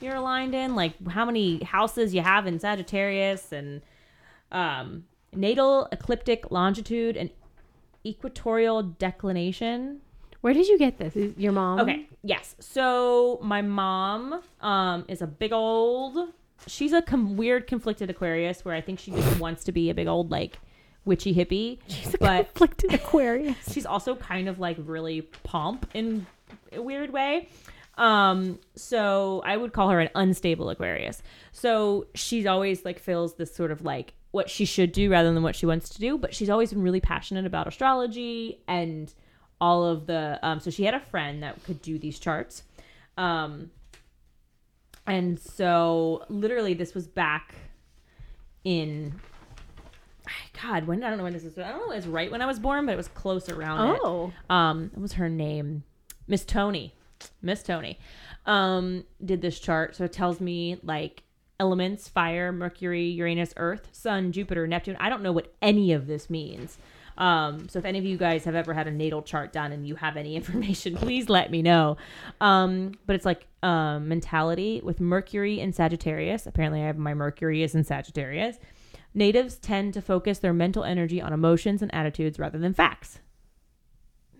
you're 0.00 0.16
aligned 0.16 0.54
in, 0.54 0.74
like 0.74 0.94
how 1.08 1.24
many 1.24 1.62
houses 1.62 2.14
you 2.14 2.20
have 2.20 2.46
in 2.46 2.58
Sagittarius 2.58 3.52
and 3.52 3.82
um, 4.52 5.04
natal, 5.32 5.88
ecliptic, 5.92 6.50
longitude, 6.50 7.16
and 7.16 7.30
equatorial 8.04 8.82
declination. 8.82 10.00
Where 10.40 10.54
did 10.54 10.68
you 10.68 10.78
get 10.78 10.98
this? 10.98 11.16
Is 11.16 11.36
your 11.36 11.52
mom? 11.52 11.80
Okay. 11.80 12.08
Yes. 12.22 12.54
So 12.60 13.40
my 13.42 13.62
mom 13.62 14.42
um, 14.60 15.04
is 15.08 15.22
a 15.22 15.26
big 15.26 15.52
old. 15.52 16.32
She's 16.66 16.92
a 16.92 17.02
com- 17.02 17.36
weird 17.36 17.66
conflicted 17.66 18.10
Aquarius 18.10 18.64
where 18.64 18.74
I 18.74 18.80
think 18.80 18.98
she 18.98 19.10
just 19.10 19.40
wants 19.40 19.64
to 19.64 19.72
be 19.72 19.90
a 19.90 19.94
big 19.94 20.06
old 20.06 20.30
like 20.30 20.58
witchy 21.06 21.32
hippie, 21.32 21.78
She's 21.86 22.14
a 22.14 22.18
but 22.18 22.54
Conflicted 22.54 22.92
Aquarius. 22.92 23.56
she's 23.72 23.86
also 23.86 24.14
kind 24.16 24.48
of 24.48 24.58
like 24.58 24.76
really 24.80 25.22
pomp 25.22 25.88
in 25.94 26.26
a 26.72 26.82
weird 26.82 27.12
way. 27.12 27.48
Um, 27.96 28.58
so 28.74 29.42
I 29.44 29.56
would 29.56 29.72
call 29.72 29.88
her 29.90 30.00
an 30.00 30.10
unstable 30.14 30.68
Aquarius. 30.68 31.22
So 31.52 32.06
she's 32.14 32.46
always 32.46 32.84
like 32.84 32.98
feels 32.98 33.34
this 33.34 33.54
sort 33.54 33.70
of 33.70 33.82
like 33.82 34.14
what 34.32 34.50
she 34.50 34.64
should 34.64 34.92
do 34.92 35.10
rather 35.10 35.32
than 35.32 35.42
what 35.42 35.56
she 35.56 35.66
wants 35.66 35.88
to 35.90 35.98
do, 35.98 36.18
but 36.18 36.34
she's 36.34 36.50
always 36.50 36.72
been 36.72 36.82
really 36.82 37.00
passionate 37.00 37.46
about 37.46 37.66
astrology 37.66 38.60
and 38.68 39.12
all 39.58 39.84
of 39.86 40.06
the 40.06 40.38
um 40.42 40.60
so 40.60 40.70
she 40.70 40.84
had 40.84 40.92
a 40.92 41.00
friend 41.00 41.42
that 41.42 41.62
could 41.64 41.80
do 41.80 41.98
these 41.98 42.18
charts. 42.18 42.62
Um 43.16 43.70
and 45.06 45.40
so 45.40 46.24
literally 46.28 46.74
this 46.74 46.94
was 46.94 47.06
back 47.06 47.54
in 48.64 49.14
God, 50.62 50.86
when 50.86 51.02
I 51.04 51.08
don't 51.08 51.18
know 51.18 51.24
when 51.24 51.32
this 51.32 51.44
is. 51.44 51.56
I 51.58 51.68
don't 51.68 51.86
know 51.86 51.92
if 51.92 51.98
it's 51.98 52.06
right 52.06 52.30
when 52.30 52.42
I 52.42 52.46
was 52.46 52.58
born, 52.58 52.86
but 52.86 52.92
it 52.92 52.96
was 52.96 53.08
close 53.08 53.48
around 53.48 53.94
it. 53.94 54.00
Oh. 54.02 54.32
Um, 54.50 54.90
what 54.94 55.02
was 55.02 55.12
her 55.14 55.28
name? 55.28 55.84
Miss 56.26 56.44
Tony. 56.44 56.94
Miss 57.42 57.62
Tony. 57.62 57.98
Um, 58.44 59.04
did 59.24 59.42
this 59.42 59.58
chart. 59.58 59.96
So 59.96 60.04
it 60.04 60.12
tells 60.12 60.40
me 60.40 60.78
like 60.82 61.22
elements, 61.58 62.08
fire, 62.08 62.52
Mercury, 62.52 63.06
Uranus, 63.06 63.52
Earth, 63.56 63.88
Sun, 63.92 64.32
Jupiter, 64.32 64.66
Neptune. 64.66 64.96
I 65.00 65.08
don't 65.08 65.22
know 65.22 65.32
what 65.32 65.54
any 65.62 65.92
of 65.92 66.06
this 66.06 66.28
means. 66.28 66.78
Um, 67.18 67.68
so 67.68 67.78
if 67.78 67.84
any 67.84 67.98
of 67.98 68.04
you 68.04 68.18
guys 68.18 68.44
have 68.44 68.54
ever 68.54 68.74
had 68.74 68.86
a 68.86 68.90
natal 68.90 69.22
chart 69.22 69.52
done 69.52 69.72
and 69.72 69.86
you 69.86 69.94
have 69.96 70.16
any 70.16 70.36
information, 70.36 70.96
please 70.96 71.28
let 71.28 71.50
me 71.50 71.62
know. 71.62 71.96
Um, 72.40 72.92
but 73.06 73.16
it's 73.16 73.24
like 73.24 73.46
um, 73.62 74.08
mentality 74.08 74.80
with 74.84 75.00
Mercury 75.00 75.60
in 75.60 75.72
Sagittarius. 75.72 76.46
Apparently, 76.46 76.82
I 76.82 76.86
have 76.86 76.98
my 76.98 77.14
Mercury 77.14 77.62
is 77.62 77.74
in 77.74 77.84
Sagittarius. 77.84 78.58
Natives 79.14 79.56
tend 79.56 79.94
to 79.94 80.02
focus 80.02 80.40
their 80.40 80.52
mental 80.52 80.84
energy 80.84 81.22
on 81.22 81.32
emotions 81.32 81.80
and 81.80 81.94
attitudes 81.94 82.38
rather 82.38 82.58
than 82.58 82.74
facts. 82.74 83.20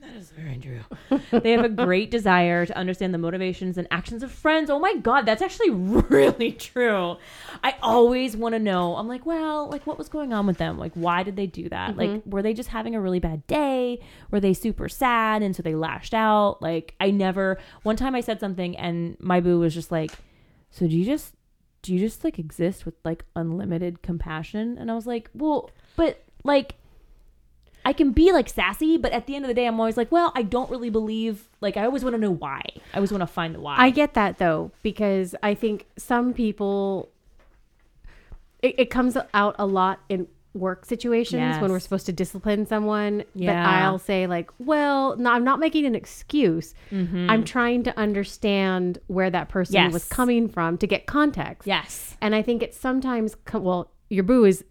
That 0.06 0.16
is 0.16 0.30
very 0.30 0.58
true. 0.58 1.20
they 1.40 1.52
have 1.52 1.64
a 1.64 1.68
great 1.68 2.10
desire 2.10 2.64
to 2.64 2.76
understand 2.76 3.12
the 3.12 3.18
motivations 3.18 3.76
and 3.76 3.88
actions 3.90 4.22
of 4.22 4.30
friends. 4.30 4.70
Oh 4.70 4.78
my 4.78 4.94
god, 4.96 5.26
that's 5.26 5.42
actually 5.42 5.70
really 5.70 6.52
true. 6.52 7.16
I 7.64 7.74
always 7.82 8.36
want 8.36 8.54
to 8.54 8.58
know. 8.60 8.96
I'm 8.96 9.08
like, 9.08 9.26
well, 9.26 9.68
like 9.68 9.86
what 9.86 9.98
was 9.98 10.08
going 10.08 10.32
on 10.32 10.46
with 10.46 10.58
them? 10.58 10.78
Like 10.78 10.92
why 10.94 11.22
did 11.24 11.34
they 11.34 11.46
do 11.46 11.68
that? 11.70 11.96
Like 11.96 12.10
mm-hmm. 12.10 12.30
were 12.30 12.42
they 12.42 12.54
just 12.54 12.68
having 12.68 12.94
a 12.94 13.00
really 13.00 13.18
bad 13.18 13.46
day? 13.48 14.00
Were 14.30 14.40
they 14.40 14.54
super 14.54 14.88
sad 14.88 15.42
and 15.42 15.56
so 15.56 15.62
they 15.62 15.74
lashed 15.74 16.14
out? 16.14 16.62
Like 16.62 16.94
I 17.00 17.10
never 17.10 17.58
one 17.82 17.96
time 17.96 18.14
I 18.14 18.20
said 18.20 18.38
something 18.38 18.76
and 18.76 19.16
my 19.18 19.40
boo 19.40 19.58
was 19.58 19.74
just 19.74 19.90
like, 19.90 20.12
"So 20.70 20.86
do 20.86 20.96
you 20.96 21.04
just 21.04 21.34
do 21.82 21.92
you 21.92 21.98
just 21.98 22.22
like 22.22 22.38
exist 22.38 22.84
with 22.86 22.94
like 23.04 23.24
unlimited 23.34 24.02
compassion?" 24.02 24.76
And 24.78 24.88
I 24.88 24.94
was 24.94 25.06
like, 25.06 25.30
"Well, 25.34 25.70
but 25.96 26.22
like 26.44 26.76
I 27.86 27.92
can 27.92 28.10
be 28.10 28.32
like 28.32 28.48
sassy, 28.48 28.98
but 28.98 29.12
at 29.12 29.26
the 29.26 29.36
end 29.36 29.44
of 29.44 29.48
the 29.48 29.54
day, 29.54 29.64
I'm 29.64 29.78
always 29.78 29.96
like, 29.96 30.10
well, 30.10 30.32
I 30.34 30.42
don't 30.42 30.68
really 30.68 30.90
believe. 30.90 31.48
Like, 31.60 31.76
I 31.76 31.84
always 31.84 32.02
want 32.02 32.14
to 32.14 32.20
know 32.20 32.32
why. 32.32 32.60
I 32.92 32.96
always 32.96 33.12
want 33.12 33.22
to 33.22 33.28
find 33.28 33.54
the 33.54 33.60
why. 33.60 33.76
I 33.78 33.90
get 33.90 34.14
that 34.14 34.38
though, 34.38 34.72
because 34.82 35.36
I 35.40 35.54
think 35.54 35.86
some 35.96 36.34
people, 36.34 37.10
it, 38.60 38.74
it 38.76 38.90
comes 38.90 39.16
out 39.32 39.54
a 39.58 39.66
lot 39.66 40.00
in 40.08 40.26
work 40.52 40.84
situations 40.86 41.58
when 41.60 41.70
we're 41.70 41.78
supposed 41.78 42.06
to 42.06 42.12
discipline 42.12 42.66
someone. 42.66 43.18
But 43.34 43.42
Yeah. 43.42 43.86
I'll 43.86 43.98
say, 43.98 44.26
like, 44.26 44.50
well, 44.58 45.14
no, 45.16 45.30
I'm 45.30 45.44
not 45.44 45.60
making 45.60 45.84
an 45.86 45.94
excuse. 45.94 46.74
Mm-hmm. 46.90 47.30
I'm 47.30 47.44
trying 47.44 47.84
to 47.84 47.96
understand 47.98 48.98
where 49.06 49.30
that 49.30 49.48
person 49.48 49.92
was 49.92 50.08
coming 50.08 50.48
from 50.48 50.76
to 50.78 50.86
get 50.86 51.06
context. 51.06 51.66
yes, 51.68 52.16
And 52.20 52.34
I 52.34 52.42
think 52.42 52.62
it's 52.62 52.78
sometimes, 52.78 53.36
well, 53.52 53.90
your 54.08 54.24
boo 54.24 54.44
is 54.44 54.64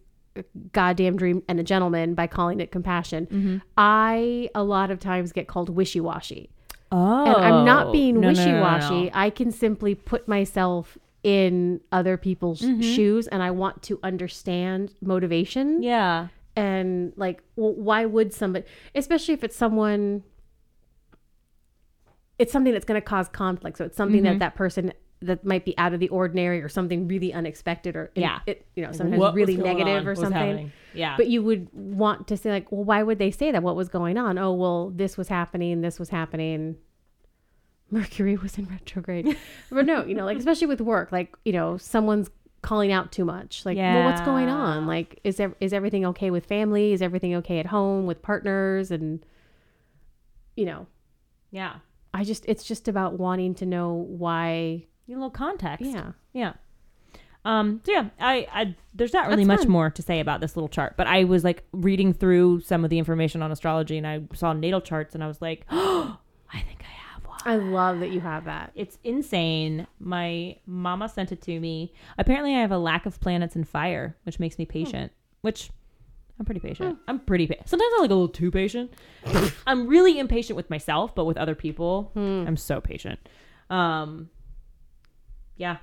goddamn 0.74 1.18
dream 1.18 1.44
and 1.48 1.60
a 1.60 1.64
gentleman 1.64 2.14
by 2.14 2.28
calling 2.28 2.60
it 2.60 2.72
compassion. 2.72 3.26
Mm-hmm. 3.28 3.58
I 3.78 4.50
a 4.56 4.64
lot 4.64 4.92
of 4.92 5.00
times 5.00 5.32
get 5.32 5.48
called 5.48 5.70
wishy 5.70 6.00
washy. 6.00 6.50
Oh, 6.92 7.26
And 7.26 7.44
I'm 7.46 7.66
not 7.66 7.92
being 7.92 8.16
No, 8.20 8.30
no, 8.30 8.34
no, 8.34 8.38
wishy 8.40 8.52
no, 8.52 8.58
no. 8.58 8.62
washy. 8.64 9.12
I 9.14 9.30
can 9.30 9.52
simply 9.52 9.96
put 9.96 10.28
myself 10.28 10.98
in 11.24 11.82
other 11.92 12.18
people's 12.18 12.62
Mm-hmm. 12.62 12.82
shoes 12.82 13.28
and 13.28 13.42
I 13.42 13.52
want 13.52 13.82
to 13.84 14.00
understand 14.04 14.94
motivation 15.02 15.82
Yeah, 15.82 16.28
and 16.56 17.12
like 17.16 17.42
well, 17.56 17.74
why 17.74 18.06
would 18.06 18.32
somebody 18.34 18.66
especially 18.94 19.34
if 19.34 19.44
it's 19.44 19.56
someone 19.56 20.24
it's 22.38 22.52
something 22.52 22.74
that's 22.74 22.86
going 22.86 23.00
to 23.02 23.06
cause 23.06 23.28
conflict 23.30 23.78
so 23.78 23.86
it's 23.86 23.98
something 23.98 24.18
Mm-hmm. 24.24 24.34
that 24.34 24.40
that 24.40 24.56
person 24.56 24.94
that 25.26 25.46
might 25.46 25.66
be 25.66 25.78
out 25.78 25.94
of 25.94 26.00
the 26.00 26.08
ordinary 26.10 26.62
or 26.62 26.70
something 26.70 27.08
really 27.08 27.32
unexpected 27.34 27.96
or 27.96 28.12
Yeah. 28.16 28.40
it 28.46 28.66
you 28.76 28.84
know 28.86 28.92
sometimes 28.92 29.20
What 29.20 29.34
really 29.34 29.58
negative 29.58 30.08
or 30.08 30.16
something. 30.16 30.34
happening? 30.34 30.72
Yeah, 30.94 31.16
but 31.18 31.28
you 31.28 31.44
would 31.44 31.68
want 31.74 32.28
to 32.30 32.38
say 32.38 32.50
like 32.52 32.72
well 32.72 32.84
why 32.84 33.04
would 33.04 33.20
they 33.20 33.32
say 33.32 33.52
that? 33.52 33.62
What 33.64 33.76
was 33.76 33.90
going 33.90 34.18
on? 34.18 34.38
Oh 34.38 34.54
well 34.54 34.92
this 34.96 35.18
was 35.18 35.28
happening 35.28 35.82
this 35.82 36.00
was 36.00 36.10
happening. 36.10 36.78
Mercury 37.92 38.36
was 38.36 38.58
in 38.58 38.66
retrograde. 38.66 39.38
But 39.70 39.86
no 39.86 40.04
you 40.06 40.16
know 40.16 40.26
like 40.26 40.38
especially 40.38 40.68
with 40.68 40.82
work 40.82 41.12
like 41.12 41.36
you 41.46 41.54
know 41.54 41.78
someone's 41.78 42.30
calling 42.62 42.92
out 42.92 43.12
too 43.12 43.26
much. 43.26 43.66
Like 43.66 43.78
well 43.78 44.06
what's 44.06 44.22
going 44.22 44.50
on? 44.50 44.88
Like 44.88 45.20
is 45.24 45.40
is 45.60 45.72
everything 45.74 46.06
okay 46.08 46.32
with 46.32 46.46
family? 46.46 46.94
Is 46.94 47.02
everything 47.02 47.36
okay 47.36 47.60
at 47.60 47.68
home 47.68 48.06
with 48.08 48.22
partners? 48.22 48.90
And 48.92 49.26
you 50.56 50.66
know. 50.66 50.88
Yeah. 51.52 51.76
i 52.14 52.24
just 52.24 52.44
it's 52.48 52.64
just 52.66 52.88
about 52.90 53.18
wanting 53.20 53.54
to 53.56 53.66
know 53.66 53.94
why 53.94 54.86
Need 55.08 55.14
a 55.16 55.18
little 55.18 55.30
context. 55.30 55.86
yeah 55.86 56.12
Yeah. 56.34 56.54
Um, 57.44 57.82
so 57.86 57.92
yeah, 57.92 58.10
I, 58.20 58.48
I 58.52 58.76
there's 58.96 59.14
not 59.14 59.28
really 59.28 59.44
That's 59.44 59.60
much 59.60 59.66
fun. 59.66 59.72
more 59.72 59.90
to 59.92 60.02
say 60.02 60.20
about 60.20 60.42
this 60.42 60.56
little 60.56 60.68
chart, 60.68 60.96
but 60.98 61.06
I 61.06 61.26
was 61.26 61.44
like 61.44 61.64
reading 61.74 62.12
through 62.12 62.62
some 62.62 62.84
of 62.84 62.90
the 62.90 62.98
information 62.98 63.44
on 63.44 63.52
astrology 63.52 63.98
and 64.00 64.08
I 64.08 64.22
saw 64.34 64.54
natal 64.54 64.82
charts 64.82 65.14
and 65.14 65.24
I 65.24 65.28
was 65.28 65.42
like, 65.44 65.64
oh, 65.70 66.18
I 66.54 66.60
think 66.62 66.80
I 66.82 67.14
have 67.14 67.24
one. 67.24 67.38
i 67.46 67.56
love 67.56 68.00
that 68.00 68.10
you 68.10 68.20
have 68.20 68.46
that 68.46 68.72
It's 68.74 68.98
insane. 69.04 69.86
My 70.00 70.58
mama 70.66 71.08
sent 71.08 71.32
it 71.32 71.42
to 71.44 71.60
me. 71.60 71.94
Apparently, 72.18 72.56
I 72.56 72.62
have 72.62 72.72
a 72.72 72.80
lack 72.80 73.06
of 73.06 73.20
planets 73.20 73.56
in 73.56 73.64
fire, 73.64 74.18
which 74.24 74.40
makes 74.40 74.58
me 74.58 74.66
patient. 74.66 75.12
Which 75.42 75.70
I'm 76.40 76.46
pretty 76.46 76.62
patient. 76.62 76.98
I'm 77.08 77.20
pretty 77.20 77.46
patient. 77.46 77.70
Sometimes 77.70 77.92
I'm 77.96 78.02
like 78.02 78.10
a 78.10 78.14
little 78.16 78.28
too 78.28 78.50
patient. 78.50 78.92
I'm 79.68 79.86
really 79.88 80.18
impatient 80.18 80.58
with 80.58 80.72
myself, 80.72 81.14
but 81.14 81.26
with 81.26 81.38
other 81.38 81.54
people, 81.56 82.12
I'm 82.16 82.58
so 82.58 82.82
patient. 82.82 83.20
Um, 83.70 84.30
yeah. 85.58 85.78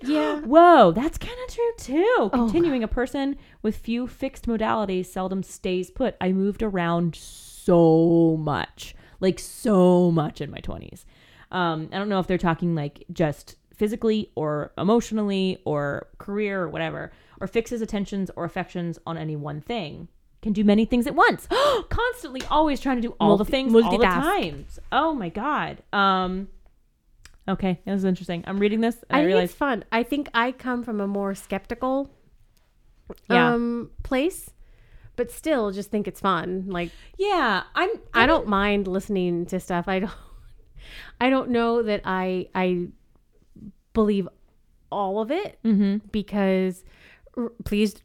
yeah 0.00 0.40
Whoa, 0.44 0.92
that's 0.92 1.18
kind 1.18 1.36
of 1.46 1.54
true 1.54 1.72
too. 1.78 2.30
Continuing, 2.32 2.82
a 2.82 2.88
person 2.88 3.36
with 3.62 3.76
few 3.76 4.06
fixed 4.06 4.46
modalities 4.46 5.06
seldom 5.06 5.42
stays 5.42 5.90
put. 5.90 6.16
I 6.20 6.32
moved 6.32 6.62
around 6.62 7.14
so 7.14 8.36
much, 8.38 8.94
like 9.20 9.38
so 9.38 10.10
much 10.10 10.40
in 10.40 10.50
my 10.50 10.58
20s. 10.58 11.04
Um, 11.50 11.88
I 11.92 11.98
don't 11.98 12.08
know 12.08 12.18
if 12.18 12.26
they're 12.26 12.38
talking 12.38 12.74
like 12.74 13.04
just 13.12 13.56
physically 13.74 14.30
or 14.34 14.72
emotionally 14.78 15.60
or 15.64 16.08
career 16.18 16.62
or 16.62 16.68
whatever, 16.68 17.12
or 17.40 17.46
fixes 17.46 17.80
attentions 17.82 18.30
or 18.36 18.44
affections 18.44 18.98
on 19.06 19.16
any 19.16 19.36
one 19.36 19.60
thing. 19.60 20.08
Can 20.42 20.52
do 20.52 20.62
many 20.64 20.84
things 20.84 21.06
at 21.06 21.14
once. 21.14 21.48
Constantly, 21.88 22.42
always 22.50 22.78
trying 22.78 22.96
to 22.96 23.02
do 23.02 23.14
all 23.18 23.36
the 23.38 23.44
Multi- 23.44 23.50
things 23.50 23.74
all 23.74 23.80
the 23.98 24.04
multitask. 24.04 24.22
times. 24.22 24.78
Oh 24.92 25.14
my 25.14 25.28
god. 25.30 25.82
Um. 25.92 26.48
Okay, 27.46 27.80
that 27.84 27.92
was 27.92 28.04
interesting. 28.04 28.42
I'm 28.46 28.58
reading 28.58 28.80
this 28.80 28.96
and 29.10 29.18
I, 29.18 29.20
I, 29.20 29.24
realized 29.24 29.50
it's 29.50 29.58
fun. 29.58 29.84
I 29.92 30.02
think 30.02 30.28
I 30.32 30.52
come 30.52 30.82
from 30.82 31.00
a 31.00 31.06
more 31.06 31.34
skeptical 31.34 32.10
Yeah. 33.28 33.52
um 33.52 33.90
place, 34.02 34.50
but 35.16 35.30
still 35.30 35.70
just 35.70 35.90
think 35.90 36.08
it's 36.08 36.20
fun. 36.20 36.64
Like 36.68 36.90
Yeah, 37.18 37.64
I'm. 37.74 37.90
I 38.14 38.26
don't 38.26 38.48
mind 38.48 38.86
listening 38.88 39.44
to 39.46 39.60
stuff. 39.60 39.88
I 39.88 39.98
don't 40.00 40.12
I 41.20 41.28
don't 41.30 41.50
know 41.50 41.82
that 41.82 42.00
I 42.04 42.48
I 42.54 42.88
believe 43.92 44.26
all 44.90 45.20
of 45.20 45.30
it 45.30 45.58
Mm-hmm. 45.64 46.06
because 46.12 46.82
r- 47.36 47.52
please 47.64 47.96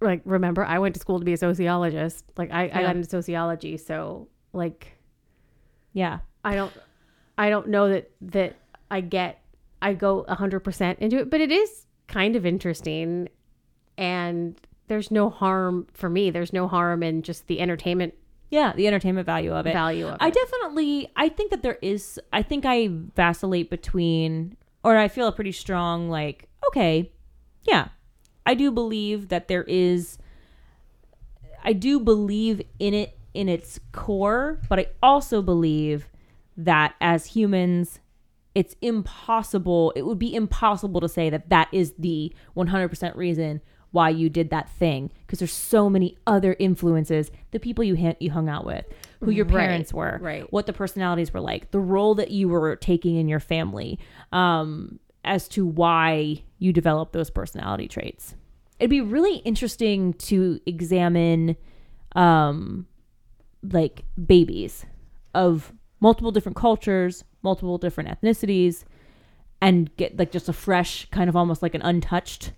like 0.00 0.22
remember 0.24 0.64
I 0.64 0.78
went 0.78 0.94
to 0.94 1.00
school 1.00 1.18
to 1.18 1.24
be 1.24 1.32
a 1.32 1.36
sociologist. 1.36 2.24
Like 2.36 2.52
I, 2.52 2.64
I 2.72 2.82
got 2.82 2.94
into 2.96 3.08
sociology, 3.08 3.76
so 3.76 4.28
like 4.52 4.96
Yeah, 5.92 6.20
I 6.44 6.54
don't 6.54 6.72
I 7.36 7.50
don't 7.50 7.68
know 7.68 7.88
that 7.88 8.10
that 8.20 8.56
I 8.90 9.00
get 9.00 9.42
I 9.82 9.94
go 9.94 10.24
100% 10.28 10.98
into 10.98 11.18
it, 11.18 11.30
but 11.30 11.40
it 11.40 11.50
is 11.50 11.86
kind 12.06 12.36
of 12.36 12.44
interesting 12.44 13.28
and 13.96 14.60
there's 14.88 15.10
no 15.10 15.30
harm 15.30 15.86
for 15.92 16.10
me. 16.10 16.30
There's 16.30 16.52
no 16.52 16.66
harm 16.66 17.02
in 17.02 17.22
just 17.22 17.46
the 17.46 17.60
entertainment 17.60 18.14
yeah. 18.50 18.72
The 18.74 18.88
entertainment 18.88 19.26
value 19.26 19.52
of 19.52 19.66
it. 19.66 19.72
value 19.72 20.08
of 20.08 20.16
I 20.20 20.28
it. 20.28 20.34
definitely. 20.34 21.10
I 21.16 21.28
think 21.28 21.52
that 21.52 21.62
there 21.62 21.78
is. 21.80 22.18
I 22.32 22.42
think 22.42 22.66
I 22.66 22.88
vacillate 22.90 23.70
between, 23.70 24.56
or 24.82 24.96
I 24.96 25.08
feel 25.08 25.28
a 25.28 25.32
pretty 25.32 25.52
strong 25.52 26.10
like. 26.10 26.48
Okay, 26.66 27.12
yeah, 27.62 27.88
I 28.44 28.54
do 28.54 28.70
believe 28.72 29.28
that 29.28 29.48
there 29.48 29.62
is. 29.62 30.18
I 31.62 31.72
do 31.72 32.00
believe 32.00 32.60
in 32.78 32.92
it 32.92 33.16
in 33.34 33.48
its 33.48 33.78
core, 33.92 34.60
but 34.68 34.80
I 34.80 34.86
also 35.02 35.42
believe 35.42 36.08
that 36.56 36.94
as 37.00 37.26
humans, 37.26 38.00
it's 38.54 38.74
impossible. 38.82 39.92
It 39.96 40.02
would 40.02 40.18
be 40.18 40.34
impossible 40.34 41.00
to 41.00 41.08
say 41.08 41.30
that 41.30 41.50
that 41.50 41.68
is 41.72 41.94
the 41.98 42.32
100% 42.56 43.16
reason 43.16 43.60
why 43.92 44.08
you 44.08 44.28
did 44.30 44.50
that 44.50 44.68
thing 44.70 45.10
because 45.26 45.40
there's 45.40 45.52
so 45.52 45.90
many 45.90 46.16
other 46.24 46.54
influences 46.60 47.28
the 47.50 47.58
people 47.58 47.82
you 47.82 47.96
ha- 47.96 48.14
you 48.20 48.30
hung 48.30 48.48
out 48.48 48.64
with 48.64 48.84
who 49.20 49.32
your 49.32 49.44
Right, 49.46 49.66
parents 49.66 49.92
were 49.92 50.16
right. 50.22 50.52
what 50.52 50.66
the 50.66 50.72
personalities 50.72 51.34
were 51.34 51.40
like 51.40 51.72
the 51.72 51.80
role 51.80 52.14
that 52.14 52.30
you 52.30 52.48
were 52.48 52.76
taking 52.76 53.16
in 53.16 53.26
your 53.26 53.40
family 53.40 53.98
um, 54.30 55.00
as 55.24 55.48
to 55.48 55.66
why 55.66 56.40
you 56.60 56.72
developed 56.72 57.12
those 57.12 57.30
personality 57.30 57.88
traits 57.88 58.36
it'd 58.78 58.90
be 58.90 59.00
really 59.00 59.38
interesting 59.38 60.12
to 60.14 60.60
examine 60.66 61.56
um, 62.14 62.86
like 63.72 64.04
babies 64.24 64.86
of 65.34 65.72
multiple 65.98 66.30
different 66.30 66.54
cultures 66.56 67.24
multiple 67.42 67.78
different 67.78 68.10
ethnicities 68.10 68.84
and 69.60 69.94
get 69.96 70.18
like 70.18 70.32
just 70.32 70.48
a 70.48 70.52
fresh 70.52 71.06
kind 71.10 71.28
of 71.28 71.36
almost 71.36 71.62
like 71.62 71.74
an 71.74 71.82
untouched 71.82 72.52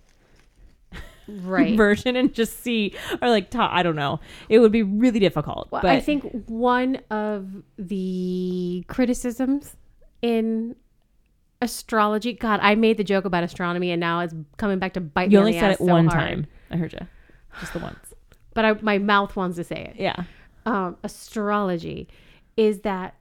right. 1.27 1.75
version 1.77 2.15
and 2.15 2.33
just 2.33 2.61
see 2.61 2.95
or 3.21 3.29
like 3.29 3.49
ta- 3.49 3.69
I 3.71 3.83
don't 3.83 3.95
know. 3.95 4.19
It 4.49 4.59
would 4.59 4.71
be 4.71 4.83
really 4.83 5.19
difficult. 5.19 5.67
Well, 5.71 5.81
but 5.81 5.91
I 5.91 5.99
think 5.99 6.45
one 6.47 6.99
of 7.09 7.47
the 7.77 8.83
criticisms 8.87 9.75
in 10.21 10.75
astrology, 11.61 12.33
God, 12.33 12.59
I 12.63 12.75
made 12.75 12.97
the 12.97 13.03
joke 13.03 13.25
about 13.25 13.43
astronomy 13.43 13.91
and 13.91 13.99
now 13.99 14.21
it's 14.21 14.33
coming 14.57 14.79
back 14.79 14.93
to 14.93 15.01
bite 15.01 15.31
you 15.31 15.37
me. 15.37 15.39
only 15.39 15.59
said 15.59 15.71
it 15.71 15.77
so 15.79 15.85
one 15.85 16.07
hard. 16.07 16.19
time. 16.19 16.47
I 16.71 16.77
heard 16.77 16.93
you. 16.93 17.07
Just 17.59 17.73
the 17.73 17.79
once. 17.79 18.13
But 18.53 18.65
I, 18.65 18.73
my 18.81 18.97
mouth 18.97 19.35
wants 19.35 19.57
to 19.57 19.63
say 19.63 19.93
it. 19.93 20.01
Yeah. 20.01 20.23
um, 20.65 20.97
astrology 21.03 22.07
is 22.55 22.81
that 22.81 23.15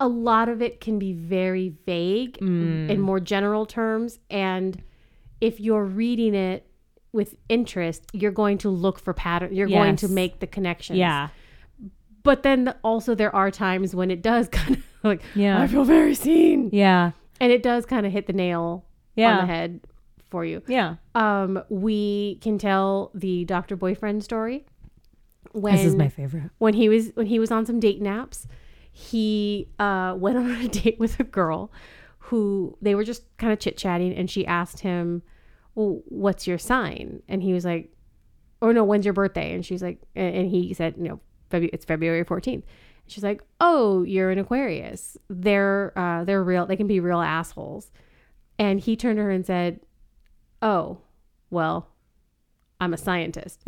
a 0.00 0.08
lot 0.08 0.48
of 0.48 0.62
it 0.62 0.80
can 0.80 0.98
be 0.98 1.12
very 1.12 1.70
vague 1.86 2.38
Mm. 2.38 2.88
in 2.90 3.00
more 3.00 3.20
general 3.20 3.66
terms. 3.66 4.18
And 4.30 4.82
if 5.40 5.58
you're 5.60 5.84
reading 5.84 6.34
it 6.34 6.66
with 7.12 7.34
interest, 7.48 8.04
you're 8.12 8.30
going 8.32 8.58
to 8.58 8.68
look 8.70 8.98
for 9.00 9.12
pattern. 9.12 9.54
You're 9.54 9.68
going 9.68 9.96
to 9.96 10.08
make 10.08 10.40
the 10.40 10.46
connections. 10.46 10.98
Yeah. 10.98 11.28
But 12.22 12.42
then 12.42 12.74
also 12.84 13.14
there 13.14 13.34
are 13.34 13.50
times 13.50 13.94
when 13.94 14.10
it 14.10 14.22
does 14.22 14.48
kind 14.52 14.76
of 14.76 14.82
like, 15.02 15.22
Yeah. 15.34 15.60
I 15.60 15.66
feel 15.66 15.84
very 15.84 16.14
seen. 16.14 16.70
Yeah. 16.72 17.12
And 17.40 17.50
it 17.52 17.62
does 17.62 17.86
kind 17.86 18.04
of 18.06 18.12
hit 18.12 18.26
the 18.26 18.32
nail 18.32 18.84
Yeah. 19.16 19.38
on 19.38 19.46
the 19.46 19.52
head 19.52 19.80
for 20.30 20.44
you. 20.44 20.62
Yeah. 20.68 20.96
Um, 21.14 21.62
we 21.70 22.36
can 22.42 22.58
tell 22.58 23.10
the 23.14 23.44
doctor 23.46 23.76
boyfriend 23.76 24.22
story. 24.22 24.66
When 25.52 25.74
this 25.74 25.86
is 25.86 25.96
my 25.96 26.08
favorite. 26.10 26.50
when 26.58 26.74
he 26.74 26.88
was 26.90 27.10
when 27.14 27.26
he 27.26 27.38
was 27.38 27.50
on 27.50 27.64
some 27.64 27.80
dating 27.80 28.04
apps, 28.04 28.46
he 28.98 29.68
uh, 29.78 30.14
went 30.18 30.36
on 30.38 30.50
a 30.50 30.68
date 30.68 30.98
with 30.98 31.20
a 31.20 31.24
girl 31.24 31.70
who 32.18 32.76
they 32.82 32.94
were 32.94 33.04
just 33.04 33.22
kind 33.38 33.52
of 33.52 33.60
chit 33.60 33.76
chatting, 33.76 34.12
and 34.12 34.28
she 34.28 34.44
asked 34.44 34.80
him, 34.80 35.22
"Well, 35.74 36.02
what's 36.06 36.46
your 36.46 36.58
sign?" 36.58 37.22
And 37.28 37.42
he 37.42 37.52
was 37.52 37.64
like, 37.64 37.92
"Oh 38.60 38.72
no, 38.72 38.82
when's 38.82 39.06
your 39.06 39.14
birthday?" 39.14 39.54
And 39.54 39.64
she's 39.64 39.82
like, 39.82 40.00
and 40.16 40.48
he 40.48 40.74
said, 40.74 40.94
"You 40.98 41.04
know, 41.04 41.20
Febu- 41.50 41.70
it's 41.72 41.84
February 41.84 42.24
fourteenth." 42.24 42.64
She's 43.06 43.22
like, 43.22 43.42
"Oh, 43.60 44.02
you're 44.02 44.30
an 44.30 44.38
Aquarius. 44.38 45.16
They're 45.30 45.92
uh, 45.96 46.24
they're 46.24 46.42
real. 46.42 46.66
They 46.66 46.76
can 46.76 46.88
be 46.88 47.00
real 47.00 47.20
assholes." 47.20 47.92
And 48.58 48.80
he 48.80 48.96
turned 48.96 49.18
to 49.18 49.22
her 49.22 49.30
and 49.30 49.46
said, 49.46 49.80
"Oh, 50.60 50.98
well, 51.50 51.88
I'm 52.80 52.92
a 52.92 52.98
scientist." 52.98 53.64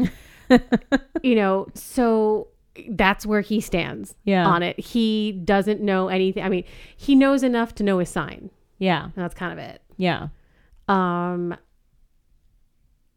you 1.23 1.37
know, 1.37 1.69
so 1.75 2.49
that's 2.91 3.25
where 3.27 3.41
he 3.41 3.61
stands 3.61 4.15
Yeah. 4.25 4.47
on 4.47 4.63
it. 4.63 4.79
He 4.81 5.33
doesn't 5.33 5.81
know 5.81 6.09
anything. 6.09 6.43
I 6.43 6.49
mean, 6.49 6.65
he 6.97 7.15
knows 7.15 7.43
enough 7.43 7.75
to 7.77 7.83
know 7.83 7.99
his 7.99 8.09
sign. 8.09 8.51
Yeah. 8.79 9.05
And 9.05 9.13
that's 9.17 9.35
kind 9.35 9.53
of 9.53 9.59
it. 9.59 9.83
Yeah. 9.97 10.29
Um 10.89 11.57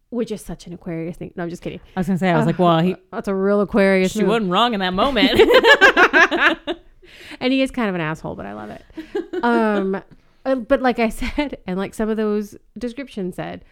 which 0.10 0.32
is 0.32 0.42
such 0.42 0.68
an 0.68 0.74
Aquarius 0.74 1.18
thing. 1.18 1.34
No, 1.36 1.42
I'm 1.44 1.50
just 1.50 1.64
kidding. 1.64 1.80
I 1.96 2.00
was 2.00 2.06
gonna 2.08 2.20
say, 2.20 2.30
I 2.30 2.38
was 2.38 2.46
like, 2.46 2.60
well, 2.60 2.80
he, 2.80 2.96
That's 3.12 3.28
a 3.28 3.34
real 3.34 3.62
Aquarius. 3.62 4.12
she 4.12 4.20
move. 4.20 4.30
wasn't 4.30 4.52
wrong 4.52 4.74
in 4.76 4.80
that 4.82 4.94
moment. 4.94 5.40
and 7.40 7.52
he 7.52 7.62
is 7.62 7.72
kind 7.72 7.90
of 7.90 7.96
an 7.96 8.02
asshole, 8.02 8.36
but 8.36 8.46
I 8.46 8.54
love 8.54 8.70
it. 8.70 8.84
Um, 9.44 9.96
uh, 10.46 10.56
but 10.56 10.82
like 10.82 11.00
I 11.00 11.10
said, 11.10 11.58
and 11.66 11.78
like 11.80 11.94
some 11.96 12.10
of 12.10 12.18
those 12.18 12.56
descriptions 12.78 13.36
said, 13.38 13.66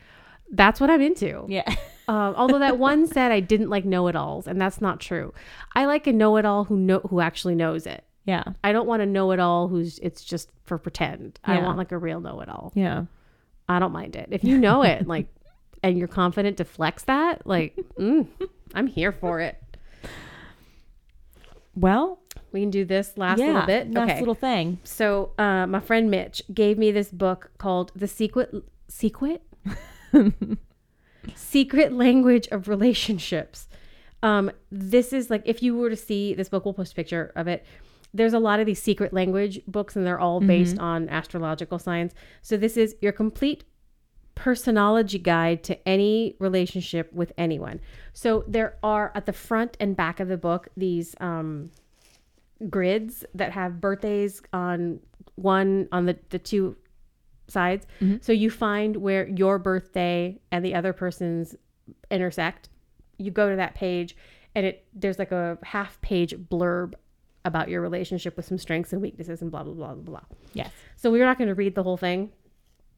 that's 0.52 0.80
what 0.82 0.90
I'm 0.90 1.02
into. 1.02 1.46
yeah. 1.48 1.76
Um, 2.12 2.36
although 2.36 2.60
that 2.60 2.78
one 2.78 3.08
said 3.08 3.32
I 3.32 3.40
didn't 3.40 3.70
like 3.70 3.86
know-it-alls, 3.86 4.46
and 4.46 4.60
that's 4.60 4.82
not 4.82 5.00
true. 5.00 5.34
I 5.76 5.86
like 5.86 6.08
a 6.08 6.12
know-it-all 6.12 6.66
who 6.66 6.76
know 6.76 7.00
who 7.10 7.22
actually 7.22 7.56
knows 7.56 7.86
it. 7.88 8.04
Yeah. 8.26 8.44
I 8.66 8.74
don't 8.74 8.86
want 8.86 9.02
a 9.02 9.06
know-it-all 9.06 9.70
who's 9.70 9.98
it's 10.00 10.22
just 10.22 10.50
for 10.66 10.78
pretend. 10.78 11.40
I 11.46 11.60
want 11.60 11.78
like 11.78 11.94
a 11.94 11.98
real 11.98 12.20
know-it-all. 12.20 12.74
Yeah. 12.76 13.06
I 13.70 13.80
don't 13.80 13.94
mind 13.94 14.18
it 14.18 14.28
if 14.30 14.44
you 14.44 14.58
know 14.58 14.82
it, 14.84 15.08
like, 15.16 15.28
and 15.84 15.98
you're 15.98 16.10
confident 16.10 16.58
to 16.58 16.66
flex 16.66 17.04
that. 17.04 17.48
Like, 17.48 17.78
mm, 17.98 18.28
I'm 18.76 18.88
here 18.88 19.14
for 19.14 19.40
it. 19.40 19.58
Well, 21.78 22.20
We 22.52 22.60
can 22.60 22.72
do 22.72 22.84
this 22.84 23.18
last 23.18 23.40
yeah, 23.40 23.46
little 23.46 23.66
bit. 23.68 23.92
Last 23.94 24.10
okay. 24.10 24.20
little 24.20 24.36
thing. 24.36 24.80
So, 24.84 25.32
uh, 25.38 25.66
my 25.66 25.80
friend 25.80 26.12
Mitch 26.12 26.42
gave 26.54 26.78
me 26.78 26.92
this 26.92 27.10
book 27.10 27.52
called 27.58 27.94
The 27.96 28.10
Secret 28.10 28.54
Secret 28.90 29.44
Secret 31.36 31.94
Language 31.94 32.48
of 32.52 32.68
Relationships. 32.68 33.68
Um, 34.24 34.52
this 34.72 35.14
is 35.14 35.30
like 35.30 35.42
if 35.46 35.64
you 35.64 35.76
were 35.76 35.90
to 35.90 35.96
see 35.96 36.34
this 36.34 36.50
book, 36.50 36.66
we'll 36.66 36.74
post 36.74 36.94
a 36.94 36.96
picture 36.96 37.32
of 37.36 37.48
it. 37.48 37.66
There's 38.14 38.34
a 38.34 38.40
lot 38.40 38.60
of 38.60 38.66
these 38.66 38.82
secret 38.82 39.14
language 39.14 39.62
books, 39.68 39.96
and 39.96 40.06
they're 40.06 40.20
all 40.20 40.42
based 40.42 40.78
on 40.78 41.08
astrological 41.08 41.80
signs. 41.80 42.14
So 42.42 42.58
this 42.58 42.76
is 42.76 42.96
your 43.02 43.14
complete 43.14 43.64
personology 44.36 45.20
guide 45.20 45.64
to 45.64 45.88
any 45.88 46.36
relationship 46.40 47.14
with 47.14 47.32
anyone. 47.38 47.80
So 48.12 48.44
there 48.48 48.78
are 48.84 49.12
at 49.16 49.28
the 49.28 49.34
front 49.34 49.78
and 49.80 49.96
back 49.96 50.20
of 50.20 50.28
the 50.28 50.38
book 50.38 50.68
these 50.76 51.16
um, 51.22 51.72
grids 52.70 53.24
that 53.34 53.52
have 53.54 53.80
birthdays 53.80 54.42
on 54.52 55.00
one 55.36 55.88
on 55.92 56.06
the, 56.06 56.18
the 56.30 56.40
two 56.40 56.76
sides. 57.52 57.86
So 58.22 58.32
you 58.32 58.50
find 58.50 58.98
where 58.98 59.28
your 59.28 59.60
birthday 59.60 60.40
and 60.52 60.66
the 60.66 60.74
other 60.76 60.94
person's 60.94 61.56
intersect. 62.10 62.70
You 63.18 63.32
go 63.32 63.50
to 63.50 63.56
that 63.56 63.76
page 63.76 64.16
and 64.56 64.66
it 64.66 64.86
there's 64.94 65.20
like 65.20 65.32
a 65.32 65.58
half 65.64 66.00
page 66.02 66.36
blurb 66.36 66.94
about 67.44 67.70
your 67.70 67.82
relationship 67.82 68.38
with 68.38 68.46
some 68.46 68.58
strengths 68.58 68.94
and 68.94 69.02
weaknesses 69.02 69.42
and 69.42 69.52
blah 69.52 69.64
blah 69.64 69.74
blah 69.74 69.94
blah 69.94 70.04
blah. 70.04 70.38
Yes. 70.54 70.72
So 70.96 71.12
we're 71.12 71.26
not 71.26 71.38
going 71.38 71.48
to 71.48 71.56
read 71.56 71.76
the 71.76 71.84
whole 71.84 71.98
thing 71.98 72.32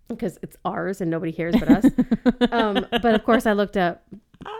because 0.08 0.38
it's 0.42 0.58
ours 0.66 1.02
and 1.02 1.10
nobody 1.10 1.32
hears 1.32 1.56
but 1.58 1.70
us. 1.70 1.86
um, 2.52 2.86
but 2.92 3.16
of 3.16 3.24
course 3.24 3.46
I 3.46 3.54
looked 3.54 3.78
up 3.78 4.04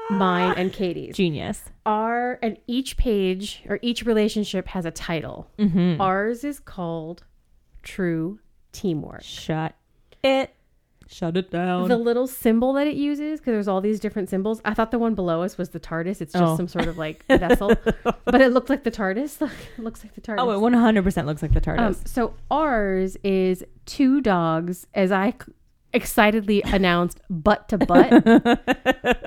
mine 0.10 0.54
and 0.58 0.72
Katie's 0.72 1.16
Genius. 1.16 1.64
our 1.86 2.40
and 2.42 2.58
each 2.68 2.98
page 2.98 3.64
or 3.68 3.80
each 3.82 4.06
relationship 4.06 4.68
has 4.70 4.86
a 4.86 4.92
title. 4.92 5.50
Mm-hmm. 5.60 6.02
Ours 6.02 6.44
is 6.44 6.60
called 6.60 7.24
True 7.82 8.40
Teamwork. 8.72 9.24
Shut 9.24 9.76
it. 10.24 10.54
Shut 11.10 11.36
it 11.38 11.52
down. 11.52 11.90
The 11.90 11.98
little 11.98 12.26
symbol 12.28 12.74
that 12.74 12.88
it 12.88 12.96
uses, 12.96 13.40
because 13.40 13.52
there's 13.52 13.68
all 13.68 13.82
these 13.82 14.00
different 14.00 14.30
symbols. 14.30 14.62
I 14.66 14.74
thought 14.74 14.90
the 14.92 14.98
one 14.98 15.14
below 15.16 15.44
us 15.44 15.58
was 15.58 15.70
the 15.70 15.80
TARDIS. 15.80 16.22
It's 16.22 16.34
just 16.34 16.44
Oh. 16.44 16.56
some 16.58 16.68
sort 16.68 16.88
of 16.88 16.98
like 16.98 17.24
vessel, 17.28 17.76
but 18.26 18.42
it 18.42 18.52
looked 18.54 18.70
like 18.70 18.84
the 18.84 18.90
TARDIS. 18.90 19.42
it 19.78 19.84
looks 19.84 20.04
like 20.04 20.16
the 20.16 20.22
TARDIS. 20.22 20.40
oh, 20.40 20.52
it 20.52 20.58
100% 20.58 21.26
looks 21.26 21.42
like 21.42 21.54
the 21.54 21.62
TARDIS. 21.62 21.80
Um, 21.80 21.96
so 22.06 22.34
ours 22.50 23.18
is 23.24 23.64
two 23.86 24.22
dogs, 24.22 24.88
as 24.96 25.12
I 25.12 25.34
excitedly 25.94 26.64
announced, 26.64 27.20
butt 27.30 27.68
to 27.70 27.78
butt, 27.78 28.26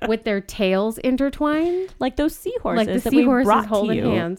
with 0.08 0.24
their 0.24 0.40
tails 0.40 0.98
intertwined, 0.98 1.94
like 2.00 2.16
those 2.16 2.34
seahorses 2.34 2.86
like 2.86 2.88
the 2.88 3.00
that 3.00 3.12
we 3.12 3.22
seahorses 3.22 3.66
holding 3.66 3.98
you 3.98 4.36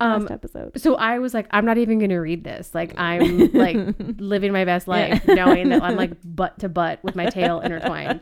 last 0.00 0.20
Um, 0.22 0.28
episode. 0.30 0.80
so 0.80 0.94
I 0.96 1.18
was 1.18 1.34
like, 1.34 1.46
I'm 1.50 1.64
not 1.64 1.78
even 1.78 1.98
going 1.98 2.10
to 2.10 2.18
read 2.18 2.44
this. 2.44 2.74
Like, 2.74 2.98
I'm 2.98 3.52
like 3.52 3.76
living 4.18 4.52
my 4.52 4.64
best 4.64 4.86
life, 4.88 5.26
knowing 5.26 5.68
that 5.70 5.82
I'm 5.82 5.96
like 5.96 6.12
butt 6.24 6.58
to 6.60 6.68
butt 6.68 7.02
with 7.02 7.16
my 7.16 7.26
tail 7.26 7.60
intertwined. 7.60 8.20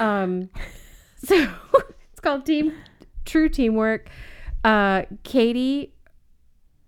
Um, 0.00 0.48
so 1.24 1.36
it's 2.12 2.20
called 2.20 2.46
Team 2.46 2.72
True 3.24 3.48
Teamwork. 3.48 4.08
Uh, 4.64 5.02
Katie 5.24 5.92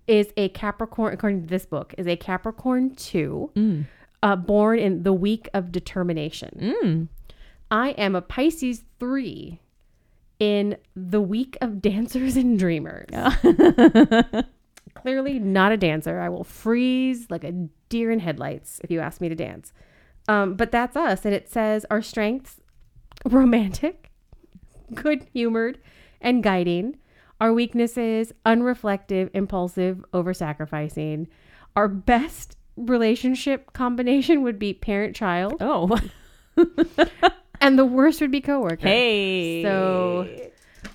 is 0.07 0.29
a 0.37 0.49
Capricorn, 0.51 1.13
according 1.15 1.43
to 1.43 1.49
this 1.49 1.67
book, 1.67 1.95
is 1.99 2.07
a 2.07 2.17
Capricorn 2.17 2.95
two, 2.95 3.51
Mm. 3.57 3.87
uh, 4.23 4.37
born 4.37 4.79
in 4.79 5.03
the 5.03 5.13
week 5.13 5.49
of 5.55 5.73
determination. 5.73 6.59
Mm. 6.83 7.09
I 7.71 7.91
am 7.91 8.15
a 8.15 8.21
Pisces 8.23 8.85
three 9.01 9.61
in 10.39 10.77
the 10.95 11.21
week 11.21 11.57
of 11.61 11.81
dancers 11.81 12.37
and 12.37 12.59
dreamers. 12.59 13.09
Clearly 14.95 15.39
not 15.39 15.73
a 15.73 15.77
dancer. 15.77 16.21
I 16.21 16.29
will 16.29 16.45
freeze 16.45 17.31
like 17.31 17.45
a 17.45 17.53
deer 17.89 18.11
in 18.11 18.21
headlights 18.21 18.81
if 18.85 18.91
you 18.91 19.01
ask 19.01 19.21
me 19.21 19.29
to 19.29 19.35
dance. 19.35 19.73
Um, 20.29 20.55
but 20.55 20.71
that's 20.73 20.97
us. 20.97 21.25
And 21.25 21.35
it 21.35 21.49
says 21.51 21.85
our 21.91 22.01
strengths 22.03 22.61
romantic, 23.25 24.11
good 24.95 25.27
humored, 25.33 25.79
and 26.21 26.43
guiding. 26.43 26.97
Our 27.41 27.53
weaknesses 27.53 28.33
unreflective, 28.47 29.31
impulsive, 29.35 30.05
over 30.13 30.33
sacrificing. 30.33 31.29
Our 31.77 31.89
best 31.89 32.57
relationship 32.77 33.73
combination 33.73 34.43
would 34.43 34.59
be 34.59 34.73
parent 34.73 35.15
child, 35.15 35.57
Oh. 35.61 35.99
and 37.67 37.79
the 37.79 37.85
worst 37.85 38.21
would 38.21 38.31
be 38.31 38.41
coworker. 38.41 38.87
hey. 38.87 39.63
So 39.63 40.29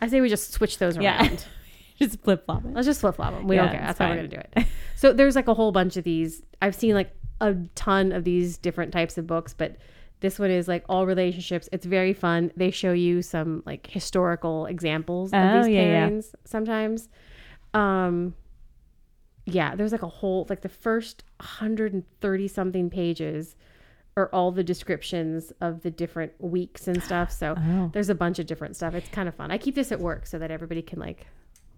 I 0.01 0.07
say 0.07 0.21
we 0.21 0.29
just 0.29 0.53
switch 0.53 0.77
those 0.77 0.95
around. 0.97 1.03
Yeah. 1.03 1.35
just 1.99 2.21
flip 2.21 2.45
flop 2.45 2.63
it. 2.65 2.73
Let's 2.73 2.87
just 2.87 3.01
flip 3.01 3.15
flop 3.15 3.33
them. 3.33 3.47
We 3.47 3.55
Yeah, 3.55 3.63
don't 3.63 3.71
care. 3.73 3.81
That's 3.85 3.99
how 3.99 4.09
we're 4.09 4.15
gonna 4.15 4.27
do 4.27 4.37
it. 4.55 4.65
So 4.95 5.13
there's 5.13 5.35
like 5.35 5.47
a 5.47 5.53
whole 5.53 5.71
bunch 5.71 5.97
of 5.97 6.03
these. 6.03 6.41
I've 6.61 6.75
seen 6.75 6.93
like 6.93 7.11
a 7.41 7.55
ton 7.75 8.11
of 8.11 8.23
these 8.23 8.57
different 8.57 8.91
types 8.91 9.17
of 9.17 9.25
books, 9.27 9.53
but 9.57 9.77
this 10.21 10.37
one 10.37 10.51
is 10.51 10.67
like 10.67 10.83
all 10.89 11.05
relationships. 11.05 11.69
It's 11.71 11.85
very 11.85 12.11
fun. 12.13 12.51
They 12.57 12.71
show 12.71 12.91
you 12.91 13.21
some 13.21 13.63
like 13.65 13.87
historical 13.87 14.65
examples 14.65 15.31
of 15.31 15.39
Oh, 15.41 15.63
these 15.63 15.73
yeah, 15.73 16.07
yeah. 16.09 16.21
sometimes. 16.45 17.07
Um 17.73 18.33
yeah, 19.45 19.75
there's 19.75 19.91
like 19.91 20.03
a 20.03 20.07
whole 20.07 20.45
like 20.49 20.61
the 20.61 20.69
first 20.69 21.23
130 21.39 22.47
something 22.47 22.89
pages 22.89 23.55
are 24.19 24.29
all 24.33 24.51
the 24.51 24.63
descriptions 24.63 25.51
of 25.61 25.81
the 25.83 25.91
different 25.91 26.33
weeks 26.39 26.87
and 26.87 27.01
stuff. 27.03 27.31
So 27.31 27.55
Oh. 27.57 27.89
there's 27.93 28.09
a 28.09 28.15
bunch 28.15 28.39
of 28.39 28.45
different 28.45 28.75
stuff. 28.75 28.93
It's 28.93 29.09
kind 29.09 29.27
of 29.29 29.35
fun. 29.35 29.51
I 29.51 29.57
keep 29.57 29.75
this 29.75 29.91
at 29.91 29.99
work 29.99 30.25
so 30.27 30.37
that 30.39 30.51
everybody 30.51 30.81
can 30.81 30.99
like 30.99 31.27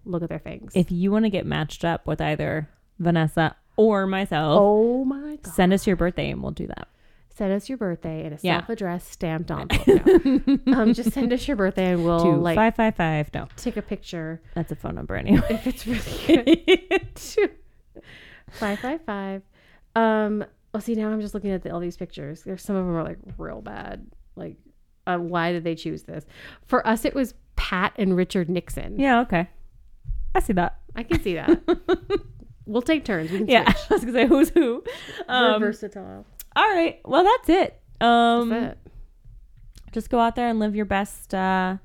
look 0.04 0.22
at 0.22 0.28
their 0.28 0.38
things. 0.38 0.72
If 0.74 0.90
you 0.90 1.10
want 1.12 1.24
to 1.24 1.30
get 1.30 1.46
matched 1.46 1.84
up 1.84 2.06
with 2.06 2.20
either 2.20 2.68
Vanessa 2.98 3.56
or 3.76 4.06
myself, 4.06 4.58
oh 4.60 5.04
my 5.04 5.36
god. 5.42 5.46
send 5.54 5.72
us 5.72 5.86
your 5.86 5.96
birthday 5.96 6.30
and 6.30 6.42
we'll 6.42 6.50
do 6.52 6.66
that. 6.66 6.88
Send 7.34 7.50
us 7.54 7.66
your 7.68 7.78
birthday 7.78 8.26
in 8.26 8.34
a 8.34 8.38
Yeah. 8.42 8.58
self-addressed 8.58 9.10
stamped 9.10 9.50
envelope. 9.50 10.66
No. 10.66 10.72
um, 10.78 10.92
just 10.92 11.12
send 11.12 11.32
us 11.32 11.48
your 11.48 11.56
birthday 11.56 11.92
and 11.92 12.04
we'll 12.04 12.20
Two 12.22 12.36
like 12.36 12.56
five 12.56 12.76
five 12.76 12.94
five. 12.94 13.30
No, 13.32 13.48
take 13.56 13.76
a 13.78 13.82
picture 13.82 14.42
that's 14.54 14.70
a 14.70 14.76
phone 14.76 14.94
number 14.96 15.16
anyway. 15.16 15.40
if 15.48 15.66
it's 15.66 15.86
really 15.86 16.62
good. 16.66 17.18
five 18.50 18.78
five 18.80 19.00
five. 19.06 19.42
Um. 19.96 20.44
Well, 20.72 20.80
see 20.80 20.94
now 20.94 21.08
I'm 21.10 21.20
just 21.20 21.34
looking 21.34 21.50
at 21.50 21.62
the, 21.62 21.70
all 21.72 21.80
these 21.80 21.96
pictures. 21.96 22.42
There's 22.42 22.62
some 22.62 22.76
of 22.76 22.86
them 22.86 22.94
are 22.94 23.02
like 23.02 23.18
real 23.38 23.60
bad. 23.60 24.06
Like, 24.36 24.56
uh, 25.06 25.18
why 25.18 25.52
did 25.52 25.64
they 25.64 25.74
choose 25.74 26.04
this? 26.04 26.24
For 26.66 26.86
us, 26.86 27.04
it 27.04 27.14
was 27.14 27.34
Pat 27.56 27.92
and 27.96 28.16
Richard 28.16 28.48
Nixon. 28.48 28.98
yeah. 28.98 29.20
Okay. 29.20 29.48
I 30.34 30.40
see 30.40 30.54
that. 30.54 30.78
I 30.96 31.02
can 31.02 31.20
see 31.22 31.34
that. 31.34 31.60
we'll 32.66 32.80
take 32.82 33.04
turns. 33.04 33.30
We 33.30 33.38
can 33.38 33.48
Yeah. 33.48 33.64
switch. 33.72 33.90
I 33.90 33.94
was 33.94 34.04
gonna 34.04 34.12
say 34.18 34.26
who's 34.26 34.48
who. 34.50 34.82
We're 35.28 35.34
Um, 35.54 35.60
versatile. 35.60 36.24
all 36.56 36.70
right. 36.74 37.00
Well, 37.04 37.24
that's 37.24 37.48
it. 37.50 37.78
Um, 38.00 38.48
That's 38.48 38.72
it. 38.72 38.92
just 39.92 40.08
go 40.10 40.18
out 40.18 40.34
there 40.36 40.48
and 40.48 40.58
live 40.58 40.74
your 40.74 40.86
best 40.86 41.34
uh, 41.34 41.76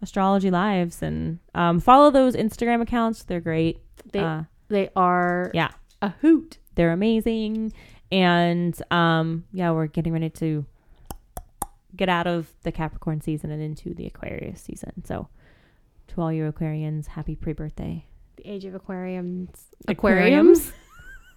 astrology 0.00 0.50
lives 0.50 1.02
and 1.02 1.40
um, 1.54 1.80
follow 1.80 2.10
those 2.10 2.36
Instagram 2.36 2.80
accounts. 2.80 3.24
They're 3.24 3.40
great. 3.40 3.80
They 4.12 4.20
uh, 4.20 4.42
they 4.68 4.90
are 4.96 5.50
yeah, 5.54 5.70
a 6.00 6.10
hoot. 6.20 6.58
they're 6.76 6.92
amazing. 6.92 7.72
And 8.10 8.80
um, 8.90 9.44
yeah, 9.52 9.70
we're 9.70 9.86
getting 9.86 10.12
ready 10.12 10.30
to 10.30 10.64
get 11.94 12.08
out 12.08 12.26
of 12.26 12.48
the 12.62 12.72
Capricorn 12.72 13.20
season 13.20 13.50
and 13.50 13.62
into 13.62 13.94
the 13.94 14.06
Aquarius 14.06 14.60
season. 14.60 15.04
So, 15.04 15.28
to 16.08 16.20
all 16.20 16.32
you 16.32 16.50
Aquarians, 16.50 17.06
happy 17.06 17.34
pre-birthday. 17.34 18.06
The 18.36 18.48
age 18.48 18.64
of 18.64 18.74
aquariums. 18.74 19.50
Aquariums? 19.88 20.72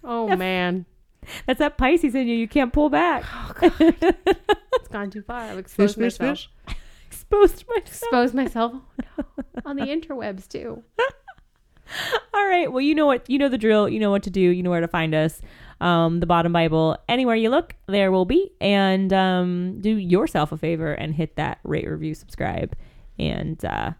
Oh 0.04 0.34
man, 0.36 0.86
That's 1.46 1.58
that 1.58 1.78
Pisces 1.78 2.14
in 2.14 2.28
you. 2.28 2.36
You 2.36 2.48
can't 2.48 2.72
pull 2.72 2.88
back. 2.88 3.24
it's 3.62 4.88
gone 4.90 5.10
too 5.10 5.22
far. 5.22 5.40
I've 5.40 5.58
exposed 5.58 5.96
Fish, 5.96 6.14
fish, 6.14 6.20
myself. 6.20 6.48
fish. 6.66 6.76
Exposed 7.06 7.64
myself. 7.68 7.86
Exposed 7.86 8.34
myself 8.34 8.72
oh, 8.74 9.24
no. 9.38 9.62
on 9.64 9.76
the 9.76 9.84
interwebs 9.84 10.48
too. 10.48 10.82
All 12.32 12.46
right. 12.46 12.72
Well, 12.72 12.80
you 12.80 12.94
know 12.94 13.06
what 13.06 13.28
you 13.28 13.38
know 13.38 13.48
the 13.48 13.58
drill. 13.58 13.88
You 13.88 14.00
know 14.00 14.10
what 14.10 14.22
to 14.24 14.30
do. 14.30 14.40
You 14.40 14.62
know 14.62 14.70
where 14.70 14.80
to 14.80 14.88
find 14.88 15.14
us. 15.14 15.40
Um, 15.82 16.20
the 16.20 16.26
bottom 16.26 16.52
Bible. 16.52 16.96
Anywhere 17.08 17.36
you 17.36 17.50
look, 17.50 17.74
there 17.88 18.12
will 18.12 18.24
be. 18.24 18.52
And 18.60 19.12
um, 19.12 19.80
do 19.80 19.90
yourself 19.90 20.52
a 20.52 20.56
favor 20.56 20.92
and 20.92 21.14
hit 21.14 21.36
that 21.36 21.58
rate, 21.64 21.88
review, 21.88 22.14
subscribe, 22.14 22.74
and 23.18 23.62
uh, 23.64 23.90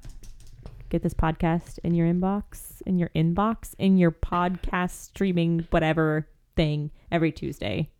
get 0.88 1.02
this 1.02 1.12
podcast 1.12 1.78
in 1.82 1.94
your 1.94 2.06
inbox, 2.06 2.80
in 2.86 2.98
your 2.98 3.10
inbox, 3.10 3.74
in 3.78 3.98
your 3.98 4.12
podcast 4.12 4.90
streaming 4.90 5.66
whatever 5.70 6.28
thing 6.56 6.90
every 7.10 7.32
Tuesday. 7.32 7.90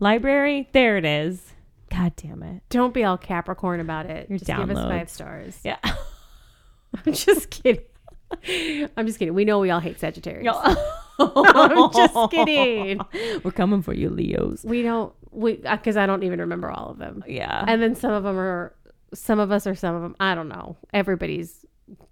Library, 0.00 0.68
there 0.72 0.98
it 0.98 1.04
is. 1.04 1.54
God 1.90 2.12
damn 2.16 2.42
it. 2.42 2.62
Don't 2.68 2.92
be 2.92 3.04
all 3.04 3.16
Capricorn 3.16 3.80
about 3.80 4.06
it. 4.06 4.28
Your 4.28 4.38
just 4.38 4.50
give 4.50 4.70
us 4.70 4.76
five 4.76 5.08
stars. 5.08 5.58
Yeah. 5.64 5.78
I'm 7.06 7.12
just 7.12 7.50
kidding. 7.50 7.84
I'm 8.96 9.06
just 9.06 9.18
kidding. 9.18 9.34
We 9.34 9.44
know 9.44 9.60
we 9.60 9.70
all 9.70 9.80
hate 9.80 9.98
Sagittarius. 9.98 10.56
I'm 11.18 11.92
just 11.92 12.14
kidding. 12.30 13.00
We're 13.42 13.50
coming 13.52 13.82
for 13.82 13.92
you, 13.94 14.10
Leos. 14.10 14.64
We 14.64 14.82
don't 14.82 15.12
we 15.30 15.62
uh, 15.64 15.76
because 15.76 15.96
I 15.96 16.06
don't 16.06 16.22
even 16.22 16.40
remember 16.40 16.70
all 16.70 16.90
of 16.90 16.98
them. 16.98 17.24
Yeah. 17.26 17.64
And 17.66 17.82
then 17.82 17.94
some 17.94 18.12
of 18.12 18.22
them 18.22 18.38
are 18.38 18.74
some 19.12 19.38
of 19.38 19.50
us 19.50 19.66
are 19.66 19.74
some 19.74 19.94
of 19.94 20.02
them. 20.02 20.16
I 20.20 20.34
don't 20.34 20.48
know. 20.48 20.76
Everybody's 20.92 21.64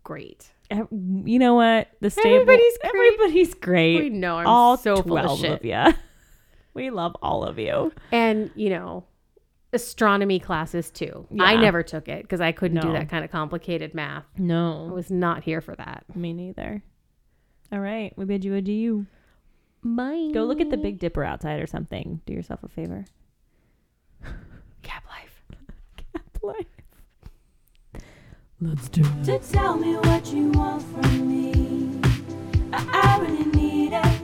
great. 0.03 0.51
You 0.71 1.39
know 1.39 1.55
what? 1.55 1.89
The 2.01 2.11
stable. 2.11 2.43
Everybody's 2.43 2.79
great. 2.79 2.95
Everybody's 2.95 3.55
great. 3.55 4.01
We 4.03 4.09
know 4.11 4.39
I'm 4.39 4.47
all 4.47 4.77
so 4.77 4.97
full 5.03 5.19
of 5.19 5.25
12 5.25 5.41
shit. 5.41 5.51
of 5.53 5.65
you. 5.65 5.99
We 6.75 6.89
love 6.89 7.15
all 7.21 7.45
of 7.45 7.59
you. 7.59 7.93
And 8.13 8.51
you 8.55 8.71
know, 8.71 9.05
astronomy 9.75 10.39
classes 10.41 10.91
too. 10.91 11.27
I 11.39 11.57
never 11.57 11.83
took 11.83 12.09
it 12.09 12.23
because 12.23 12.41
I 12.41 12.53
couldn't 12.53 12.81
do 12.81 12.93
that 12.93 13.11
kind 13.11 13.27
of 13.27 13.31
complicated 13.31 13.93
math. 13.93 14.25
No, 14.39 14.89
I 14.89 14.93
was 14.93 15.11
not 15.11 15.45
here 15.45 15.61
for 15.61 15.77
that. 15.77 16.05
me 16.17 16.33
neither. 16.33 16.83
All 17.73 17.81
right. 17.81 18.13
We 18.17 18.27
bid 18.27 18.45
you 18.45 18.55
adieu. 18.55 19.07
Bye. 19.83 20.31
Go 20.33 20.45
look 20.45 20.61
at 20.61 20.71
the 20.71 20.77
Big 20.77 20.99
Dipper 20.99 21.25
outside 21.25 21.61
or 21.61 21.67
something. 21.67 22.21
Do 22.27 22.35
yourself 22.35 22.63
a 22.63 22.69
favor. 22.69 23.07
Cap 24.83 25.05
life. 25.09 25.43
Cap 25.97 26.39
life. 26.43 26.67
Let's 28.61 28.89
do 28.91 29.01
it. 29.01 29.25
To 29.25 29.39
tell 29.53 29.77
me 29.77 29.97
what 29.97 30.33
you 30.33 30.51
want 30.51 30.83
from 30.83 31.29
me. 31.29 32.01
I, 32.73 33.19
I 33.19 33.21
really 33.21 33.47
need 33.47 33.93
it. 33.93 34.21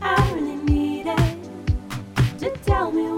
I 0.00 0.32
really 0.32 0.56
need 0.56 1.06
it. 1.08 2.38
To 2.38 2.50
tell 2.64 2.90
me 2.92 3.15